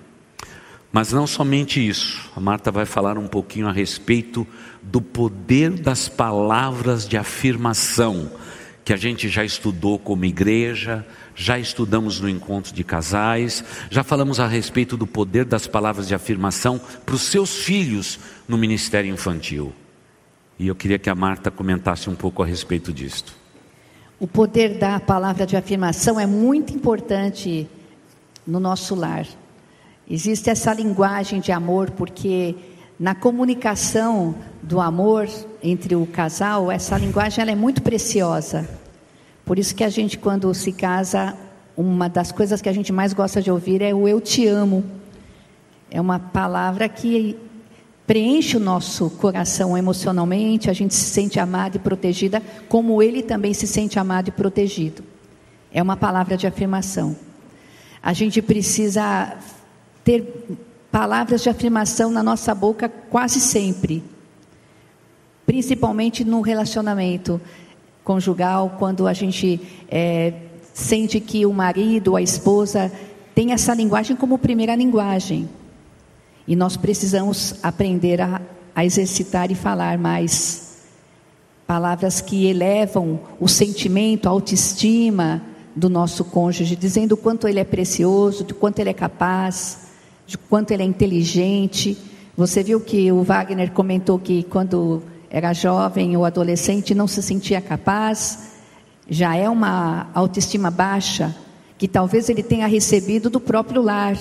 Mas 0.92 1.12
não 1.12 1.28
somente 1.28 1.86
isso, 1.86 2.30
a 2.36 2.40
Marta 2.40 2.72
vai 2.72 2.86
falar 2.86 3.18
um 3.18 3.28
pouquinho 3.28 3.68
a 3.68 3.72
respeito 3.72 4.48
do 4.82 5.02
poder 5.02 5.72
das 5.72 6.08
palavras 6.08 7.08
de 7.08 7.18
afirmação, 7.18 8.32
que 8.86 8.94
a 8.94 8.98
gente 8.98 9.28
já 9.28 9.44
estudou 9.44 9.98
como 10.00 10.24
igreja, 10.24 11.06
já 11.36 11.60
estudamos 11.60 12.20
no 12.20 12.30
encontro 12.30 12.74
de 12.74 12.84
casais, 12.84 13.64
já 13.90 14.04
falamos 14.04 14.40
a 14.40 14.48
respeito 14.48 14.96
do 14.96 15.06
poder 15.06 15.44
das 15.44 15.68
palavras 15.68 16.08
de 16.08 16.16
afirmação 16.16 16.80
para 17.06 17.16
os 17.16 17.24
seus 17.24 17.58
filhos 17.58 18.18
no 18.48 18.58
ministério 18.58 19.14
infantil. 19.14 19.74
E 20.58 20.68
eu 20.68 20.76
queria 20.76 20.98
que 20.98 21.10
a 21.10 21.16
Marta 21.16 21.52
comentasse 21.52 22.10
um 22.10 22.16
pouco 22.16 22.42
a 22.42 22.46
respeito 22.46 22.94
disto. 22.94 23.36
O 24.18 24.26
poder 24.26 24.78
da 24.80 24.98
palavra 24.98 25.46
de 25.46 25.58
afirmação 25.58 26.18
é 26.18 26.26
muito 26.26 26.74
importante 26.74 27.68
no 28.48 28.60
nosso 28.60 28.96
lar. 28.96 29.28
Existe 30.10 30.50
essa 30.50 30.74
linguagem 30.74 31.42
de 31.42 31.52
amor, 31.52 31.92
porque 31.92 32.56
na 32.98 33.14
comunicação 33.14 34.36
do 34.64 34.80
amor 34.80 35.28
entre 35.62 35.98
o 35.98 36.06
casal, 36.06 36.72
essa 36.72 36.98
linguagem 36.98 37.42
ela 37.42 37.52
é 37.52 37.56
muito 37.56 37.82
preciosa. 37.82 38.85
Por 39.46 39.60
isso 39.60 39.76
que 39.76 39.84
a 39.84 39.90
gente, 39.90 40.18
quando 40.18 40.52
se 40.56 40.72
casa, 40.72 41.38
uma 41.78 42.10
das 42.10 42.32
coisas 42.32 42.62
que 42.62 42.68
a 42.68 42.74
gente 42.74 42.92
mais 42.92 43.14
gosta 43.14 43.40
de 43.40 43.52
ouvir 43.52 43.80
é 43.82 43.94
o 43.94 44.08
eu 44.08 44.20
te 44.20 44.48
amo. 44.48 44.84
É 45.92 46.02
uma 46.02 46.18
palavra 46.18 46.90
que 46.90 47.38
preenche 48.08 48.58
o 48.58 48.60
nosso 48.60 49.10
coração 49.12 49.78
emocionalmente, 49.78 50.70
a 50.70 50.74
gente 50.74 50.96
se 50.96 51.06
sente 51.06 51.40
amada 51.40 51.78
e 51.78 51.80
protegida, 51.80 52.42
como 52.68 53.02
ele 53.04 53.22
também 53.22 53.54
se 53.54 53.68
sente 53.68 54.00
amado 54.00 54.30
e 54.30 54.32
protegido. 54.32 55.04
É 55.72 55.82
uma 55.82 55.96
palavra 55.96 56.36
de 56.36 56.48
afirmação. 56.48 57.16
A 58.02 58.14
gente 58.14 58.42
precisa 58.42 59.38
ter 60.04 60.44
palavras 60.92 61.44
de 61.44 61.50
afirmação 61.50 62.10
na 62.10 62.24
nossa 62.24 62.54
boca 62.56 62.90
quase 62.90 63.40
sempre, 63.40 64.04
principalmente 65.46 66.24
no 66.24 66.42
relacionamento 66.42 67.40
conjugal, 68.06 68.76
quando 68.78 69.08
a 69.08 69.14
gente 69.14 69.60
é, 69.90 70.32
sente 70.74 71.20
que 71.20 71.46
o 71.46 71.52
marido 71.52 72.16
a 72.16 72.22
esposa 72.22 72.92
tem 73.34 73.52
essa 73.52 73.74
linguagem 73.74 74.16
como 74.16 74.38
primeira 74.38 74.76
linguagem. 74.76 75.50
E 76.48 76.56
nós 76.56 76.78
precisamos 76.78 77.56
aprender 77.64 78.22
a, 78.22 78.42
a 78.74 78.86
exercitar 78.86 79.52
e 79.52 79.56
falar 79.56 79.98
mais 79.98 80.86
palavras 81.66 82.22
que 82.22 82.46
elevam 82.46 83.20
o 83.40 83.48
sentimento, 83.48 84.28
a 84.28 84.30
autoestima 84.30 85.42
do 85.76 85.90
nosso 85.90 86.24
cônjuge, 86.24 86.76
dizendo 86.76 87.14
o 87.14 87.18
quanto 87.18 87.48
ele 87.48 87.60
é 87.60 87.64
precioso, 87.64 88.44
do 88.44 88.54
quanto 88.54 88.80
ele 88.80 88.92
é 88.92 88.94
capaz, 88.94 89.88
de 90.28 90.38
quanto 90.38 90.72
ele 90.72 90.84
é 90.84 90.86
inteligente. 90.86 91.98
Você 92.38 92.62
viu 92.62 92.80
que 92.80 93.12
o 93.12 93.24
Wagner 93.24 93.72
comentou 93.72 94.20
que 94.20 94.44
quando 94.44 95.02
era 95.30 95.54
jovem 95.54 96.16
ou 96.16 96.26
adolescente 96.26 96.96
não 96.96 97.08
se 97.08 97.22
sentia 97.22 97.62
capaz, 97.62 98.54
já 99.10 99.36
é 99.36 99.50
uma 99.50 100.08
autoestima 100.14 100.72
baixa 100.72 101.36
que 101.78 101.88
talvez 101.88 102.30
ele 102.30 102.42
tenha 102.42 102.68
recebido 102.68 103.30
do 103.30 103.40
próprio 103.40 103.82
lar, 103.82 104.18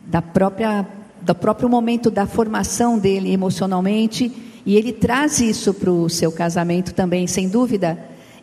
da 0.00 0.22
própria 0.22 0.86
do 1.20 1.34
próprio 1.34 1.68
momento 1.68 2.10
da 2.10 2.26
formação 2.26 2.98
dele 2.98 3.32
emocionalmente, 3.32 4.32
e 4.64 4.76
ele 4.76 4.92
traz 4.92 5.40
isso 5.40 5.74
para 5.74 5.90
o 5.90 6.08
seu 6.08 6.30
casamento 6.30 6.94
também, 6.94 7.26
sem 7.26 7.48
dúvida. 7.48 7.98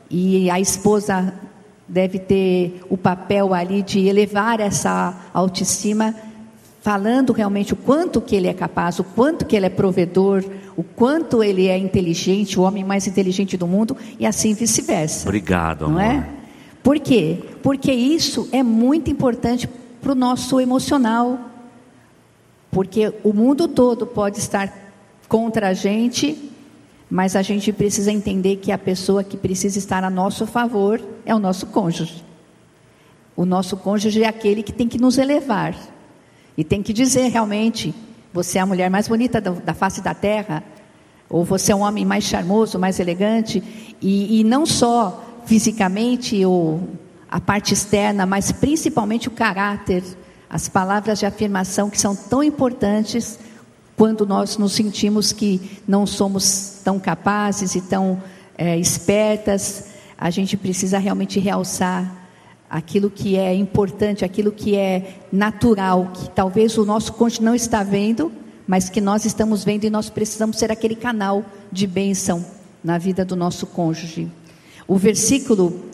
E 0.09 0.49
a 0.49 0.59
esposa 0.59 1.33
deve 1.87 2.19
ter 2.19 2.81
o 2.89 2.97
papel 2.97 3.53
ali 3.53 3.81
de 3.81 4.07
elevar 4.07 4.59
essa 4.59 5.17
autoestima 5.33 6.13
falando 6.85 7.33
realmente 7.33 7.73
o 7.73 7.75
quanto 7.75 8.21
que 8.21 8.35
ele 8.35 8.47
é 8.47 8.53
capaz, 8.53 8.99
o 8.99 9.03
quanto 9.03 9.43
que 9.43 9.55
ele 9.55 9.65
é 9.65 9.69
provedor, 9.69 10.45
o 10.77 10.83
quanto 10.83 11.43
ele 11.43 11.65
é 11.65 11.75
inteligente, 11.75 12.59
o 12.59 12.61
homem 12.61 12.83
mais 12.83 13.07
inteligente 13.07 13.57
do 13.57 13.65
mundo 13.65 13.97
e 14.19 14.25
assim 14.27 14.53
vice-versa. 14.53 15.27
Obrigado, 15.27 15.89
não 15.89 15.97
amor. 15.97 16.01
é? 16.03 16.29
Por 16.83 16.99
quê? 16.99 17.39
Porque 17.63 17.91
isso 17.91 18.47
é 18.51 18.61
muito 18.61 19.09
importante 19.09 19.67
para 19.99 20.11
o 20.11 20.15
nosso 20.15 20.59
emocional. 20.61 21.39
Porque 22.69 23.11
o 23.23 23.33
mundo 23.33 23.67
todo 23.67 24.05
pode 24.05 24.37
estar 24.37 24.71
contra 25.27 25.69
a 25.69 25.73
gente, 25.73 26.51
mas 27.09 27.35
a 27.35 27.41
gente 27.41 27.73
precisa 27.73 28.11
entender 28.11 28.57
que 28.57 28.71
a 28.71 28.77
pessoa 28.77 29.23
que 29.23 29.37
precisa 29.37 29.79
estar 29.79 30.03
a 30.03 30.09
nosso 30.11 30.45
favor 30.45 31.01
é 31.25 31.33
o 31.33 31.39
nosso 31.39 31.65
cônjuge. 31.65 32.23
O 33.35 33.43
nosso 33.43 33.75
cônjuge 33.75 34.21
é 34.21 34.27
aquele 34.27 34.61
que 34.61 34.71
tem 34.71 34.87
que 34.87 35.01
nos 35.01 35.17
elevar. 35.17 35.94
E 36.57 36.63
tem 36.63 36.81
que 36.81 36.93
dizer 36.93 37.27
realmente: 37.27 37.93
você 38.33 38.57
é 38.57 38.61
a 38.61 38.65
mulher 38.65 38.89
mais 38.89 39.07
bonita 39.07 39.39
da, 39.39 39.73
face 39.73 40.01
da 40.01 40.13
terra, 40.13 40.63
ou 41.29 41.43
você 41.43 41.71
é 41.71 41.75
um 41.75 41.81
homem 41.81 42.05
mais 42.05 42.23
charmoso, 42.23 42.79
mais 42.79 42.99
elegante, 42.99 43.63
e, 44.01 44.39
e 44.39 44.43
não 44.43 44.65
só 44.65 45.41
fisicamente 45.45 46.43
ou 46.45 46.81
a 47.29 47.39
parte 47.39 47.73
externa, 47.73 48.25
mas 48.25 48.51
principalmente 48.51 49.27
o 49.27 49.31
caráter, 49.31 50.03
as 50.49 50.69
palavras 50.69 51.19
de 51.19 51.25
afirmação 51.25 51.89
que 51.89 51.99
são 51.99 52.15
tão 52.15 52.43
importantes 52.43 53.39
quando 53.95 54.25
nós 54.25 54.57
nos 54.57 54.73
sentimos 54.73 55.31
que 55.31 55.79
não 55.87 56.05
somos 56.05 56.81
tão 56.83 56.99
capazes 56.99 57.75
e 57.75 57.81
tão 57.81 58.21
é, 58.57 58.77
espertas, 58.77 59.85
a 60.17 60.29
gente 60.29 60.57
precisa 60.57 60.97
realmente 60.97 61.39
realçar 61.39 62.24
aquilo 62.75 63.09
que 63.09 63.37
é 63.37 63.53
importante, 63.53 64.25
aquilo 64.25 64.51
que 64.51 64.75
é 64.75 65.21
natural, 65.31 66.11
que 66.13 66.29
talvez 66.31 66.77
o 66.77 66.83
nosso 66.83 67.13
cônjuge 67.13 67.41
não 67.41 67.55
está 67.55 67.83
vendo, 67.83 68.29
mas 68.67 68.89
que 68.89 68.99
nós 68.99 69.23
estamos 69.23 69.63
vendo 69.63 69.85
e 69.85 69.89
nós 69.89 70.09
precisamos 70.09 70.57
ser 70.57 70.73
aquele 70.73 70.93
canal 70.93 71.45
de 71.71 71.87
bênção 71.87 72.45
na 72.83 72.97
vida 72.97 73.23
do 73.23 73.33
nosso 73.33 73.65
cônjuge. 73.65 74.29
O 74.85 74.97
versículo 74.97 75.85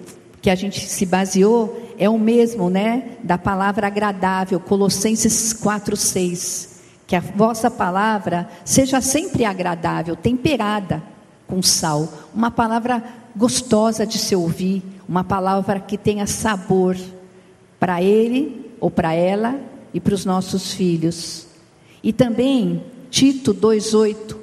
que 0.42 0.50
a 0.50 0.56
gente 0.56 0.80
se 0.90 1.06
baseou 1.06 1.94
é 2.00 2.10
o 2.10 2.18
mesmo, 2.18 2.68
né, 2.68 3.16
da 3.22 3.38
palavra 3.38 3.86
agradável, 3.86 4.60
Colossenses 4.60 5.54
4:6, 5.54 6.80
que 7.06 7.16
a 7.16 7.20
vossa 7.20 7.70
palavra 7.70 8.50
seja 8.66 9.02
sempre 9.02 9.46
agradável, 9.46 10.16
temperada 10.16 11.04
com 11.48 11.62
sal, 11.62 12.10
uma 12.34 12.50
palavra 12.50 13.04
gostosa 13.36 14.06
de 14.06 14.18
se 14.18 14.36
ouvir, 14.36 14.84
uma 15.08 15.24
palavra 15.24 15.80
que 15.80 15.98
tenha 15.98 16.26
sabor 16.26 16.98
para 17.80 18.02
ele 18.02 18.72
ou 18.80 18.90
para 18.90 19.14
ela 19.14 19.60
e 19.94 20.00
para 20.00 20.14
os 20.14 20.26
nossos 20.26 20.74
filhos. 20.74 21.48
E 22.04 22.14
também 22.14 22.84
Tito 23.10 23.54
2,8, 23.54 24.38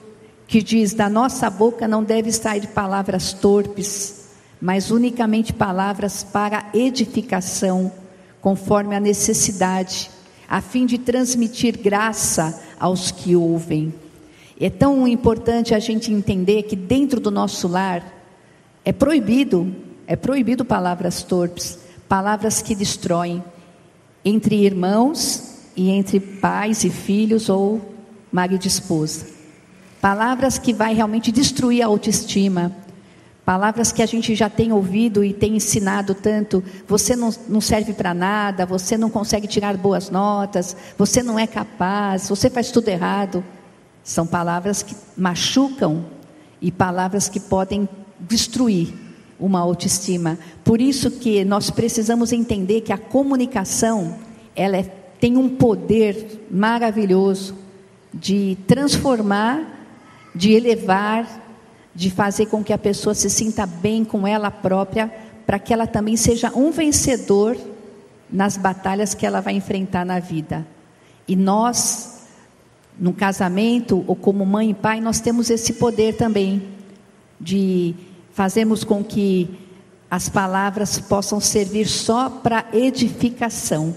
que 0.47 0.63
diz: 0.63 0.93
Da 0.93 1.09
nossa 1.09 1.49
boca 1.49 1.89
não 1.89 2.05
deve 2.05 2.31
sair 2.31 2.67
palavras 2.69 3.33
torpes, 3.33 4.29
mas 4.61 4.91
unicamente 4.91 5.53
palavras 5.53 6.23
para 6.23 6.71
edificação, 6.75 7.91
conforme 8.41 8.95
a 8.95 9.01
necessidade, 9.01 10.11
a 10.49 10.61
fim 10.61 10.85
de 10.85 10.99
transmitir 10.99 11.79
graça 11.79 12.61
aos 12.79 13.11
que 13.11 13.35
ouvem. 13.35 13.95
É 14.61 14.69
tão 14.69 15.07
importante 15.07 15.75
a 15.75 15.79
gente 15.79 16.13
entender 16.13 16.65
que 16.65 16.75
dentro 16.75 17.21
do 17.21 17.31
nosso 17.31 17.69
lar 17.69 18.18
é 18.89 18.93
proibido, 18.93 19.77
é 20.07 20.17
proibido 20.17 20.65
palavras 20.65 21.23
torpes, 21.23 21.79
palavras 22.09 22.63
que 22.63 22.75
destroem 22.75 23.45
entre 24.25 24.65
irmãos 24.65 25.57
e 25.77 25.91
entre 25.91 26.19
pais 26.19 26.85
e 26.85 26.89
filhos 26.89 27.51
ou 27.51 27.83
marido 28.33 28.65
e 28.65 28.67
esposa. 28.67 29.27
Palavras 30.01 30.57
que 30.57 30.73
vai 30.73 30.95
realmente 30.95 31.31
destruir 31.31 31.83
a 31.83 31.87
autoestima. 31.87 32.75
Palavras 33.45 33.93
que 33.93 34.03
a 34.03 34.07
gente 34.07 34.35
já 34.35 34.49
tem 34.49 34.73
ouvido 34.73 35.23
e 35.23 35.35
tem 35.35 35.57
ensinado 35.57 36.15
tanto. 36.15 36.65
Você 36.87 37.15
não, 37.15 37.29
não 37.47 37.61
serve 37.61 37.93
para 37.93 38.15
nada, 38.15 38.65
você 38.65 38.97
não 38.97 39.11
consegue 39.11 39.47
tirar 39.47 39.77
boas 39.77 40.09
notas, 40.09 40.75
você 40.97 41.23
não 41.23 41.39
é 41.39 41.47
capaz, 41.47 42.27
você 42.31 42.49
faz 42.49 42.71
tudo 42.71 42.89
errado. 42.89 43.45
São 44.03 44.27
palavras 44.27 44.83
que 44.83 44.97
machucam 45.15 46.07
e 46.59 46.73
palavras 46.73 47.29
que 47.29 47.39
podem 47.39 47.87
destruir 48.21 48.93
uma 49.39 49.61
autoestima. 49.61 50.39
Por 50.65 50.81
isso 50.81 51.11
que 51.11 51.45
nós 51.45 51.71
precisamos 51.71 52.33
entender 52.33 52.81
que 52.81 52.93
a 52.93 52.99
comunicação, 52.99 54.17
ela 54.55 54.77
é, 54.77 54.83
tem 55.21 55.37
um 55.37 55.49
poder 55.49 56.47
maravilhoso 56.51 57.55
de 58.13 58.57
transformar, 58.67 59.87
de 60.35 60.53
elevar, 60.53 61.45
de 61.95 62.11
fazer 62.11 62.47
com 62.47 62.63
que 62.63 62.73
a 62.73 62.79
pessoa 62.79 63.15
se 63.15 63.29
sinta 63.31 63.67
bem 63.67 64.05
com 64.05 64.27
ela 64.27 64.51
própria, 64.51 65.13
para 65.47 65.59
que 65.59 65.73
ela 65.73 65.87
também 65.87 66.17
seja 66.17 66.53
um 66.55 66.71
vencedor 66.71 67.57
nas 68.31 68.57
batalhas 68.57 69.15
que 69.15 69.25
ela 69.25 69.41
vai 69.41 69.55
enfrentar 69.55 70.05
na 70.05 70.19
vida. 70.19 70.67
E 71.27 71.35
nós 71.35 72.19
no 72.99 73.13
casamento 73.13 74.05
ou 74.07 74.17
como 74.17 74.45
mãe 74.45 74.71
e 74.71 74.75
pai, 74.75 75.01
nós 75.01 75.21
temos 75.21 75.51
esse 75.51 75.75
poder 75.75 76.17
também 76.17 76.63
de 77.41 77.95
fazermos 78.39 78.85
com 78.85 79.03
que 79.03 79.51
as 80.09 80.29
palavras 80.29 81.01
possam 81.01 81.41
servir 81.41 81.89
só 81.89 82.31
para 82.31 82.67
edificação. 82.73 83.93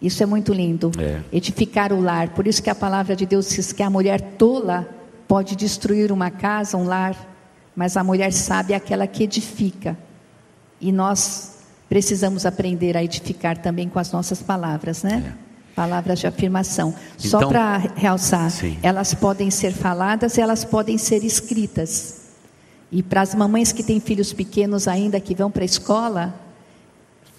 Isso 0.00 0.22
é 0.22 0.26
muito 0.26 0.52
lindo. 0.52 0.92
É. 0.98 1.22
Edificar 1.32 1.90
o 1.90 2.02
lar. 2.02 2.34
Por 2.34 2.46
isso 2.46 2.62
que 2.62 2.68
a 2.68 2.74
palavra 2.74 3.16
de 3.16 3.24
Deus 3.24 3.48
diz 3.48 3.72
que 3.72 3.82
a 3.82 3.88
mulher 3.88 4.20
tola 4.36 4.86
pode 5.26 5.56
destruir 5.56 6.12
uma 6.12 6.30
casa, 6.30 6.76
um 6.76 6.84
lar, 6.84 7.16
mas 7.74 7.96
a 7.96 8.04
mulher 8.04 8.30
sábia 8.30 8.74
é 8.74 8.76
aquela 8.76 9.06
que 9.06 9.24
edifica. 9.24 9.96
E 10.78 10.92
nós 10.92 11.60
precisamos 11.88 12.44
aprender 12.44 12.94
a 12.94 13.02
edificar 13.02 13.56
também 13.56 13.88
com 13.88 13.98
as 13.98 14.12
nossas 14.12 14.42
palavras, 14.42 15.02
né? 15.02 15.32
É. 15.40 15.74
Palavras 15.74 16.18
de 16.18 16.26
afirmação. 16.26 16.94
Só 17.16 17.38
então, 17.38 17.48
para 17.48 17.78
realçar, 17.96 18.50
sim. 18.50 18.78
elas 18.82 19.14
podem 19.14 19.50
ser 19.50 19.72
faladas, 19.72 20.36
elas 20.36 20.62
podem 20.62 20.98
ser 20.98 21.24
escritas. 21.24 22.23
E 22.94 23.02
para 23.02 23.22
as 23.22 23.34
mamães 23.34 23.72
que 23.72 23.82
têm 23.82 23.98
filhos 23.98 24.32
pequenos 24.32 24.86
ainda 24.86 25.18
que 25.18 25.34
vão 25.34 25.50
para 25.50 25.62
a 25.62 25.64
escola, 25.64 26.32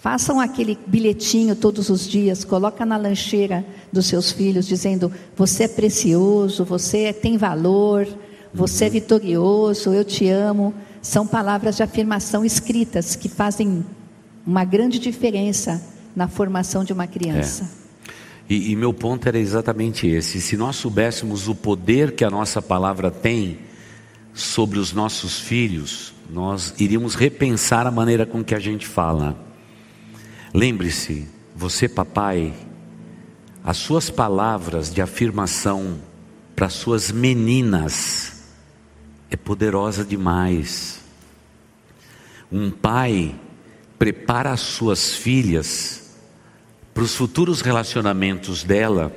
façam 0.01 0.37
aquele 0.37 0.77
bilhetinho 0.85 1.55
todos 1.55 1.89
os 1.89 2.05
dias, 2.05 2.43
coloca 2.43 2.85
na 2.85 2.97
lancheira 2.97 3.65
dos 3.89 4.05
seus 4.07 4.33
filhos 4.33 4.67
dizendo: 4.67 5.09
"Você 5.37 5.63
é 5.63 5.67
precioso, 5.69 6.65
você 6.65 7.13
tem 7.13 7.37
valor, 7.37 8.05
você 8.53 8.83
é 8.83 8.89
vitorioso, 8.89 9.93
eu 9.93 10.03
te 10.03 10.27
amo". 10.27 10.73
São 11.01 11.25
palavras 11.25 11.77
de 11.77 11.83
afirmação 11.83 12.43
escritas 12.43 13.15
que 13.15 13.29
fazem 13.29 13.85
uma 14.45 14.65
grande 14.65 14.99
diferença 14.99 15.81
na 16.13 16.27
formação 16.27 16.83
de 16.83 16.91
uma 16.91 17.07
criança. 17.07 17.63
É. 17.63 18.53
E, 18.53 18.71
e 18.71 18.75
meu 18.75 18.93
ponto 18.93 19.25
era 19.25 19.39
exatamente 19.39 20.05
esse: 20.05 20.41
se 20.41 20.57
nós 20.57 20.75
soubéssemos 20.75 21.47
o 21.47 21.55
poder 21.55 22.11
que 22.11 22.25
a 22.25 22.29
nossa 22.29 22.61
palavra 22.61 23.09
tem 23.09 23.57
sobre 24.36 24.77
os 24.77 24.91
nossos 24.91 25.39
filhos, 25.39 26.13
nós 26.29 26.73
iríamos 26.77 27.15
repensar 27.15 27.88
a 27.88 27.91
maneira 27.91 28.25
com 28.25 28.43
que 28.43 28.53
a 28.53 28.59
gente 28.59 28.86
fala. 28.86 29.39
Lembre-se, 30.53 31.27
você, 31.55 31.88
papai, 31.88 32.53
as 33.63 33.77
suas 33.77 34.09
palavras 34.09 34.93
de 34.93 35.01
afirmação 35.01 35.97
para 36.53 36.69
suas 36.69 37.11
meninas 37.11 38.43
é 39.29 39.38
poderosa 39.38 40.03
demais. 40.03 40.99
Um 42.51 42.69
pai 42.69 43.36
prepara 43.97 44.51
as 44.51 44.61
suas 44.61 45.15
filhas 45.15 46.13
para 46.93 47.03
os 47.03 47.15
futuros 47.15 47.61
relacionamentos 47.61 48.63
dela, 48.63 49.13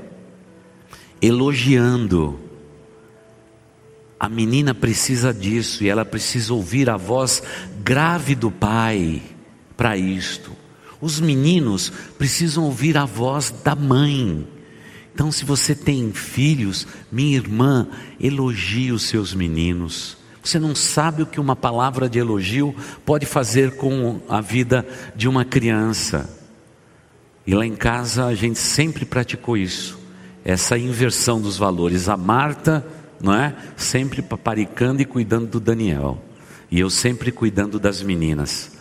elogiando. 1.21 2.48
A 4.19 4.29
menina 4.29 4.75
precisa 4.75 5.33
disso 5.33 5.85
e 5.85 5.89
ela 5.89 6.05
precisa 6.05 6.53
ouvir 6.53 6.91
a 6.91 6.97
voz 6.97 7.43
grave 7.83 8.35
do 8.35 8.51
pai 8.51 9.23
para 9.77 9.97
isto. 9.97 10.53
Os 11.01 11.21
meninos 11.21 11.93
precisam 12.19 12.65
ouvir 12.65 12.97
a 12.97 13.05
voz 13.05 13.55
da 13.63 13.77
mãe. 13.77 14.47
Então, 15.15 15.31
se 15.31 15.45
você 15.45 15.75
tem 15.75 16.13
filhos, 16.13 16.87
minha 17.11 17.37
irmã, 17.37 17.87
elogie 18.21 18.91
os 18.91 19.05
seus 19.05 19.33
meninos. 19.35 20.17
Você 20.43 20.59
não 20.59 20.75
sabe 20.75 21.23
o 21.23 21.27
que 21.27 21.39
uma 21.39 21.55
palavra 21.55 22.09
de 22.09 22.19
elogio 22.19 22.75
pode 23.05 23.27
fazer 23.27 23.77
com 23.77 24.21
a 24.29 24.41
vida 24.41 24.87
de 25.15 25.29
uma 25.29 25.45
criança. 25.45 26.29
E 27.47 27.55
lá 27.55 27.65
em 27.65 27.77
casa 27.77 28.27
a 28.27 28.35
gente 28.35 28.59
sempre 28.59 29.05
praticou 29.05 29.57
isso, 29.57 29.99
essa 30.45 30.77
inversão 30.77 31.41
dos 31.41 31.57
valores. 31.57 32.09
A 32.09 32.17
Marta, 32.17 32.87
não 33.21 33.35
é? 33.35 33.55
Sempre 33.77 34.23
paparicando 34.23 35.03
e 35.03 35.05
cuidando 35.05 35.47
do 35.47 35.61
Daniel. 35.61 36.23
E 36.71 36.79
eu 36.81 36.91
sempre 36.91 37.33
cuidando 37.33 37.79
das 37.79 38.03
meninas. 38.03 38.73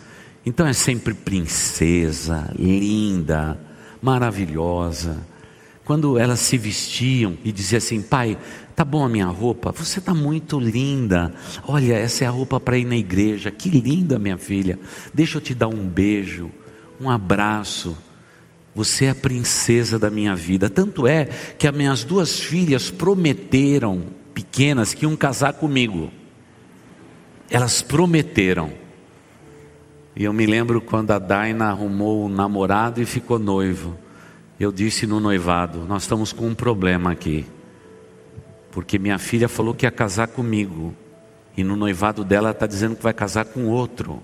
Então 0.44 0.66
é 0.66 0.72
sempre 0.72 1.14
princesa, 1.14 2.50
linda, 2.58 3.58
maravilhosa. 4.00 5.18
Quando 5.84 6.18
elas 6.18 6.40
se 6.40 6.58
vestiam 6.58 7.36
e 7.42 7.50
diziam 7.50 7.78
assim: 7.78 8.02
pai, 8.02 8.36
tá 8.76 8.84
bom 8.84 9.04
a 9.04 9.08
minha 9.08 9.26
roupa? 9.26 9.72
Você 9.72 10.00
tá 10.00 10.14
muito 10.14 10.60
linda. 10.60 11.32
Olha, 11.66 11.94
essa 11.94 12.24
é 12.24 12.26
a 12.26 12.30
roupa 12.30 12.60
para 12.60 12.78
ir 12.78 12.84
na 12.84 12.96
igreja. 12.96 13.50
Que 13.50 13.70
linda, 13.70 14.18
minha 14.18 14.38
filha. 14.38 14.78
Deixa 15.12 15.38
eu 15.38 15.40
te 15.40 15.54
dar 15.54 15.68
um 15.68 15.88
beijo, 15.88 16.50
um 17.00 17.10
abraço. 17.10 17.96
Você 18.74 19.06
é 19.06 19.10
a 19.10 19.14
princesa 19.14 19.98
da 19.98 20.10
minha 20.10 20.36
vida. 20.36 20.70
Tanto 20.70 21.06
é 21.06 21.24
que 21.58 21.66
as 21.66 21.74
minhas 21.74 22.04
duas 22.04 22.38
filhas 22.38 22.90
prometeram, 22.90 24.04
pequenas, 24.38 24.94
que 24.94 25.04
iam 25.04 25.16
casar 25.16 25.54
comigo. 25.54 26.12
Elas 27.50 27.82
prometeram. 27.82 28.70
E 30.14 30.22
eu 30.22 30.32
me 30.32 30.46
lembro 30.46 30.80
quando 30.80 31.10
a 31.10 31.18
Daina 31.18 31.66
arrumou 31.66 32.24
um 32.24 32.28
namorado 32.28 33.02
e 33.02 33.04
ficou 33.04 33.36
noivo. 33.36 33.98
Eu 34.60 34.70
disse 34.70 35.08
no 35.08 35.18
noivado: 35.18 35.80
Nós 35.88 36.04
estamos 36.04 36.32
com 36.32 36.46
um 36.46 36.54
problema 36.54 37.10
aqui. 37.10 37.46
Porque 38.70 38.96
minha 38.96 39.18
filha 39.18 39.48
falou 39.48 39.74
que 39.74 39.84
ia 39.84 39.90
casar 39.90 40.28
comigo. 40.28 40.94
E 41.56 41.64
no 41.64 41.74
noivado 41.74 42.22
dela 42.22 42.52
está 42.52 42.66
dizendo 42.66 42.94
que 42.94 43.02
vai 43.02 43.12
casar 43.12 43.46
com 43.46 43.66
outro. 43.66 44.22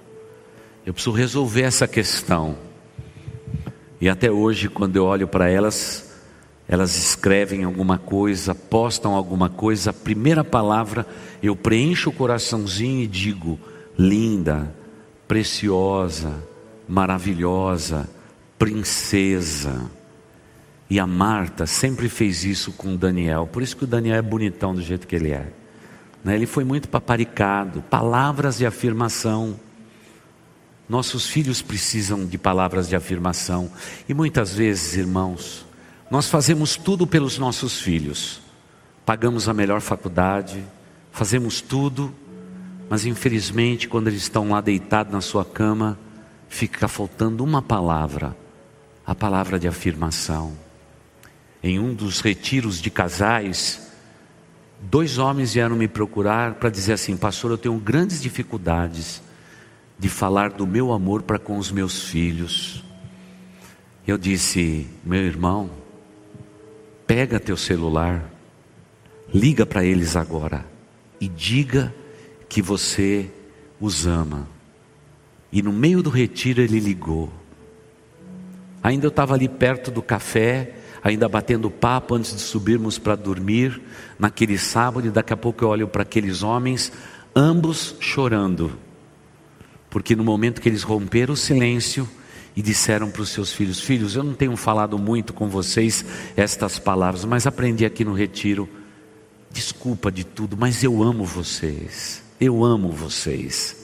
Eu 0.86 0.94
preciso 0.94 1.16
resolver 1.16 1.62
essa 1.62 1.88
questão. 1.88 2.56
E 4.00 4.08
até 4.08 4.30
hoje, 4.30 4.68
quando 4.68 4.94
eu 4.94 5.06
olho 5.06 5.26
para 5.26 5.50
elas, 5.50 6.03
elas 6.66 6.96
escrevem 6.96 7.64
alguma 7.64 7.98
coisa, 7.98 8.54
postam 8.54 9.14
alguma 9.14 9.48
coisa, 9.48 9.90
a 9.90 9.92
primeira 9.92 10.42
palavra 10.42 11.06
eu 11.42 11.54
preencho 11.54 12.08
o 12.10 12.12
coraçãozinho 12.12 13.02
e 13.02 13.06
digo: 13.06 13.58
linda, 13.98 14.74
preciosa, 15.28 16.34
maravilhosa, 16.88 18.08
princesa. 18.58 19.90
E 20.88 20.98
a 20.98 21.06
Marta 21.06 21.66
sempre 21.66 22.08
fez 22.08 22.44
isso 22.44 22.72
com 22.72 22.94
o 22.94 22.98
Daniel, 22.98 23.48
por 23.50 23.62
isso 23.62 23.76
que 23.76 23.84
o 23.84 23.86
Daniel 23.86 24.16
é 24.16 24.22
bonitão 24.22 24.74
do 24.74 24.82
jeito 24.82 25.06
que 25.06 25.16
ele 25.16 25.32
é. 25.32 25.52
Né? 26.22 26.34
Ele 26.34 26.46
foi 26.46 26.64
muito 26.64 26.88
paparicado, 26.88 27.82
palavras 27.82 28.58
de 28.58 28.66
afirmação. 28.66 29.58
Nossos 30.88 31.26
filhos 31.26 31.62
precisam 31.62 32.26
de 32.26 32.38
palavras 32.38 32.88
de 32.88 32.96
afirmação. 32.96 33.70
E 34.08 34.14
muitas 34.14 34.54
vezes, 34.54 34.96
irmãos, 34.96 35.63
nós 36.14 36.28
fazemos 36.28 36.76
tudo 36.76 37.08
pelos 37.08 37.38
nossos 37.38 37.80
filhos. 37.80 38.40
Pagamos 39.04 39.48
a 39.48 39.52
melhor 39.52 39.80
faculdade, 39.80 40.64
fazemos 41.10 41.60
tudo, 41.60 42.14
mas 42.88 43.04
infelizmente, 43.04 43.88
quando 43.88 44.06
eles 44.06 44.22
estão 44.22 44.50
lá 44.50 44.60
deitados 44.60 45.12
na 45.12 45.20
sua 45.20 45.44
cama, 45.44 45.98
fica 46.48 46.86
faltando 46.86 47.42
uma 47.42 47.60
palavra 47.60 48.36
a 49.04 49.12
palavra 49.12 49.58
de 49.58 49.66
afirmação. 49.66 50.52
em 51.60 51.80
um 51.80 51.92
dos 51.92 52.20
retiros 52.20 52.80
de 52.80 52.90
casais, 52.92 53.90
dois 54.80 55.18
homens 55.18 55.54
vieram 55.54 55.74
me 55.74 55.88
procurar 55.88 56.54
para 56.54 56.70
dizer 56.70 56.92
assim: 56.92 57.16
Pastor, 57.16 57.50
eu 57.50 57.58
tenho 57.58 57.76
grandes 57.80 58.22
dificuldades 58.22 59.20
de 59.98 60.08
falar 60.08 60.50
do 60.50 60.64
meu 60.64 60.92
amor 60.92 61.22
para 61.22 61.40
com 61.40 61.58
os 61.58 61.72
meus 61.72 62.04
filhos. 62.04 62.84
Eu 64.06 64.16
disse: 64.16 64.86
Meu 65.04 65.20
irmão, 65.20 65.82
pega 67.06 67.40
teu 67.40 67.56
celular, 67.56 68.30
liga 69.32 69.64
para 69.66 69.84
eles 69.84 70.16
agora 70.16 70.64
e 71.20 71.28
diga 71.28 71.94
que 72.48 72.62
você 72.62 73.30
os 73.80 74.06
ama. 74.06 74.48
E 75.52 75.62
no 75.62 75.72
meio 75.72 76.02
do 76.02 76.10
retiro 76.10 76.60
ele 76.60 76.80
ligou. 76.80 77.32
Ainda 78.82 79.06
eu 79.06 79.10
estava 79.10 79.34
ali 79.34 79.48
perto 79.48 79.90
do 79.90 80.02
café, 80.02 80.74
ainda 81.02 81.28
batendo 81.28 81.70
papo 81.70 82.14
antes 82.14 82.34
de 82.34 82.40
subirmos 82.40 82.98
para 82.98 83.14
dormir, 83.16 83.80
naquele 84.18 84.58
sábado, 84.58 85.08
e 85.08 85.10
daqui 85.10 85.32
a 85.32 85.36
pouco 85.36 85.64
eu 85.64 85.68
olho 85.68 85.88
para 85.88 86.02
aqueles 86.02 86.42
homens, 86.42 86.92
ambos 87.34 87.96
chorando, 88.00 88.78
porque 89.90 90.16
no 90.16 90.24
momento 90.24 90.60
que 90.60 90.68
eles 90.68 90.82
romperam 90.82 91.34
o 91.34 91.36
silêncio 91.36 92.08
e 92.56 92.62
disseram 92.62 93.10
para 93.10 93.22
os 93.22 93.30
seus 93.30 93.52
filhos: 93.52 93.80
Filhos, 93.80 94.16
eu 94.16 94.22
não 94.22 94.34
tenho 94.34 94.56
falado 94.56 94.98
muito 94.98 95.32
com 95.32 95.48
vocês 95.48 96.04
estas 96.36 96.78
palavras, 96.78 97.24
mas 97.24 97.46
aprendi 97.46 97.84
aqui 97.84 98.04
no 98.04 98.12
retiro, 98.12 98.68
desculpa 99.50 100.10
de 100.10 100.24
tudo, 100.24 100.56
mas 100.56 100.82
eu 100.82 101.02
amo 101.02 101.24
vocês, 101.24 102.22
eu 102.40 102.64
amo 102.64 102.90
vocês. 102.90 103.82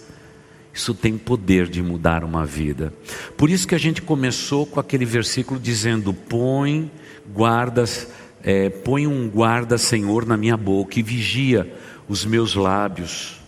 Isso 0.72 0.94
tem 0.94 1.18
poder 1.18 1.68
de 1.68 1.82
mudar 1.82 2.22
uma 2.22 2.46
vida. 2.46 2.94
Por 3.36 3.50
isso 3.50 3.66
que 3.66 3.74
a 3.74 3.78
gente 3.78 4.00
começou 4.00 4.64
com 4.64 4.78
aquele 4.78 5.04
versículo 5.04 5.58
dizendo: 5.58 6.14
põe 6.14 6.90
guardas, 7.32 8.08
é, 8.42 8.70
põe 8.70 9.06
um 9.06 9.28
guarda, 9.28 9.76
Senhor, 9.76 10.24
na 10.24 10.36
minha 10.36 10.56
boca 10.56 10.98
e 10.98 11.02
vigia 11.02 11.72
os 12.08 12.24
meus 12.24 12.54
lábios. 12.54 13.40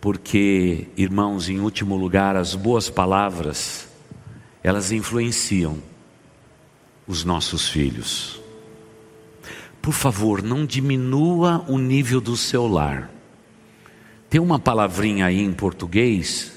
Porque, 0.00 0.86
irmãos, 0.96 1.48
em 1.48 1.58
último 1.58 1.96
lugar, 1.96 2.36
as 2.36 2.54
boas 2.54 2.88
palavras, 2.88 3.87
elas 4.62 4.92
influenciam 4.92 5.78
os 7.06 7.24
nossos 7.24 7.68
filhos. 7.68 8.40
Por 9.80 9.92
favor, 9.92 10.42
não 10.42 10.66
diminua 10.66 11.64
o 11.68 11.78
nível 11.78 12.20
do 12.20 12.36
seu 12.36 12.66
lar. 12.66 13.10
Tem 14.28 14.40
uma 14.40 14.58
palavrinha 14.58 15.26
aí 15.26 15.40
em 15.40 15.52
português 15.52 16.52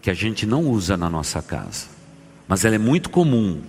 que 0.00 0.10
a 0.10 0.14
gente 0.14 0.46
não 0.46 0.66
usa 0.66 0.96
na 0.96 1.10
nossa 1.10 1.42
casa, 1.42 1.88
mas 2.48 2.64
ela 2.64 2.74
é 2.74 2.78
muito 2.78 3.10
comum. 3.10 3.62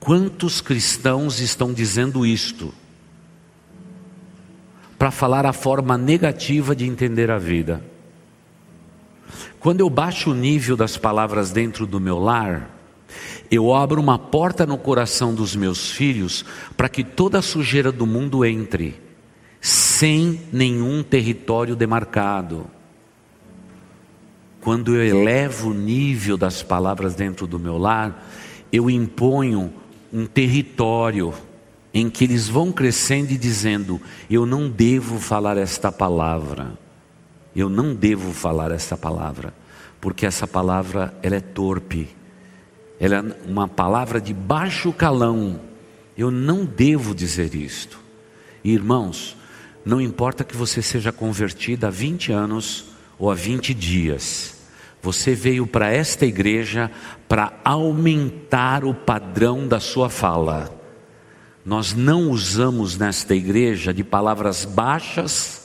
Quantos 0.00 0.60
cristãos 0.60 1.38
estão 1.38 1.72
dizendo 1.72 2.26
isto? 2.26 2.74
Para 4.98 5.12
falar 5.12 5.46
a 5.46 5.52
forma 5.52 5.96
negativa 5.96 6.74
de 6.74 6.84
entender 6.84 7.30
a 7.30 7.38
vida. 7.38 7.91
Quando 9.62 9.80
eu 9.80 9.88
baixo 9.88 10.32
o 10.32 10.34
nível 10.34 10.76
das 10.76 10.96
palavras 10.96 11.52
dentro 11.52 11.86
do 11.86 12.00
meu 12.00 12.18
lar, 12.18 12.68
eu 13.48 13.72
abro 13.72 14.00
uma 14.00 14.18
porta 14.18 14.66
no 14.66 14.76
coração 14.76 15.32
dos 15.32 15.54
meus 15.54 15.92
filhos 15.92 16.44
para 16.76 16.88
que 16.88 17.04
toda 17.04 17.38
a 17.38 17.42
sujeira 17.42 17.92
do 17.92 18.04
mundo 18.04 18.44
entre 18.44 19.00
sem 19.60 20.40
nenhum 20.52 21.00
território 21.04 21.76
demarcado. 21.76 22.66
Quando 24.60 24.96
eu 24.96 25.06
elevo 25.06 25.70
o 25.70 25.74
nível 25.74 26.36
das 26.36 26.64
palavras 26.64 27.14
dentro 27.14 27.46
do 27.46 27.56
meu 27.56 27.78
lar, 27.78 28.28
eu 28.72 28.90
imponho 28.90 29.72
um 30.12 30.26
território 30.26 31.32
em 31.94 32.10
que 32.10 32.24
eles 32.24 32.48
vão 32.48 32.72
crescendo 32.72 33.30
e 33.30 33.38
dizendo: 33.38 34.00
eu 34.28 34.44
não 34.44 34.68
devo 34.68 35.20
falar 35.20 35.56
esta 35.56 35.92
palavra. 35.92 36.81
Eu 37.54 37.68
não 37.68 37.94
devo 37.94 38.32
falar 38.32 38.70
esta 38.70 38.96
palavra, 38.96 39.52
porque 40.00 40.24
essa 40.26 40.46
palavra 40.46 41.14
ela 41.22 41.36
é 41.36 41.40
torpe. 41.40 42.08
Ela 42.98 43.16
é 43.16 43.48
uma 43.48 43.68
palavra 43.68 44.20
de 44.20 44.32
baixo 44.32 44.92
calão. 44.92 45.60
Eu 46.16 46.30
não 46.30 46.64
devo 46.64 47.14
dizer 47.14 47.54
isto. 47.54 47.98
Irmãos, 48.64 49.36
não 49.84 50.00
importa 50.00 50.44
que 50.44 50.56
você 50.56 50.80
seja 50.80 51.12
convertido 51.12 51.86
há 51.86 51.90
20 51.90 52.32
anos 52.32 52.86
ou 53.18 53.30
há 53.30 53.34
20 53.34 53.74
dias, 53.74 54.54
você 55.02 55.34
veio 55.34 55.66
para 55.66 55.90
esta 55.90 56.24
igreja 56.24 56.90
para 57.28 57.58
aumentar 57.64 58.84
o 58.84 58.94
padrão 58.94 59.66
da 59.66 59.80
sua 59.80 60.08
fala. 60.08 60.72
Nós 61.64 61.92
não 61.92 62.30
usamos 62.30 62.96
nesta 62.96 63.34
igreja 63.34 63.92
de 63.92 64.04
palavras 64.04 64.64
baixas 64.64 65.61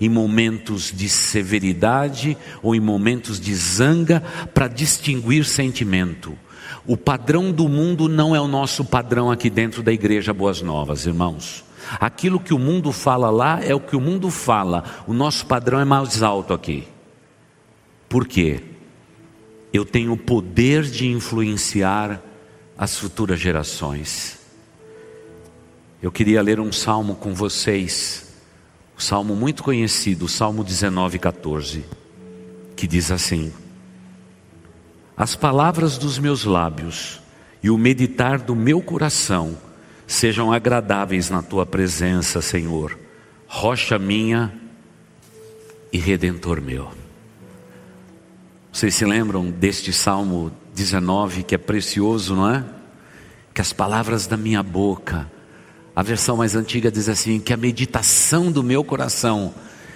em 0.00 0.08
momentos 0.08 0.92
de 0.94 1.08
severidade 1.08 2.36
ou 2.62 2.74
em 2.74 2.80
momentos 2.80 3.40
de 3.40 3.54
zanga 3.54 4.22
para 4.52 4.68
distinguir 4.68 5.44
sentimento. 5.44 6.36
O 6.86 6.96
padrão 6.96 7.50
do 7.50 7.68
mundo 7.68 8.08
não 8.08 8.34
é 8.34 8.40
o 8.40 8.46
nosso 8.46 8.84
padrão 8.84 9.30
aqui 9.30 9.50
dentro 9.50 9.82
da 9.82 9.92
igreja 9.92 10.32
Boas 10.32 10.62
Novas, 10.62 11.06
irmãos. 11.06 11.64
Aquilo 12.00 12.40
que 12.40 12.54
o 12.54 12.58
mundo 12.58 12.92
fala 12.92 13.30
lá 13.30 13.60
é 13.62 13.74
o 13.74 13.80
que 13.80 13.96
o 13.96 14.00
mundo 14.00 14.30
fala. 14.30 14.84
O 15.06 15.12
nosso 15.12 15.46
padrão 15.46 15.80
é 15.80 15.84
mais 15.84 16.22
alto 16.22 16.52
aqui. 16.52 16.86
Por 18.08 18.26
quê? 18.26 18.62
Eu 19.72 19.84
tenho 19.84 20.12
o 20.12 20.16
poder 20.16 20.82
de 20.84 21.08
influenciar 21.08 22.22
as 22.78 22.96
futuras 22.98 23.40
gerações. 23.40 24.38
Eu 26.02 26.12
queria 26.12 26.42
ler 26.42 26.60
um 26.60 26.70
salmo 26.70 27.14
com 27.14 27.34
vocês, 27.34 28.25
um 28.96 29.00
salmo 29.00 29.36
muito 29.36 29.62
conhecido, 29.62 30.24
o 30.24 30.28
Salmo 30.28 30.64
19, 30.64 31.18
14, 31.18 31.84
que 32.74 32.86
diz 32.86 33.10
assim: 33.10 33.52
As 35.14 35.36
palavras 35.36 35.98
dos 35.98 36.18
meus 36.18 36.44
lábios 36.44 37.20
e 37.62 37.68
o 37.68 37.76
meditar 37.76 38.38
do 38.38 38.56
meu 38.56 38.80
coração 38.80 39.58
sejam 40.06 40.50
agradáveis 40.50 41.28
na 41.28 41.42
tua 41.42 41.66
presença, 41.66 42.40
Senhor, 42.40 42.98
rocha 43.46 43.98
minha 43.98 44.52
e 45.92 45.98
redentor 45.98 46.62
meu. 46.62 46.90
Vocês 48.72 48.94
se 48.94 49.04
lembram 49.04 49.50
deste 49.50 49.92
Salmo 49.92 50.52
19 50.74 51.42
que 51.42 51.54
é 51.54 51.58
precioso, 51.58 52.34
não 52.34 52.48
é? 52.48 52.64
Que 53.52 53.60
as 53.60 53.74
palavras 53.74 54.26
da 54.26 54.36
minha 54.36 54.62
boca, 54.62 55.30
a 55.96 56.02
versão 56.02 56.36
mais 56.36 56.54
antiga 56.54 56.90
diz 56.90 57.08
assim: 57.08 57.40
que 57.40 57.54
a 57.54 57.56
meditação 57.56 58.52
do 58.52 58.62
meu 58.62 58.84
coração 58.84 59.54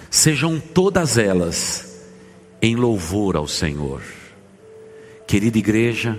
sejam 0.09 0.59
todas 0.59 1.15
elas 1.15 2.09
em 2.59 2.75
louvor 2.75 3.35
ao 3.35 3.47
Senhor. 3.47 4.01
Querida 5.27 5.59
igreja, 5.59 6.17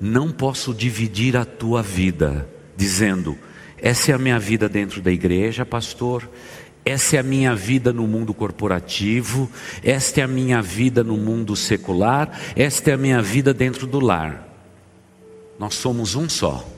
não 0.00 0.30
posso 0.30 0.72
dividir 0.72 1.36
a 1.36 1.44
tua 1.44 1.82
vida, 1.82 2.48
dizendo: 2.76 3.36
essa 3.76 4.12
é 4.12 4.14
a 4.14 4.18
minha 4.18 4.38
vida 4.38 4.68
dentro 4.68 5.02
da 5.02 5.10
igreja, 5.10 5.66
pastor, 5.66 6.30
essa 6.84 7.16
é 7.16 7.18
a 7.18 7.22
minha 7.24 7.52
vida 7.56 7.92
no 7.92 8.06
mundo 8.06 8.32
corporativo, 8.32 9.50
esta 9.82 10.20
é 10.20 10.24
a 10.24 10.28
minha 10.28 10.62
vida 10.62 11.02
no 11.02 11.16
mundo 11.16 11.56
secular, 11.56 12.30
esta 12.54 12.92
é 12.92 12.94
a 12.94 12.98
minha 12.98 13.20
vida 13.20 13.52
dentro 13.52 13.88
do 13.88 13.98
lar. 13.98 14.46
Nós 15.58 15.74
somos 15.74 16.14
um 16.14 16.28
só. 16.28 16.73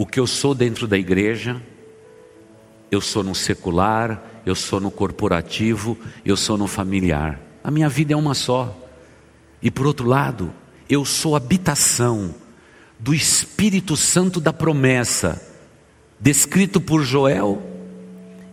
O 0.00 0.06
que 0.06 0.18
eu 0.18 0.26
sou 0.26 0.54
dentro 0.54 0.88
da 0.88 0.96
igreja, 0.96 1.60
eu 2.90 3.02
sou 3.02 3.22
no 3.22 3.34
secular, 3.34 4.40
eu 4.46 4.54
sou 4.54 4.80
no 4.80 4.90
corporativo, 4.90 5.94
eu 6.24 6.38
sou 6.38 6.56
no 6.56 6.66
familiar. 6.66 7.38
A 7.62 7.70
minha 7.70 7.86
vida 7.86 8.14
é 8.14 8.16
uma 8.16 8.32
só. 8.32 8.74
E 9.60 9.70
por 9.70 9.86
outro 9.86 10.08
lado, 10.08 10.54
eu 10.88 11.04
sou 11.04 11.36
habitação 11.36 12.34
do 12.98 13.12
Espírito 13.12 13.94
Santo 13.94 14.40
da 14.40 14.54
promessa, 14.54 15.38
descrito 16.18 16.80
por 16.80 17.04
Joel 17.04 17.62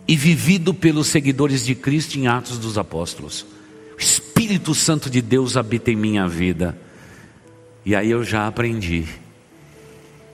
e 0.05 0.17
vivido 0.17 0.73
pelos 0.73 1.07
seguidores 1.07 1.65
de 1.65 1.75
Cristo 1.75 2.19
em 2.19 2.27
Atos 2.27 2.57
dos 2.57 2.77
Apóstolos. 2.77 3.45
O 3.97 4.01
Espírito 4.01 4.75
Santo 4.75 5.09
de 5.09 5.21
Deus 5.21 5.55
habita 5.55 5.91
em 5.91 5.95
minha 5.95 6.27
vida. 6.27 6.77
E 7.85 7.95
aí 7.95 8.11
eu 8.11 8.21
já 8.21 8.47
aprendi 8.47 9.07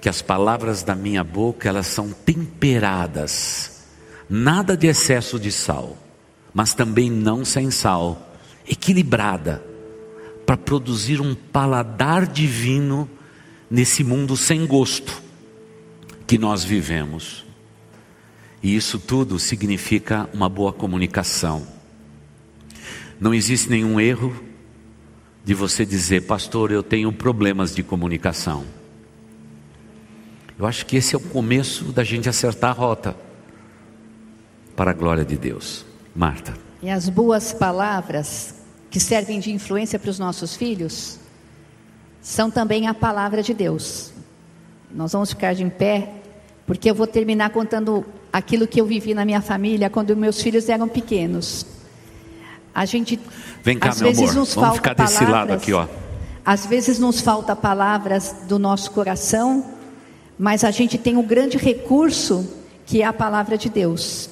que 0.04 0.10
as 0.10 0.22
palavras 0.22 0.84
da 0.84 0.96
minha 0.96 1.24
boca, 1.24 1.70
elas 1.70 1.88
são 1.88 2.12
temperadas. 2.12 3.86
Nada 4.30 4.76
de 4.76 4.86
excesso 4.86 5.40
de 5.40 5.50
sal, 5.50 5.98
mas 6.54 6.74
também 6.74 7.10
não 7.10 7.46
sem 7.46 7.72
sal, 7.72 8.36
equilibrada 8.68 9.64
para 10.46 10.58
produzir 10.58 11.22
um 11.22 11.34
paladar 11.34 12.28
divino 12.28 13.10
nesse 13.72 14.04
mundo 14.04 14.36
sem 14.36 14.68
gosto 14.68 15.24
que 16.28 16.38
nós 16.38 16.66
vivemos. 16.66 17.46
E 18.62 18.76
isso 18.76 19.00
tudo 19.00 19.40
significa 19.40 20.30
uma 20.34 20.50
boa 20.50 20.74
comunicação. 20.74 21.66
Não 23.22 23.34
existe 23.34 23.70
nenhum 23.70 24.02
erro 24.02 24.36
de 25.46 25.54
você 25.54 25.86
dizer, 25.86 26.24
pastor, 26.24 26.74
eu 26.74 26.84
tenho 26.84 27.10
problemas 27.14 27.74
de 27.74 27.82
comunicação. 27.82 28.83
Eu 30.58 30.66
acho 30.66 30.86
que 30.86 30.98
esse 30.98 31.16
é 31.16 31.18
o 31.18 31.22
começo 31.22 31.86
da 31.86 32.04
gente 32.04 32.30
acertar 32.30 32.72
a 32.72 32.74
rota 32.74 33.16
para 34.76 34.92
a 34.92 34.94
glória 34.94 35.26
de 35.26 35.36
Deus. 35.36 35.86
Marta. 36.16 36.54
E 36.82 36.90
as 36.90 37.10
boas 37.10 37.52
palavras 37.54 38.56
que 38.90 39.00
servem 39.00 39.40
de 39.40 39.52
influência 39.52 39.98
para 39.98 40.10
os 40.12 40.20
nossos 40.20 40.56
filhos 40.56 41.18
são 42.22 42.52
também 42.52 42.88
a 42.88 42.94
palavra 42.94 43.42
de 43.42 43.54
Deus. 43.54 44.14
Nós 44.92 45.12
vamos 45.12 45.30
ficar 45.30 45.56
de 45.56 45.66
pé, 45.66 46.14
porque 46.68 46.90
eu 46.90 46.96
vou 46.96 47.08
terminar 47.08 47.50
contando 47.50 48.06
aquilo 48.32 48.68
que 48.68 48.80
eu 48.80 48.86
vivi 48.86 49.14
na 49.14 49.26
minha 49.26 49.42
família 49.42 49.90
quando 49.90 50.16
meus 50.16 50.42
filhos 50.42 50.70
eram 50.70 50.88
pequenos. 50.88 51.66
A 52.74 52.86
gente 52.86 53.20
Vem 53.64 53.78
cá, 53.78 53.90
às 53.90 54.02
meu 54.02 54.10
vezes 54.10 54.24
amor. 54.24 54.36
nos 54.36 54.54
Vamos 54.54 54.70
falta 54.70 54.76
ficar 54.76 54.94
desse 54.94 55.20
palavras, 55.20 55.40
lado 55.50 55.54
aqui, 55.54 55.74
ó. 55.74 55.88
Às 56.46 56.66
vezes 56.66 57.00
nos 57.00 57.22
falta 57.22 57.56
palavras 57.56 58.36
do 58.48 58.60
nosso 58.60 58.92
coração, 58.92 59.66
mas 60.44 60.66
a 60.66 60.72
gente 60.72 60.98
tem 60.98 61.16
um 61.16 61.24
grande 61.24 61.58
recurso 61.58 62.46
que 62.86 63.02
é 63.02 63.06
a 63.06 63.14
palavra 63.14 63.58
de 63.58 63.70
Deus. 63.70 64.30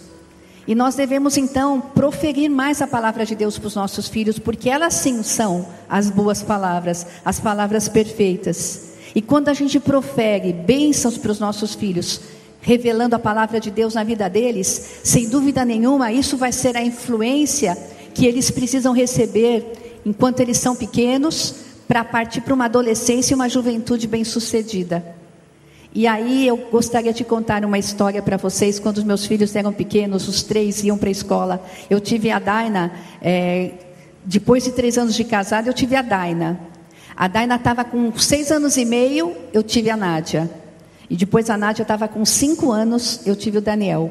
E 0.67 0.75
nós 0.75 0.95
devemos 0.95 1.37
então 1.37 1.79
proferir 1.79 2.49
mais 2.49 2.81
a 2.81 2.85
palavra 2.85 3.25
de 3.25 3.33
Deus 3.33 3.57
para 3.57 3.67
os 3.67 3.75
nossos 3.75 4.09
filhos, 4.09 4.37
porque 4.37 4.69
elas 4.69 4.93
sim 4.95 5.23
são 5.23 5.65
as 5.87 6.09
boas 6.09 6.43
palavras, 6.43 7.07
as 7.23 7.39
palavras 7.39 7.87
perfeitas. 7.87 8.89
E 9.15 9.21
quando 9.21 9.47
a 9.47 9.53
gente 9.53 9.79
profere 9.79 10.51
bênçãos 10.51 11.17
para 11.17 11.31
os 11.31 11.39
nossos 11.39 11.75
filhos, 11.75 12.19
revelando 12.59 13.15
a 13.15 13.19
palavra 13.19 13.57
de 13.57 13.71
Deus 13.71 13.93
na 13.93 14.03
vida 14.03 14.29
deles, 14.29 14.99
sem 15.05 15.29
dúvida 15.29 15.63
nenhuma, 15.63 16.11
isso 16.11 16.35
vai 16.35 16.51
ser 16.51 16.75
a 16.75 16.83
influência 16.83 17.77
que 18.13 18.25
eles 18.25 18.51
precisam 18.51 18.91
receber 18.93 20.01
enquanto 20.05 20.41
eles 20.41 20.57
são 20.57 20.75
pequenos, 20.75 21.55
para 21.87 22.03
partir 22.03 22.41
para 22.41 22.53
uma 22.53 22.65
adolescência 22.65 23.33
e 23.33 23.35
uma 23.35 23.47
juventude 23.47 24.07
bem-sucedida. 24.07 25.20
E 25.93 26.07
aí 26.07 26.47
eu 26.47 26.55
gostaria 26.55 27.11
de 27.11 27.25
contar 27.25 27.65
uma 27.65 27.77
história 27.77 28.21
para 28.21 28.37
vocês. 28.37 28.79
Quando 28.79 28.99
os 28.99 29.03
meus 29.03 29.25
filhos 29.25 29.53
eram 29.55 29.73
pequenos, 29.73 30.27
os 30.27 30.41
três 30.41 30.83
iam 30.83 30.97
para 30.97 31.09
a 31.09 31.11
escola. 31.11 31.65
Eu 31.89 31.99
tive 31.99 32.31
a 32.31 32.39
Daina, 32.39 32.93
é, 33.21 33.71
depois 34.23 34.63
de 34.63 34.71
três 34.71 34.97
anos 34.97 35.15
de 35.15 35.25
casada, 35.25 35.67
eu 35.67 35.73
tive 35.73 35.95
a 35.97 36.01
Daina. 36.01 36.59
A 37.15 37.27
Daina 37.27 37.55
estava 37.55 37.83
com 37.83 38.17
seis 38.17 38.51
anos 38.51 38.77
e 38.77 38.85
meio, 38.85 39.35
eu 39.51 39.61
tive 39.61 39.89
a 39.89 39.97
Nádia. 39.97 40.49
E 41.09 41.15
depois 41.17 41.49
a 41.49 41.57
Nádia 41.57 41.81
estava 41.81 42.07
com 42.07 42.23
cinco 42.23 42.71
anos, 42.71 43.19
eu 43.25 43.35
tive 43.35 43.57
o 43.57 43.61
Daniel. 43.61 44.09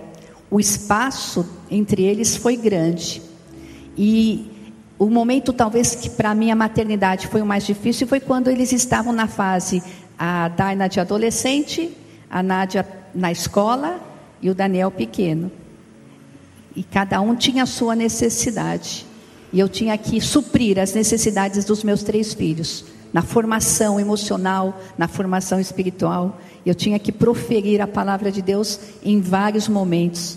O 0.50 0.60
espaço 0.60 1.48
entre 1.70 2.02
eles 2.02 2.36
foi 2.36 2.56
grande. 2.56 3.22
E 3.96 4.50
o 4.98 5.08
momento, 5.08 5.50
talvez, 5.50 5.94
que 5.94 6.10
para 6.10 6.34
mim 6.34 6.50
a 6.50 6.54
maternidade 6.54 7.26
foi 7.28 7.40
o 7.40 7.46
mais 7.46 7.64
difícil 7.64 8.06
foi 8.06 8.20
quando 8.20 8.48
eles 8.48 8.70
estavam 8.70 9.14
na 9.14 9.26
fase 9.26 9.82
a 10.22 10.48
Daina 10.48 10.86
de 10.86 11.00
adolescente, 11.00 11.96
a 12.28 12.42
Nádia 12.42 12.86
na 13.14 13.32
escola 13.32 13.98
e 14.42 14.50
o 14.50 14.54
Daniel 14.54 14.90
pequeno. 14.90 15.50
E 16.76 16.82
cada 16.82 17.22
um 17.22 17.34
tinha 17.34 17.62
a 17.62 17.66
sua 17.66 17.96
necessidade. 17.96 19.06
E 19.50 19.58
eu 19.58 19.66
tinha 19.66 19.96
que 19.96 20.20
suprir 20.20 20.78
as 20.78 20.92
necessidades 20.92 21.64
dos 21.64 21.82
meus 21.82 22.02
três 22.02 22.34
filhos, 22.34 22.84
na 23.14 23.22
formação 23.22 23.98
emocional, 23.98 24.78
na 24.98 25.08
formação 25.08 25.58
espiritual. 25.58 26.38
Eu 26.66 26.74
tinha 26.74 26.98
que 26.98 27.10
proferir 27.10 27.80
a 27.80 27.86
palavra 27.86 28.30
de 28.30 28.42
Deus 28.42 28.78
em 29.02 29.22
vários 29.22 29.68
momentos. 29.68 30.36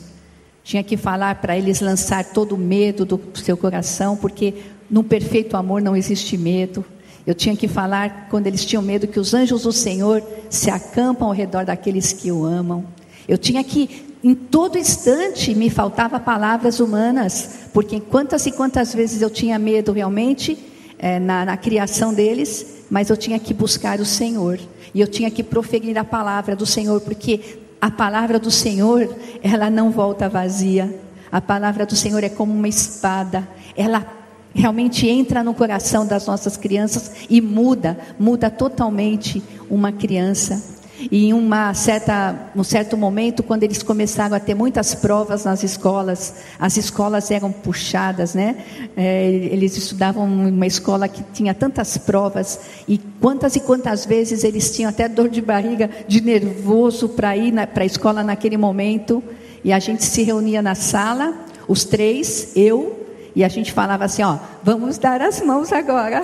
Tinha 0.63 0.81
que 0.81 0.95
falar 0.95 1.35
para 1.41 1.57
eles 1.57 1.81
lançar 1.81 2.23
todo 2.23 2.55
o 2.55 2.57
medo 2.57 3.03
do 3.03 3.19
seu 3.33 3.57
coração, 3.57 4.15
porque 4.15 4.53
no 4.89 5.03
perfeito 5.03 5.57
amor 5.57 5.81
não 5.81 5.93
existe 5.93 6.37
medo. 6.37 6.85
Eu 7.25 7.33
tinha 7.33 7.55
que 7.55 7.67
falar 7.67 8.27
quando 8.29 8.47
eles 8.47 8.65
tinham 8.65 8.83
medo 8.83 9.07
que 9.07 9.19
os 9.19 9.33
anjos 9.33 9.63
do 9.63 9.71
Senhor 9.71 10.21
se 10.49 10.69
acampam 10.69 11.27
ao 11.27 11.33
redor 11.33 11.65
daqueles 11.65 12.11
que 12.11 12.31
o 12.31 12.45
amam. 12.45 12.83
Eu 13.27 13.37
tinha 13.37 13.63
que, 13.63 14.17
em 14.21 14.35
todo 14.35 14.77
instante, 14.77 15.55
me 15.55 15.69
faltava 15.69 16.19
palavras 16.19 16.81
humanas, 16.81 17.67
porque 17.73 18.01
quantas 18.01 18.45
e 18.45 18.51
quantas 18.51 18.93
vezes 18.93 19.21
eu 19.21 19.29
tinha 19.29 19.57
medo 19.57 19.93
realmente 19.93 20.57
é, 20.99 21.17
na, 21.17 21.45
na 21.45 21.55
criação 21.55 22.13
deles, 22.13 22.83
mas 22.89 23.09
eu 23.09 23.15
tinha 23.15 23.39
que 23.39 23.53
buscar 23.53 24.01
o 24.01 24.05
Senhor. 24.05 24.59
E 24.93 24.99
eu 24.99 25.07
tinha 25.07 25.31
que 25.31 25.41
proferir 25.41 25.97
a 25.97 26.03
palavra 26.03 26.57
do 26.57 26.65
Senhor, 26.65 26.99
porque 26.99 27.57
a 27.79 27.89
palavra 27.89 28.37
do 28.37 28.51
Senhor, 28.51 29.13
ela 29.41 29.69
não 29.69 29.91
volta 29.91 30.27
vazia. 30.27 30.93
A 31.31 31.41
palavra 31.41 31.85
do 31.85 31.95
Senhor 31.95 32.23
é 32.23 32.29
como 32.29 32.53
uma 32.53 32.67
espada, 32.67 33.47
ela 33.75 34.05
realmente 34.53 35.07
entra 35.07 35.43
no 35.43 35.53
coração 35.53 36.05
das 36.05 36.27
nossas 36.27 36.55
crianças 36.57 37.11
e 37.29 37.41
muda, 37.41 37.97
muda 38.19 38.49
totalmente 38.49 39.41
uma 39.69 39.91
criança. 39.91 40.73
E 41.11 41.25
em 41.25 41.33
uma 41.33 41.73
certa, 41.73 42.51
um 42.55 42.63
certo 42.63 42.95
momento, 42.95 43.43
quando 43.43 43.63
eles 43.63 43.83
começaram 43.83 44.35
a 44.35 44.39
ter 44.39 44.53
muitas 44.53 44.95
provas 44.95 45.43
nas 45.43 45.63
escolas, 45.63 46.35
as 46.57 46.77
escolas 46.77 47.29
eram 47.31 47.51
puxadas, 47.51 48.33
né? 48.33 48.57
É, 48.95 49.25
eles 49.29 49.75
estudavam 49.75 50.27
em 50.27 50.51
uma 50.51 50.67
escola 50.67 51.07
que 51.07 51.23
tinha 51.33 51.53
tantas 51.53 51.97
provas, 51.97 52.59
e 52.87 52.99
quantas 53.19 53.55
e 53.55 53.59
quantas 53.59 54.05
vezes 54.05 54.43
eles 54.43 54.73
tinham 54.73 54.89
até 54.89 55.09
dor 55.09 55.29
de 55.29 55.41
barriga, 55.41 55.89
de 56.07 56.21
nervoso 56.21 57.09
para 57.09 57.35
ir 57.35 57.53
para 57.73 57.83
a 57.83 57.87
escola 57.87 58.23
naquele 58.23 58.55
momento. 58.55 59.21
E 59.63 59.73
a 59.73 59.79
gente 59.79 60.05
se 60.05 60.23
reunia 60.23 60.61
na 60.61 60.75
sala, 60.75 61.33
os 61.67 61.83
três, 61.83 62.51
eu, 62.55 63.02
e 63.35 63.43
a 63.43 63.47
gente 63.47 63.71
falava 63.71 64.05
assim: 64.05 64.23
ó, 64.23 64.37
vamos 64.63 64.97
dar 64.97 65.21
as 65.21 65.41
mãos 65.41 65.71
agora, 65.71 66.23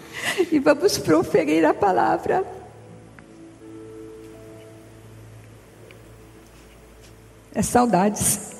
e 0.50 0.58
vamos 0.58 0.98
proferir 0.98 1.64
a 1.64 1.72
palavra. 1.72 2.44
É 7.54 7.62
saudades. 7.62 8.52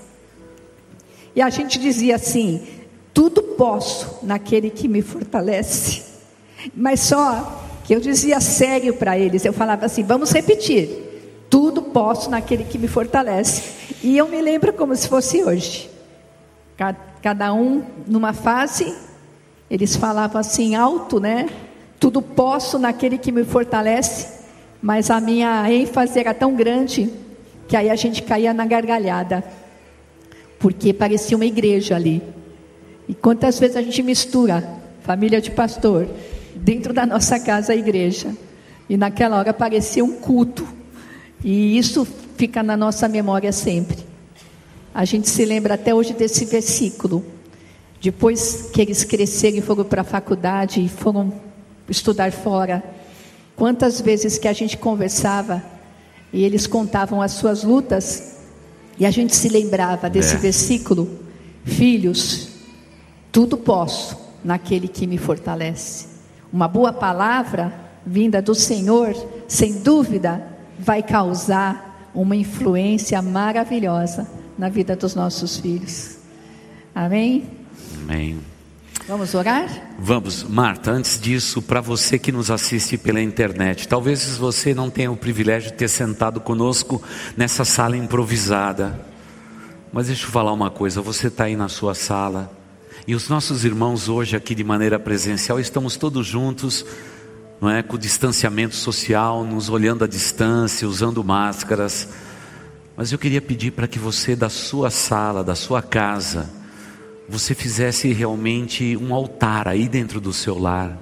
E 1.35 1.43
a 1.43 1.51
gente 1.51 1.79
dizia 1.79 2.17
assim: 2.17 2.67
tudo 3.13 3.43
posso 3.43 4.19
naquele 4.23 4.71
que 4.71 4.89
me 4.89 5.03
fortalece. 5.03 6.03
Mas 6.75 7.01
só 7.01 7.63
que 7.85 7.95
eu 7.95 8.01
dizia 8.01 8.41
sério 8.41 8.95
para 8.95 9.19
eles, 9.19 9.45
eu 9.45 9.53
falava 9.53 9.87
assim: 9.87 10.03
vamos 10.03 10.33
repetir. 10.33 11.09
Tudo 11.49 11.83
posso 11.83 12.31
naquele 12.31 12.65
que 12.65 12.79
me 12.79 12.87
fortalece. 12.87 13.95
E 14.03 14.17
eu 14.17 14.29
me 14.29 14.41
lembro 14.41 14.73
como 14.73 14.95
se 14.95 15.09
fosse 15.09 15.43
hoje. 15.43 15.91
Cada 17.23 17.53
um 17.53 17.83
numa 18.07 18.33
fase, 18.33 18.95
eles 19.71 19.95
falavam 19.97 20.41
assim 20.41 20.75
alto, 20.75 21.21
né? 21.21 21.49
Tudo 21.99 22.23
posso 22.23 22.79
naquele 22.79 23.19
que 23.19 23.31
me 23.31 23.45
fortalece. 23.45 24.41
Mas 24.81 25.11
a 25.11 25.21
minha 25.21 25.71
ênfase 25.71 26.19
era 26.19 26.33
tão 26.33 26.55
grande 26.55 27.11
que 27.69 27.77
aí 27.77 27.91
a 27.91 27.95
gente 27.95 28.23
caía 28.23 28.53
na 28.53 28.67
gargalhada, 28.67 29.45
porque 30.59 30.93
parecia 30.93 31.37
uma 31.37 31.47
igreja 31.47 31.95
ali. 31.95 32.23
E 33.07 33.15
quantas 33.15 33.61
vezes 33.61 33.77
a 33.77 33.83
gente 33.83 34.03
mistura 34.03 34.81
família 35.03 35.41
de 35.41 35.51
pastor 35.51 36.09
dentro 36.57 36.93
da 36.93 37.07
nossa 37.07 37.39
casa 37.39 37.73
a 37.73 37.77
igreja, 37.77 38.35
e 38.89 38.97
naquela 38.97 39.39
hora 39.39 39.53
parecia 39.53 40.05
um 40.05 40.13
culto, 40.13 40.67
e 41.45 41.79
isso 41.79 42.07
fica 42.37 42.63
na 42.63 42.77
nossa 42.77 43.09
memória 43.09 43.53
sempre. 43.53 44.10
A 44.93 45.05
gente 45.05 45.29
se 45.29 45.45
lembra 45.45 45.75
até 45.75 45.95
hoje 45.95 46.13
desse 46.13 46.45
versículo. 46.45 47.25
Depois 48.01 48.71
que 48.73 48.81
eles 48.81 49.05
cresceram 49.05 49.59
e 49.59 49.61
foram 49.61 49.85
para 49.85 50.01
a 50.01 50.05
faculdade 50.05 50.81
e 50.81 50.89
foram 50.89 51.33
estudar 51.89 52.33
fora, 52.33 52.83
quantas 53.55 54.01
vezes 54.01 54.39
que 54.39 54.49
a 54.49 54.53
gente 54.53 54.77
conversava 54.77 55.63
e 56.33 56.45
eles 56.45 56.67
contavam 56.67 57.21
as 57.21 57.33
suas 57.33 57.63
lutas, 57.63 58.37
e 58.99 59.05
a 59.07 59.11
gente 59.11 59.35
se 59.35 59.49
lembrava 59.49 60.11
desse 60.11 60.35
é. 60.35 60.39
versículo: 60.39 61.09
Filhos, 61.65 62.49
tudo 63.31 63.57
posso 63.57 64.17
naquele 64.43 64.89
que 64.89 65.07
me 65.07 65.19
fortalece. 65.19 66.07
Uma 66.53 66.67
boa 66.67 66.93
palavra 66.93 67.73
vinda 68.05 68.43
do 68.43 68.55
Senhor, 68.55 69.15
sem 69.47 69.81
dúvida, 69.83 70.47
vai 70.79 71.03
causar 71.03 72.11
uma 72.15 72.35
influência 72.35 73.21
maravilhosa 73.23 74.40
na 74.61 74.69
vida 74.69 74.95
dos 74.95 75.15
nossos 75.15 75.57
filhos. 75.57 76.19
Amém? 76.95 77.49
Amém. 78.03 78.39
Vamos 79.09 79.35
orar? 79.35 79.67
Vamos, 79.99 80.45
Marta. 80.45 80.91
Antes 80.91 81.19
disso, 81.19 81.63
para 81.63 81.81
você 81.81 82.19
que 82.19 82.31
nos 82.31 82.51
assiste 82.51 82.99
pela 82.99 83.23
internet, 83.23 83.89
talvez 83.89 84.37
você 84.37 84.75
não 84.75 84.91
tenha 84.91 85.11
o 85.11 85.17
privilégio 85.17 85.71
de 85.71 85.79
ter 85.79 85.89
sentado 85.89 86.43
conosco 86.43 87.03
nessa 87.39 87.65
sala 87.65 87.97
improvisada. 87.97 89.01
Mas 89.91 90.09
deixa 90.09 90.27
eu 90.27 90.31
falar 90.31 90.53
uma 90.53 90.71
coisa: 90.71 91.01
você 91.01 91.29
está 91.29 91.45
aí 91.45 91.57
na 91.57 91.71
sua 91.71 91.95
sala 91.95 92.53
e 93.07 93.15
os 93.15 93.31
nossos 93.31 93.65
irmãos 93.65 94.11
hoje 94.11 94.37
aqui 94.37 94.55
de 94.55 94.63
maneira 94.63 94.99
presencial 94.99 95.59
estamos 95.59 95.97
todos 95.97 96.27
juntos, 96.27 96.85
não 97.63 97.71
é, 97.71 97.83
com 97.83 97.97
distanciamento 97.97 98.77
social, 98.77 99.43
nos 99.43 99.71
olhando 99.71 100.05
à 100.05 100.07
distância, 100.07 100.87
usando 100.87 101.25
máscaras. 101.25 102.07
Mas 103.01 103.13
eu 103.13 103.19
queria 103.19 103.41
pedir 103.41 103.71
para 103.71 103.89
que 103.89 103.99
você 103.99 104.37
da 104.37 104.51
sua 104.51 104.91
sala, 104.91 105.43
da 105.43 105.55
sua 105.55 105.81
casa, 105.81 106.51
você 107.27 107.55
fizesse 107.55 108.13
realmente 108.13 108.95
um 108.95 109.15
altar 109.15 109.67
aí 109.67 109.89
dentro 109.89 110.21
do 110.21 110.35
seu 110.35 110.59
lar. 110.59 110.99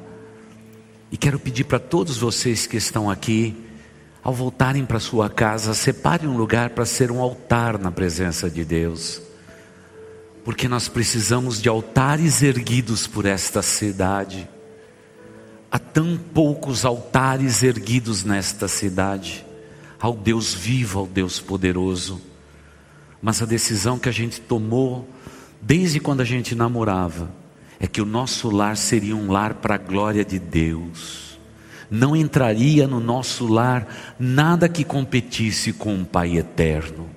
E 1.11 1.17
quero 1.17 1.41
pedir 1.41 1.65
para 1.65 1.81
todos 1.81 2.17
vocês 2.17 2.69
que 2.69 2.77
estão 2.77 3.11
aqui, 3.11 3.67
ao 4.23 4.33
voltarem 4.33 4.87
para 4.87 5.01
sua 5.01 5.29
casa, 5.29 5.75
separe 5.75 6.25
um 6.25 6.37
lugar 6.37 6.71
para 6.71 6.87
ser 6.87 7.11
um 7.11 7.21
altar 7.21 7.77
na 7.81 7.91
presença 7.91 8.49
de 8.49 8.65
Deus. 8.65 9.21
Porque 10.45 10.69
nós 10.69 10.87
precisamos 10.87 11.61
de 11.61 11.69
altares 11.69 12.45
erguidos 12.45 13.09
por 13.09 13.27
esta 13.27 13.61
cidade. 13.61 14.49
Há 15.69 15.81
tão 15.81 16.17
poucos 16.17 16.85
altares 16.85 17.65
erguidos 17.65 18.23
nesta 18.23 18.69
cidade, 18.69 19.45
ao 20.01 20.15
Deus 20.15 20.55
vivo, 20.55 21.01
ao 21.01 21.07
Deus 21.07 21.41
poderoso. 21.41 22.21
Mas 23.21 23.43
a 23.43 23.47
decisão 23.47 23.99
que 23.99 24.09
a 24.09 24.13
gente 24.13 24.41
tomou, 24.41 25.09
desde 25.61 25.99
quando 25.99 26.21
a 26.21 26.25
gente 26.25 26.55
namorava, 26.55 27.31
é 27.81 27.87
que 27.87 28.01
o 28.01 28.07
nosso 28.07 28.51
lar 28.51 28.77
seria 28.77 29.17
um 29.17 29.31
lar 29.31 29.55
para 29.55 29.75
a 29.75 29.79
glória 29.79 30.25
de 30.25 30.39
Deus. 30.39 31.39
Não 31.91 32.15
entraria 32.15 32.87
no 32.87 33.01
nosso 33.01 33.47
lar 33.47 34.15
nada 34.19 34.69
que 34.69 34.85
competisse 34.85 35.73
com 35.73 36.01
o 36.01 36.05
Pai 36.05 36.37
eterno. 36.37 37.09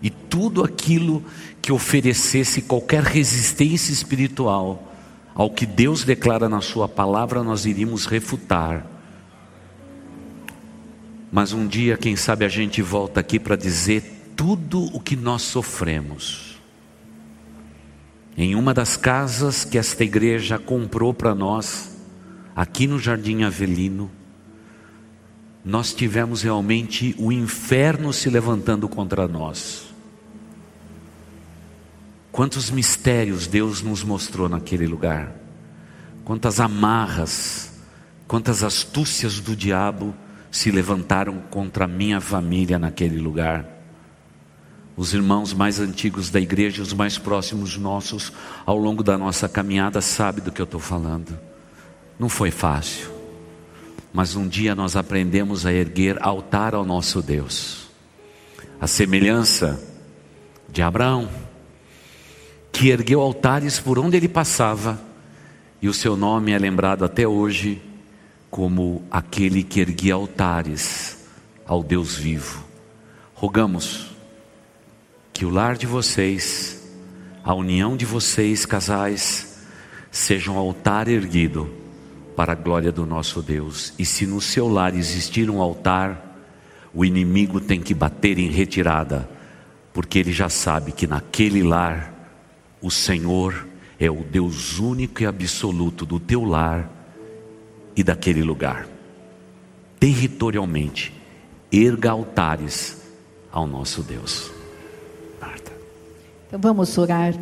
E 0.00 0.10
tudo 0.10 0.64
aquilo 0.64 1.24
que 1.60 1.72
oferecesse 1.72 2.62
qualquer 2.62 3.02
resistência 3.02 3.92
espiritual 3.92 4.92
ao 5.34 5.50
que 5.50 5.66
Deus 5.66 6.02
declara 6.02 6.48
na 6.48 6.62
Sua 6.62 6.88
palavra, 6.88 7.42
nós 7.42 7.66
iríamos 7.66 8.06
refutar. 8.06 8.95
Mas 11.30 11.52
um 11.52 11.66
dia, 11.66 11.96
quem 11.96 12.16
sabe, 12.16 12.44
a 12.44 12.48
gente 12.48 12.80
volta 12.80 13.20
aqui 13.20 13.38
para 13.38 13.56
dizer 13.56 14.32
tudo 14.36 14.84
o 14.94 15.00
que 15.00 15.16
nós 15.16 15.42
sofremos. 15.42 16.60
Em 18.36 18.54
uma 18.54 18.74
das 18.74 18.96
casas 18.96 19.64
que 19.64 19.78
esta 19.78 20.04
igreja 20.04 20.58
comprou 20.58 21.12
para 21.14 21.34
nós, 21.34 21.96
aqui 22.54 22.86
no 22.86 22.98
Jardim 22.98 23.42
Avelino, 23.42 24.10
nós 25.64 25.92
tivemos 25.92 26.42
realmente 26.42 27.14
o 27.18 27.32
inferno 27.32 28.12
se 28.12 28.30
levantando 28.30 28.88
contra 28.88 29.26
nós. 29.26 29.86
Quantos 32.30 32.70
mistérios 32.70 33.46
Deus 33.46 33.82
nos 33.82 34.04
mostrou 34.04 34.48
naquele 34.48 34.86
lugar, 34.86 35.34
quantas 36.24 36.60
amarras, 36.60 37.72
quantas 38.28 38.62
astúcias 38.62 39.40
do 39.40 39.56
diabo 39.56 40.14
se 40.56 40.70
levantaram 40.70 41.42
contra 41.50 41.84
a 41.84 41.88
minha 41.88 42.18
família 42.18 42.78
naquele 42.78 43.18
lugar. 43.18 43.66
Os 44.96 45.12
irmãos 45.12 45.52
mais 45.52 45.78
antigos 45.78 46.30
da 46.30 46.40
igreja, 46.40 46.82
os 46.82 46.94
mais 46.94 47.18
próximos 47.18 47.76
nossos, 47.76 48.32
ao 48.64 48.78
longo 48.78 49.02
da 49.02 49.18
nossa 49.18 49.50
caminhada, 49.50 50.00
sabem 50.00 50.42
do 50.42 50.50
que 50.50 50.58
eu 50.58 50.64
estou 50.64 50.80
falando. 50.80 51.38
Não 52.18 52.30
foi 52.30 52.50
fácil, 52.50 53.10
mas 54.14 54.34
um 54.34 54.48
dia 54.48 54.74
nós 54.74 54.96
aprendemos 54.96 55.66
a 55.66 55.72
erguer 55.74 56.16
altar 56.22 56.74
ao 56.74 56.86
nosso 56.86 57.20
Deus. 57.20 57.90
A 58.80 58.86
semelhança 58.86 59.78
de 60.70 60.80
Abraão, 60.80 61.28
que 62.72 62.88
ergueu 62.88 63.20
altares 63.20 63.78
por 63.78 63.98
onde 63.98 64.16
ele 64.16 64.28
passava, 64.28 64.98
e 65.82 65.88
o 65.88 65.92
seu 65.92 66.16
nome 66.16 66.52
é 66.52 66.58
lembrado 66.58 67.04
até 67.04 67.28
hoje 67.28 67.82
como 68.56 69.04
aquele 69.10 69.62
que 69.62 69.80
erguia 69.80 70.14
altares 70.14 71.28
ao 71.66 71.82
Deus 71.82 72.16
vivo. 72.16 72.64
Rogamos 73.34 74.16
que 75.30 75.44
o 75.44 75.50
lar 75.50 75.76
de 75.76 75.86
vocês, 75.86 76.82
a 77.44 77.52
união 77.52 77.98
de 77.98 78.06
vocês, 78.06 78.64
casais, 78.64 79.58
seja 80.10 80.50
um 80.50 80.56
altar 80.56 81.06
erguido 81.06 81.70
para 82.34 82.52
a 82.52 82.54
glória 82.54 82.90
do 82.90 83.04
nosso 83.04 83.42
Deus. 83.42 83.92
E 83.98 84.06
se 84.06 84.26
no 84.26 84.40
seu 84.40 84.68
lar 84.68 84.94
existir 84.94 85.50
um 85.50 85.60
altar, 85.60 86.40
o 86.94 87.04
inimigo 87.04 87.60
tem 87.60 87.78
que 87.78 87.92
bater 87.92 88.38
em 88.38 88.48
retirada, 88.48 89.28
porque 89.92 90.18
ele 90.18 90.32
já 90.32 90.48
sabe 90.48 90.92
que 90.92 91.06
naquele 91.06 91.62
lar 91.62 92.10
o 92.80 92.90
Senhor 92.90 93.68
é 94.00 94.10
o 94.10 94.24
Deus 94.24 94.78
único 94.78 95.22
e 95.22 95.26
absoluto 95.26 96.06
do 96.06 96.18
teu 96.18 96.42
lar 96.42 96.95
e 97.96 98.04
daquele 98.04 98.42
lugar. 98.42 98.86
Territorialmente, 99.98 101.12
erga 101.72 102.10
altares 102.10 102.98
ao 103.50 103.66
nosso 103.66 104.02
Deus. 104.02 104.50
Marta. 105.40 105.72
Então 106.46 106.60
vamos 106.60 106.96
orar. 106.98 107.34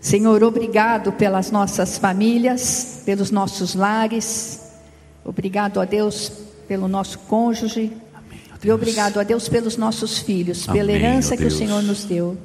Senhor, 0.00 0.42
obrigado 0.42 1.12
pelas 1.12 1.50
nossas 1.50 1.98
famílias, 1.98 3.02
pelos 3.04 3.30
nossos 3.30 3.74
lares. 3.74 4.62
Obrigado 5.24 5.80
a 5.80 5.84
Deus 5.84 6.32
pelo 6.66 6.88
nosso 6.88 7.18
cônjuge. 7.20 7.92
Amém, 8.14 8.40
e 8.64 8.70
obrigado 8.70 9.20
a 9.20 9.22
Deus 9.22 9.48
pelos 9.48 9.76
nossos 9.76 10.18
filhos, 10.18 10.66
Amém, 10.68 10.80
pela 10.80 10.92
herança 10.92 11.36
que 11.36 11.44
o 11.44 11.50
Senhor 11.50 11.82
nos 11.82 12.04
deu. 12.04 12.36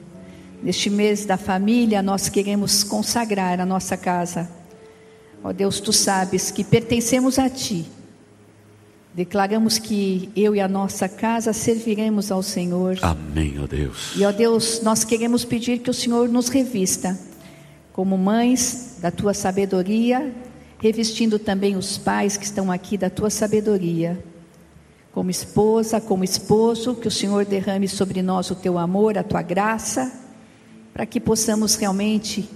Neste 0.61 0.89
mês 0.89 1.25
da 1.25 1.37
família, 1.37 2.01
nós 2.01 2.29
queremos 2.29 2.83
consagrar 2.83 3.59
a 3.59 3.65
nossa 3.65 3.95
casa. 3.95 4.49
Ó 5.43 5.51
Deus, 5.51 5.79
tu 5.79 5.91
sabes 5.91 6.51
que 6.51 6.63
pertencemos 6.63 7.37
a 7.37 7.49
ti. 7.49 7.85
Declaramos 9.13 9.77
que 9.77 10.29
eu 10.35 10.55
e 10.55 10.61
a 10.61 10.67
nossa 10.67 11.07
casa 11.07 11.53
serviremos 11.53 12.31
ao 12.31 12.41
Senhor. 12.41 12.97
Amém, 13.01 13.55
ó 13.61 13.67
Deus. 13.67 14.13
E 14.15 14.25
ó 14.25 14.31
Deus, 14.31 14.81
nós 14.81 15.03
queremos 15.03 15.45
pedir 15.45 15.79
que 15.79 15.89
o 15.89 15.93
Senhor 15.93 16.29
nos 16.29 16.47
revista 16.47 17.19
como 17.91 18.17
mães 18.17 18.97
da 18.99 19.11
tua 19.11 19.35
sabedoria, 19.35 20.33
revestindo 20.79 21.37
também 21.37 21.75
os 21.75 21.97
pais 21.97 22.37
que 22.37 22.45
estão 22.45 22.71
aqui 22.71 22.97
da 22.97 23.09
tua 23.09 23.29
sabedoria. 23.29 24.23
Como 25.11 25.29
esposa, 25.29 26.01
como 26.01 26.23
esposo, 26.23 26.95
que 26.95 27.07
o 27.07 27.11
Senhor 27.11 27.45
derrame 27.45 27.87
sobre 27.87 28.23
nós 28.23 28.49
o 28.49 28.55
teu 28.55 28.79
amor, 28.79 29.15
a 29.17 29.23
tua 29.23 29.43
graça 29.43 30.23
para 30.93 31.05
que 31.07 31.19
possamos 31.19 31.75
realmente 31.75 32.47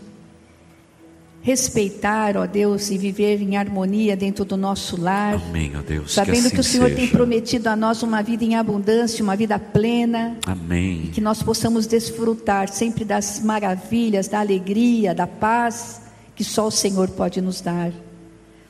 respeitar, 1.48 2.36
ó 2.36 2.46
Deus, 2.46 2.92
e 2.92 2.98
viver 2.98 3.42
em 3.42 3.56
harmonia 3.56 4.18
dentro 4.18 4.44
do 4.44 4.58
nosso 4.58 5.00
lar. 5.00 5.36
Amém, 5.36 5.72
ó 5.78 5.82
Deus. 5.82 6.12
Sabendo 6.12 6.34
que, 6.34 6.48
assim 6.48 6.56
que 6.56 6.60
o 6.60 6.64
Senhor 6.64 6.90
seja. 6.90 6.96
tem 6.98 7.08
prometido 7.08 7.70
a 7.70 7.76
nós 7.76 8.04
uma 8.04 8.22
vida 8.22 8.44
em 8.44 8.58
abundância, 8.58 9.24
uma 9.24 9.34
vida 9.34 9.58
plena. 9.58 10.36
Amém. 10.46 11.04
E 11.06 11.08
que 11.08 11.22
nós 11.22 11.42
possamos 11.42 11.88
desfrutar 11.88 12.68
sempre 12.68 13.06
das 13.06 13.40
maravilhas, 13.40 14.28
da 14.28 14.42
alegria, 14.42 15.16
da 15.16 15.26
paz 15.26 16.02
que 16.36 16.44
só 16.44 16.68
o 16.68 16.72
Senhor 16.72 17.08
pode 17.12 17.40
nos 17.40 17.62
dar. 17.62 17.94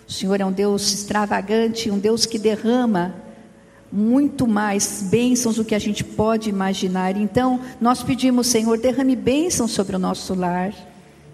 O 0.07 0.11
Senhor 0.11 0.39
é 0.39 0.45
um 0.45 0.51
Deus 0.51 0.93
extravagante, 0.93 1.89
um 1.89 1.97
Deus 1.97 2.27
que 2.27 2.37
derrama 2.37 3.15
muito 3.91 4.45
mais 4.45 5.07
bênçãos 5.09 5.55
do 5.55 5.65
que 5.65 5.73
a 5.73 5.79
gente 5.79 6.03
pode 6.03 6.47
imaginar. 6.47 7.17
Então, 7.17 7.59
nós 7.81 8.03
pedimos, 8.03 8.45
Senhor, 8.45 8.77
derrame 8.77 9.15
bênçãos 9.15 9.71
sobre 9.71 9.95
o 9.95 9.99
nosso 9.99 10.35
lar, 10.35 10.71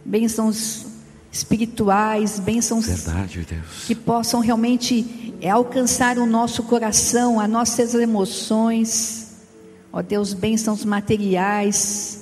bênçãos 0.05 0.92
espirituais, 1.33 2.39
bênçãos 2.39 2.85
Verdade, 2.85 3.45
que 3.85 3.95
possam 3.95 4.39
realmente 4.39 5.35
é, 5.41 5.49
alcançar 5.49 6.17
o 6.19 6.25
nosso 6.25 6.63
coração, 6.63 7.39
as 7.39 7.49
nossas 7.49 7.93
emoções. 7.95 9.33
Ó 9.91 10.01
Deus, 10.01 10.33
bênçãos 10.33 10.85
materiais, 10.85 12.21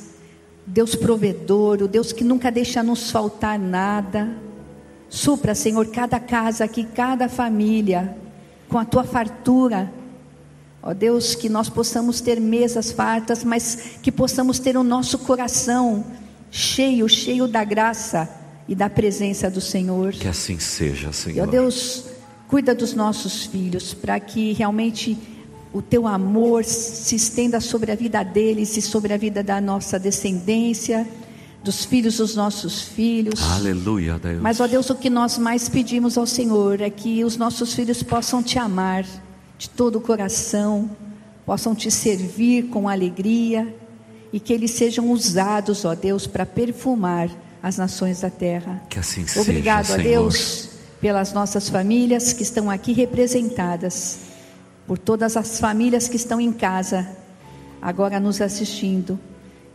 Deus 0.65 0.95
provedor, 0.95 1.83
o 1.83 1.87
Deus 1.87 2.11
que 2.11 2.23
nunca 2.23 2.49
deixa 2.49 2.81
nos 2.81 3.11
faltar 3.11 3.59
nada. 3.59 4.29
Supra, 5.09 5.53
Senhor, 5.53 5.85
cada 5.87 6.19
casa 6.19 6.63
aqui, 6.63 6.85
cada 6.85 7.27
família, 7.27 8.17
com 8.69 8.79
a 8.79 8.85
tua 8.85 9.03
fartura 9.03 9.91
Ó 10.83 10.95
Deus, 10.95 11.35
que 11.35 11.47
nós 11.47 11.69
possamos 11.69 12.21
ter 12.21 12.39
mesas 12.39 12.91
fartas, 12.91 13.43
mas 13.43 13.97
que 14.01 14.11
possamos 14.11 14.57
ter 14.57 14.75
o 14.75 14.83
nosso 14.83 15.19
coração 15.19 16.03
cheio, 16.49 17.07
cheio 17.07 17.47
da 17.47 17.63
graça 17.63 18.40
e 18.67 18.75
da 18.75 18.89
presença 18.89 19.49
do 19.49 19.61
Senhor. 19.61 20.13
Que 20.13 20.27
assim 20.27 20.59
seja, 20.59 21.11
Senhor. 21.11 21.47
Ó 21.47 21.51
Deus, 21.51 22.05
cuida 22.47 22.73
dos 22.75 22.93
nossos 22.93 23.45
filhos, 23.45 23.93
para 23.93 24.19
que 24.19 24.53
realmente 24.53 25.17
o 25.73 25.81
teu 25.81 26.05
amor 26.05 26.65
se 26.65 27.15
estenda 27.15 27.59
sobre 27.59 27.91
a 27.91 27.95
vida 27.95 28.23
deles 28.23 28.75
e 28.75 28.81
sobre 28.81 29.13
a 29.13 29.17
vida 29.17 29.41
da 29.41 29.61
nossa 29.61 29.97
descendência, 29.97 31.07
dos 31.63 31.85
filhos 31.85 32.17
dos 32.17 32.35
nossos 32.35 32.81
filhos. 32.81 33.41
Aleluia, 33.51 34.17
Deus. 34.17 34.41
Mas, 34.41 34.59
ó 34.59 34.67
Deus, 34.67 34.89
o 34.89 34.95
que 34.95 35.09
nós 35.09 35.37
mais 35.37 35.69
pedimos 35.69 36.17
ao 36.17 36.25
Senhor 36.25 36.81
é 36.81 36.89
que 36.89 37.23
os 37.23 37.37
nossos 37.37 37.73
filhos 37.73 38.03
possam 38.03 38.41
te 38.41 38.57
amar 38.57 39.05
de 39.57 39.69
todo 39.69 39.97
o 39.97 40.01
coração, 40.01 40.89
possam 41.45 41.75
te 41.75 41.91
servir 41.91 42.63
com 42.63 42.89
alegria 42.89 43.75
e 44.33 44.39
que 44.39 44.51
eles 44.51 44.71
sejam 44.71 45.11
usados, 45.11 45.85
ó 45.85 45.93
Deus, 45.93 46.25
para 46.25 46.45
perfumar 46.45 47.29
as 47.61 47.77
nações 47.77 48.21
da 48.21 48.29
terra. 48.29 48.81
Que 48.89 48.99
assim 48.99 49.25
seja. 49.27 49.41
Obrigado, 49.41 49.91
a 49.91 49.97
Deus, 49.97 50.69
pelas 50.99 51.33
nossas 51.33 51.69
famílias 51.69 52.33
que 52.33 52.43
estão 52.43 52.69
aqui 52.69 52.93
representadas, 52.93 54.19
por 54.87 54.97
todas 54.97 55.37
as 55.37 55.59
famílias 55.59 56.07
que 56.07 56.15
estão 56.15 56.39
em 56.39 56.51
casa, 56.51 57.07
agora 57.81 58.19
nos 58.19 58.41
assistindo. 58.41 59.19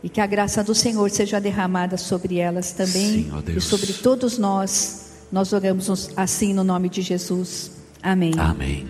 E 0.03 0.09
que 0.09 0.21
a 0.21 0.27
graça 0.27 0.63
do 0.63 0.75
Senhor 0.75 1.09
seja 1.09 1.41
derramada 1.41 1.97
sobre 1.97 2.37
elas 2.37 2.71
também 2.71 3.31
Deus. 3.43 3.63
e 3.63 3.67
sobre 3.67 3.93
todos 3.93 4.37
nós. 4.37 5.07
Nós 5.31 5.51
oramos 5.51 6.11
assim 6.15 6.53
no 6.53 6.63
nome 6.63 6.87
de 6.87 7.01
Jesus. 7.01 7.71
Amém. 8.01 8.31
Amém. 8.37 8.87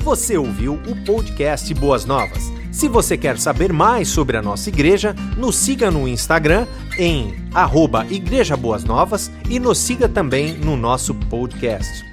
Você 0.00 0.38
ouviu 0.38 0.74
o 0.74 1.04
podcast 1.04 1.74
Boas 1.74 2.04
Novas. 2.04 2.57
Se 2.78 2.86
você 2.86 3.18
quer 3.18 3.36
saber 3.40 3.72
mais 3.72 4.06
sobre 4.06 4.36
a 4.36 4.40
nossa 4.40 4.68
igreja, 4.68 5.12
nos 5.36 5.56
siga 5.56 5.90
no 5.90 6.06
Instagram 6.06 6.64
em 6.96 7.34
arroba 7.52 8.06
Igreja 8.08 8.56
Boas 8.56 8.84
Novas 8.84 9.32
e 9.50 9.58
nos 9.58 9.78
siga 9.78 10.08
também 10.08 10.56
no 10.56 10.76
nosso 10.76 11.12
podcast. 11.12 12.07